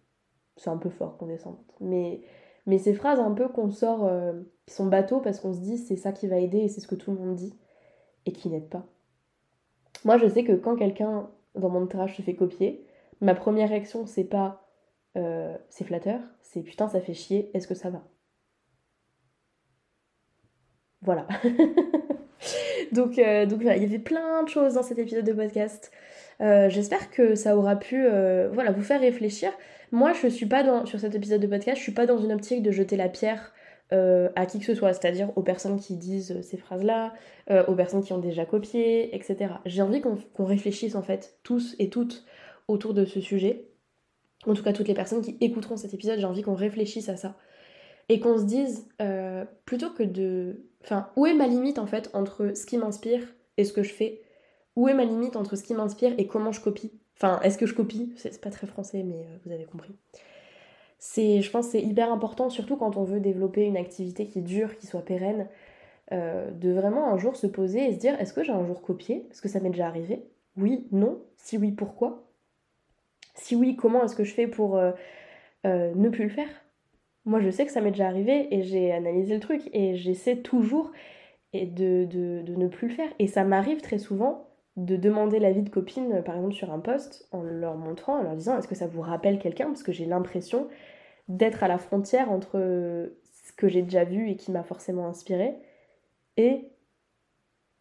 c'est 0.58 0.70
un 0.70 0.78
peu 0.78 0.90
fort 0.90 1.18
condescendante. 1.18 1.76
Mais, 1.80 2.22
mais 2.66 2.78
ces 2.78 2.94
phrases 2.94 3.20
un 3.20 3.32
peu 3.32 3.48
qu'on 3.48 3.70
sort, 3.70 4.06
euh, 4.06 4.34
qui 4.66 4.74
sont 4.74 4.88
bateaux 4.88 5.20
parce 5.22 5.40
qu'on 5.40 5.54
se 5.54 5.60
dit 5.60 5.78
c'est 5.78 5.96
ça 5.96 6.12
qui 6.12 6.28
va 6.28 6.38
aider 6.40 6.60
et 6.60 6.68
c'est 6.68 6.82
ce 6.82 6.88
que 6.88 6.96
tout 6.96 7.12
le 7.12 7.18
monde 7.18 7.36
dit, 7.36 7.54
et 8.26 8.32
qui 8.32 8.50
n'aident 8.50 8.70
pas. 8.70 8.86
Moi 10.04 10.18
je 10.18 10.28
sais 10.28 10.44
que 10.44 10.54
quand 10.54 10.76
quelqu'un 10.76 11.30
dans 11.56 11.70
mon 11.70 11.84
entourage 11.84 12.18
se 12.18 12.22
fait 12.22 12.36
copier, 12.36 12.86
ma 13.22 13.36
première 13.36 13.70
réaction 13.70 14.06
c'est 14.06 14.26
pas 14.26 14.64
euh, 15.18 15.58
c'est 15.70 15.86
flatteur, 15.86 16.20
c'est 16.42 16.62
putain 16.62 16.88
ça 16.90 17.00
fait 17.02 17.14
chier, 17.14 17.50
est-ce 17.54 17.68
que 17.68 17.76
ça 17.76 17.90
va? 17.90 18.04
Voilà. 21.02 21.28
donc, 22.92 23.16
donc 23.16 23.62
voilà, 23.62 23.78
il 23.78 23.84
y 23.84 23.86
avait 23.86 24.00
plein 24.00 24.44
de 24.44 24.50
choses 24.50 24.74
dans 24.74 24.84
cet 24.84 24.98
épisode 25.00 25.26
de 25.26 25.34
podcast. 25.34 25.92
Euh, 26.42 26.70
j'espère 26.70 27.10
que 27.10 27.36
ça 27.36 27.58
aura 27.58 27.76
pu 27.76 28.06
euh, 28.06 28.50
voilà, 28.52 28.72
vous 28.72 28.84
faire 28.84 29.02
réfléchir. 29.02 29.52
Moi, 29.92 30.14
je 30.14 30.28
suis 30.28 30.46
pas 30.46 30.64
dans, 30.64 30.86
sur 30.86 31.00
cet 31.00 31.16
épisode 31.16 31.42
de 31.42 31.48
podcast, 31.48 31.78
je 31.78 31.84
suis 31.84 31.94
pas 31.94 32.06
dans 32.06 32.18
une 32.18 32.32
optique 32.32 32.62
de 32.62 32.72
jeter 32.72 32.96
la 32.98 33.10
pierre 33.10 33.54
euh, 33.94 34.30
à 34.36 34.46
qui 34.46 34.60
que 34.60 34.66
ce 34.66 34.76
soit, 34.76 34.94
c'est-à-dire 34.94 35.32
aux 35.36 35.44
personnes 35.44 35.80
qui 35.80 35.96
disent 35.96 36.42
ces 36.42 36.58
phrases-là, 36.58 37.14
aux 37.68 37.76
personnes 37.76 38.04
qui 38.04 38.12
ont 38.12 38.20
déjà 38.20 38.46
copié, 38.46 39.16
etc. 39.16 39.54
J'ai 39.66 39.82
envie 39.82 40.02
qu'on 40.02 40.46
réfléchisse 40.46 40.96
en 40.96 41.02
fait, 41.02 41.38
tous 41.44 41.76
et 41.80 41.90
toutes, 41.90 42.26
autour 42.68 42.94
de 42.94 43.06
ce 43.06 43.22
sujet. 43.22 43.70
En 44.46 44.54
tout 44.54 44.64
cas, 44.64 44.74
toutes 44.74 44.90
les 44.90 44.94
personnes 44.94 45.22
qui 45.22 45.38
écouteront 45.40 45.78
cet 45.78 45.94
épisode, 45.94 46.20
j'ai 46.20 46.26
envie 46.26 46.42
qu'on 46.42 46.56
réfléchisse 46.56 47.08
à 47.10 47.16
ça. 47.16 47.38
Et 48.10 48.20
qu'on 48.20 48.38
se 48.38 48.44
dise, 48.44 48.88
plutôt 49.66 49.90
que 49.92 50.04
de... 50.04 50.66
Enfin, 50.84 51.10
où 51.16 51.26
est 51.26 51.34
ma 51.34 51.48
limite 51.48 51.80
en 51.80 51.88
fait 51.88 52.10
entre 52.14 52.56
ce 52.56 52.66
qui 52.66 52.78
m'inspire 52.78 53.22
et 53.56 53.64
ce 53.64 53.72
que 53.74 53.84
je 53.84 53.94
fais? 53.94 54.22
Où 54.78 54.88
est 54.88 54.94
ma 54.94 55.04
limite 55.04 55.36
entre 55.36 55.56
ce 55.56 55.64
qui 55.64 55.74
m'inspire 55.74 56.14
et 56.18 56.28
comment 56.28 56.54
je 56.54 56.62
copie? 56.62 56.92
Enfin, 57.18 57.40
est-ce 57.42 57.58
que 57.58 57.66
je 57.66 57.74
copie? 57.74 58.14
C'est 58.16 58.40
pas 58.40 58.52
très 58.52 58.68
français, 58.68 59.04
mais 59.04 59.16
euh, 59.16 59.38
vous 59.44 59.52
avez 59.52 59.66
compris. 59.66 59.94
C'est, 61.00 61.42
je 61.42 61.52
pense 61.52 61.70
c'est 61.70 61.82
hyper 61.82 62.12
important, 62.12 62.50
surtout 62.52 62.78
quand 62.78 62.96
on 62.96 63.04
veut 63.04 63.20
développer 63.20 63.66
une 63.66 63.76
activité 63.76 64.28
qui 64.28 64.42
dure, 64.42 64.76
qui 64.76 64.86
soit 64.86 65.04
pérenne, 65.04 65.48
euh, 66.12 66.52
de 66.52 66.72
vraiment 66.72 67.12
un 67.12 67.18
jour 67.18 67.36
se 67.36 67.48
poser 67.48 67.90
et 67.90 67.94
se 67.94 68.00
dire 68.00 68.20
est-ce 68.22 68.34
que 68.34 68.44
j'ai 68.44 68.52
un 68.52 68.66
jour 68.66 68.84
copié? 68.84 69.28
Est-ce 69.32 69.42
que 69.42 69.50
ça 69.50 69.60
m'est 69.60 69.72
déjà 69.72 69.88
arrivé? 69.88 70.24
Oui, 70.58 70.88
non. 70.92 71.24
Si 71.38 71.58
oui, 71.58 71.72
pourquoi? 71.72 72.24
Si 73.34 73.56
oui, 73.56 73.76
comment 73.76 74.04
est-ce 74.04 74.16
que 74.16 74.24
je 74.24 74.34
fais 74.34 74.48
pour 74.48 74.78
euh, 74.78 74.92
ne 75.64 76.10
plus 76.10 76.26
le 76.26 76.30
faire? 76.30 76.50
Moi, 77.26 77.40
je 77.42 77.50
sais 77.50 77.66
que 77.66 77.72
ça 77.72 77.82
m'est 77.82 77.92
déjà 77.92 78.08
arrivé 78.08 78.48
et 78.56 78.62
j'ai 78.62 78.92
analysé 78.92 79.34
le 79.34 79.40
truc 79.40 79.70
et 79.74 79.96
j'essaie 79.96 80.38
toujours 80.38 80.92
de, 81.54 82.06
de, 82.06 82.56
ne 82.56 82.68
plus 82.68 82.88
le 82.90 82.94
faire. 82.94 83.10
Et 83.20 83.28
ça 83.28 83.44
m'arrive 83.44 83.82
très 83.82 83.98
souvent 83.98 84.47
de 84.78 84.96
demander 84.96 85.40
l'avis 85.40 85.64
de 85.64 85.70
copines, 85.70 86.22
par 86.24 86.36
exemple 86.36 86.54
sur 86.54 86.72
un 86.72 86.80
post, 86.80 87.28
en 87.32 87.42
leur 87.42 87.76
montrant, 87.76 88.20
en 88.20 88.24
leur 88.24 88.36
disant 88.36 88.58
est-ce 88.58 88.68
que 88.68 88.76
ça 88.76 88.88
vous 88.88 89.02
rappelle 89.02 89.40
quelqu'un? 89.40 89.66
Parce 89.66 89.84
que 89.84 89.92
j'ai 89.92 90.06
l'impression 90.06 90.68
d'être 91.28 91.64
à 91.64 91.68
la 91.68 91.80
frontière 91.80 92.32
entre 92.32 93.12
ce 93.44 93.52
que 93.54 93.68
j'ai 93.68 93.82
déjà 93.82 94.04
vu 94.04 94.30
et 94.30 94.36
qui 94.36 94.52
m'a 94.52 94.64
forcément 94.64 95.08
inspiré 95.08 95.56
et 96.38 96.70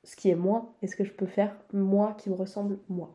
ce 0.04 0.16
qui 0.16 0.30
est 0.30 0.34
moi 0.34 0.74
et 0.82 0.86
ce 0.86 0.96
que 0.96 1.04
je 1.04 1.12
peux 1.12 1.26
faire, 1.26 1.54
moi 1.72 2.16
qui 2.18 2.30
me 2.30 2.34
ressemble, 2.34 2.78
moi. 2.88 3.14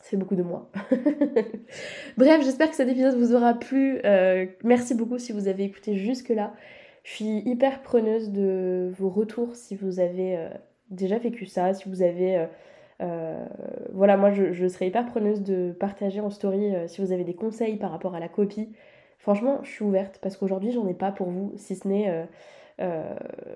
Fait 0.00 0.16
beaucoup 0.16 0.36
de 0.36 0.42
moi. 0.42 0.70
Bref, 2.16 2.42
j'espère 2.42 2.70
que 2.70 2.76
cet 2.76 2.88
épisode 2.88 3.18
vous 3.18 3.34
aura 3.34 3.54
plu. 3.54 4.00
Euh, 4.04 4.46
merci 4.62 4.94
beaucoup 4.94 5.18
si 5.18 5.32
vous 5.32 5.48
avez 5.48 5.64
écouté 5.64 5.96
jusque-là. 5.96 6.54
Je 7.02 7.10
suis 7.10 7.38
hyper 7.40 7.82
preneuse 7.82 8.30
de 8.30 8.90
vos 8.96 9.10
retours 9.10 9.54
si 9.54 9.76
vous 9.76 10.00
avez 10.00 10.36
euh, 10.36 10.48
déjà 10.90 11.18
vécu 11.18 11.46
ça, 11.46 11.74
si 11.74 11.88
vous 11.88 12.02
avez... 12.02 12.46
Euh, 13.00 13.46
voilà, 13.92 14.16
moi 14.16 14.32
je, 14.32 14.68
serais 14.68 14.88
hyper 14.88 15.06
preneuse 15.06 15.42
de 15.42 15.72
partager 15.72 16.20
en 16.20 16.30
story 16.30 16.72
si 16.88 17.00
vous 17.00 17.12
avez 17.12 17.24
des 17.24 17.34
conseils 17.34 17.76
par 17.76 17.90
rapport 17.90 18.14
à 18.14 18.20
la 18.20 18.28
copie. 18.28 18.72
Franchement, 19.18 19.60
je 19.62 19.70
suis 19.70 19.84
ouverte 19.84 20.18
parce 20.20 20.36
qu'aujourd'hui 20.36 20.72
j'en 20.72 20.86
ai 20.88 20.94
pas 20.94 21.12
pour 21.12 21.30
vous, 21.30 21.52
si 21.56 21.76
ce 21.76 21.86
n'est... 21.86 22.26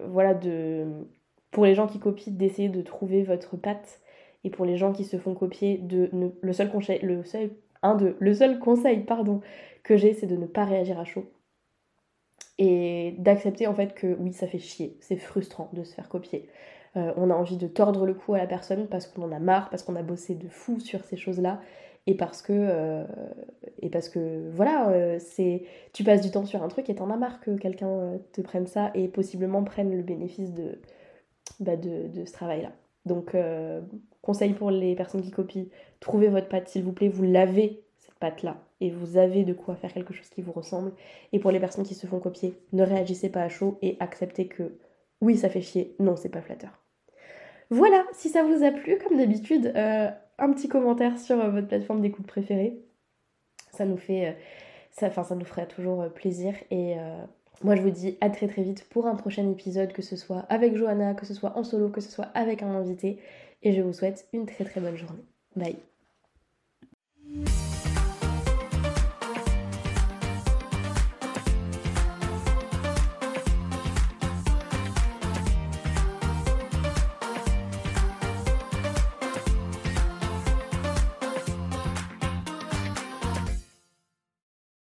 voilà, 0.07 0.35
de 0.35 0.87
pour 1.53 1.67
les 1.67 1.75
gens 1.75 1.87
qui 1.87 2.01
copient, 2.01 2.33
d'essayer 2.33 2.69
de 2.69 2.83
trouver 2.83 3.23
votre 3.23 3.57
patte. 3.57 4.01
Et 4.43 4.51
pour 4.51 4.65
les 4.65 4.77
gens 4.77 4.93
qui 4.93 5.05
se 5.05 5.19
font 5.19 5.35
copier, 5.35 5.79
de 5.79 6.11
le 6.41 6.53
seul 6.53 6.69
conseil, 6.69 6.99
le 7.03 7.23
seul, 7.23 7.51
un 7.83 7.95
de, 7.95 8.17
le 8.19 8.35
seul 8.35 8.59
conseil 8.59 9.01
pardon, 9.05 9.41
que 9.85 9.97
j'ai, 9.97 10.15
c'est 10.15 10.27
de 10.27 10.37
ne 10.37 10.47
pas 10.47 10.65
réagir 10.65 10.99
à 10.99 11.05
chaud. 11.05 11.31
Et 12.59 13.15
d'accepter 13.19 13.67
en 13.67 13.75
fait 13.75 13.95
que 13.95 14.17
oui, 14.19 14.33
ça 14.33 14.47
fait 14.47 14.59
chier, 14.59 14.97
c'est 15.01 15.17
frustrant 15.17 15.71
de 15.73 15.85
se 15.85 15.95
faire 15.95 16.09
copier. 16.09 16.49
Euh, 16.97 17.13
on 17.17 17.31
a 17.31 17.35
envie 17.35 17.57
de 17.57 17.67
tordre 17.67 18.05
le 18.05 18.13
cou 18.13 18.35
à 18.35 18.39
la 18.39 18.47
personne 18.47 18.87
parce 18.87 19.07
qu'on 19.07 19.23
en 19.23 19.33
a 19.33 19.39
marre, 19.39 19.71
parce 19.71 19.83
qu'on 19.83 19.97
a 19.97 20.03
bossé 20.03 20.35
de 20.35 20.49
fou 20.49 20.79
sur 20.79 21.03
ces 21.05 21.17
choses-là, 21.17 21.61
et 22.07 22.17
parce 22.17 22.43
que 22.43 22.53
euh, 22.53 23.05
parce 23.91 24.09
que 24.09 24.51
voilà, 24.51 24.91
euh, 24.91 25.19
tu 25.93 26.05
passes 26.05 26.21
du 26.21 26.31
temps 26.31 26.45
sur 26.45 26.63
un 26.63 26.69
truc 26.69 26.91
et 26.91 26.95
t'en 26.95 27.11
as 27.11 27.17
marre 27.17 27.41
que 27.41 27.53
quelqu'un 27.53 28.19
te 28.33 28.41
prenne 28.41 28.67
ça 28.67 28.91
et 28.95 29.09
possiblement 29.09 29.65
prenne 29.65 29.97
le 29.97 30.03
bénéfice 30.03 30.53
de 30.53 30.81
bah, 31.61 31.77
de, 31.77 32.25
ce 32.25 32.33
travail-là. 32.33 32.73
Donc, 33.07 33.37
conseil 34.21 34.53
pour 34.53 34.71
les 34.71 34.95
personnes 34.95 35.23
qui 35.23 35.31
copient, 35.31 35.65
trouvez 36.01 36.29
votre 36.29 36.49
patte 36.49 36.69
s'il 36.69 36.85
vous 36.85 36.93
plaît, 36.93 37.09
vous 37.09 37.25
lavez 37.25 37.83
patte-là 38.23 38.57
et 38.81 38.91
vous 38.91 39.19
avez 39.19 39.45
de 39.45 39.53
quoi 39.53 39.77
faire 39.77 39.93
quelque 39.93 40.15
chose 40.15 40.29
qui 40.31 40.41
vous 40.41 40.53
ressemble. 40.53 40.93
Et 41.33 41.39
pour 41.39 41.51
les 41.51 41.61
personnes 41.61 41.85
qui 41.85 41.95
se 41.95 42.07
font 42.07 42.21
copier, 42.21 42.55
ne 42.73 42.83
réagissez 42.85 43.29
pas 43.29 43.43
à 43.43 43.49
chaud 43.49 43.79
et 43.83 43.97
acceptez 44.01 44.47
que 44.47 44.79
oui, 45.21 45.37
ça 45.37 45.51
fait 45.51 45.61
chier, 45.61 45.95
non, 45.99 46.17
c'est 46.17 46.31
pas 46.31 46.41
flatteur. 46.41 46.83
Voilà, 47.71 48.05
si 48.13 48.29
ça 48.29 48.43
vous 48.43 48.65
a 48.65 48.71
plu, 48.71 48.99
comme 48.99 49.19
d'habitude, 49.19 49.73
euh, 49.77 50.11
un 50.39 50.53
petit 50.53 50.69
commentaire 50.69 51.19
sur 51.19 51.39
euh, 51.39 51.51
votre 51.51 51.69
plateforme 51.69 52.01
d'écoute 52.01 52.27
préférée. 52.27 52.81
Ça 53.73 53.85
nous 53.85 53.97
fait. 53.97 54.37
ça, 54.91 55.09
enfin, 55.09 55.25
ça 55.25 55.35
nous 55.35 55.45
ferait 55.45 55.67
toujours 55.67 56.07
plaisir 56.13 56.55
et 56.71 56.97
moi, 57.65 57.77
je 57.77 57.83
vous 57.83 57.91
dis 57.91 58.17
à 58.21 58.29
très 58.29 58.49
très 58.49 58.63
vite 58.63 58.85
pour 58.91 59.07
un 59.07 59.15
prochain 59.15 59.49
épisode, 59.51 59.93
que 59.93 60.03
ce 60.03 60.17
soit 60.17 60.41
avec 60.49 60.77
Johanna, 60.77 61.15
que 61.15 61.27
ce 61.27 61.35
soit 61.35 61.57
en 61.57 61.63
solo, 61.63 61.89
que 61.91 62.01
ce 62.01 62.11
soit 62.11 62.29
avec 62.35 62.63
un 62.63 62.71
invité. 62.71 63.19
Et 63.63 63.73
je 63.73 63.83
vous 63.83 63.93
souhaite 63.93 64.27
une 64.33 64.47
très 64.47 64.65
très 64.65 64.81
bonne 64.81 64.97
journée. 64.97 65.25
Bye 65.55 65.77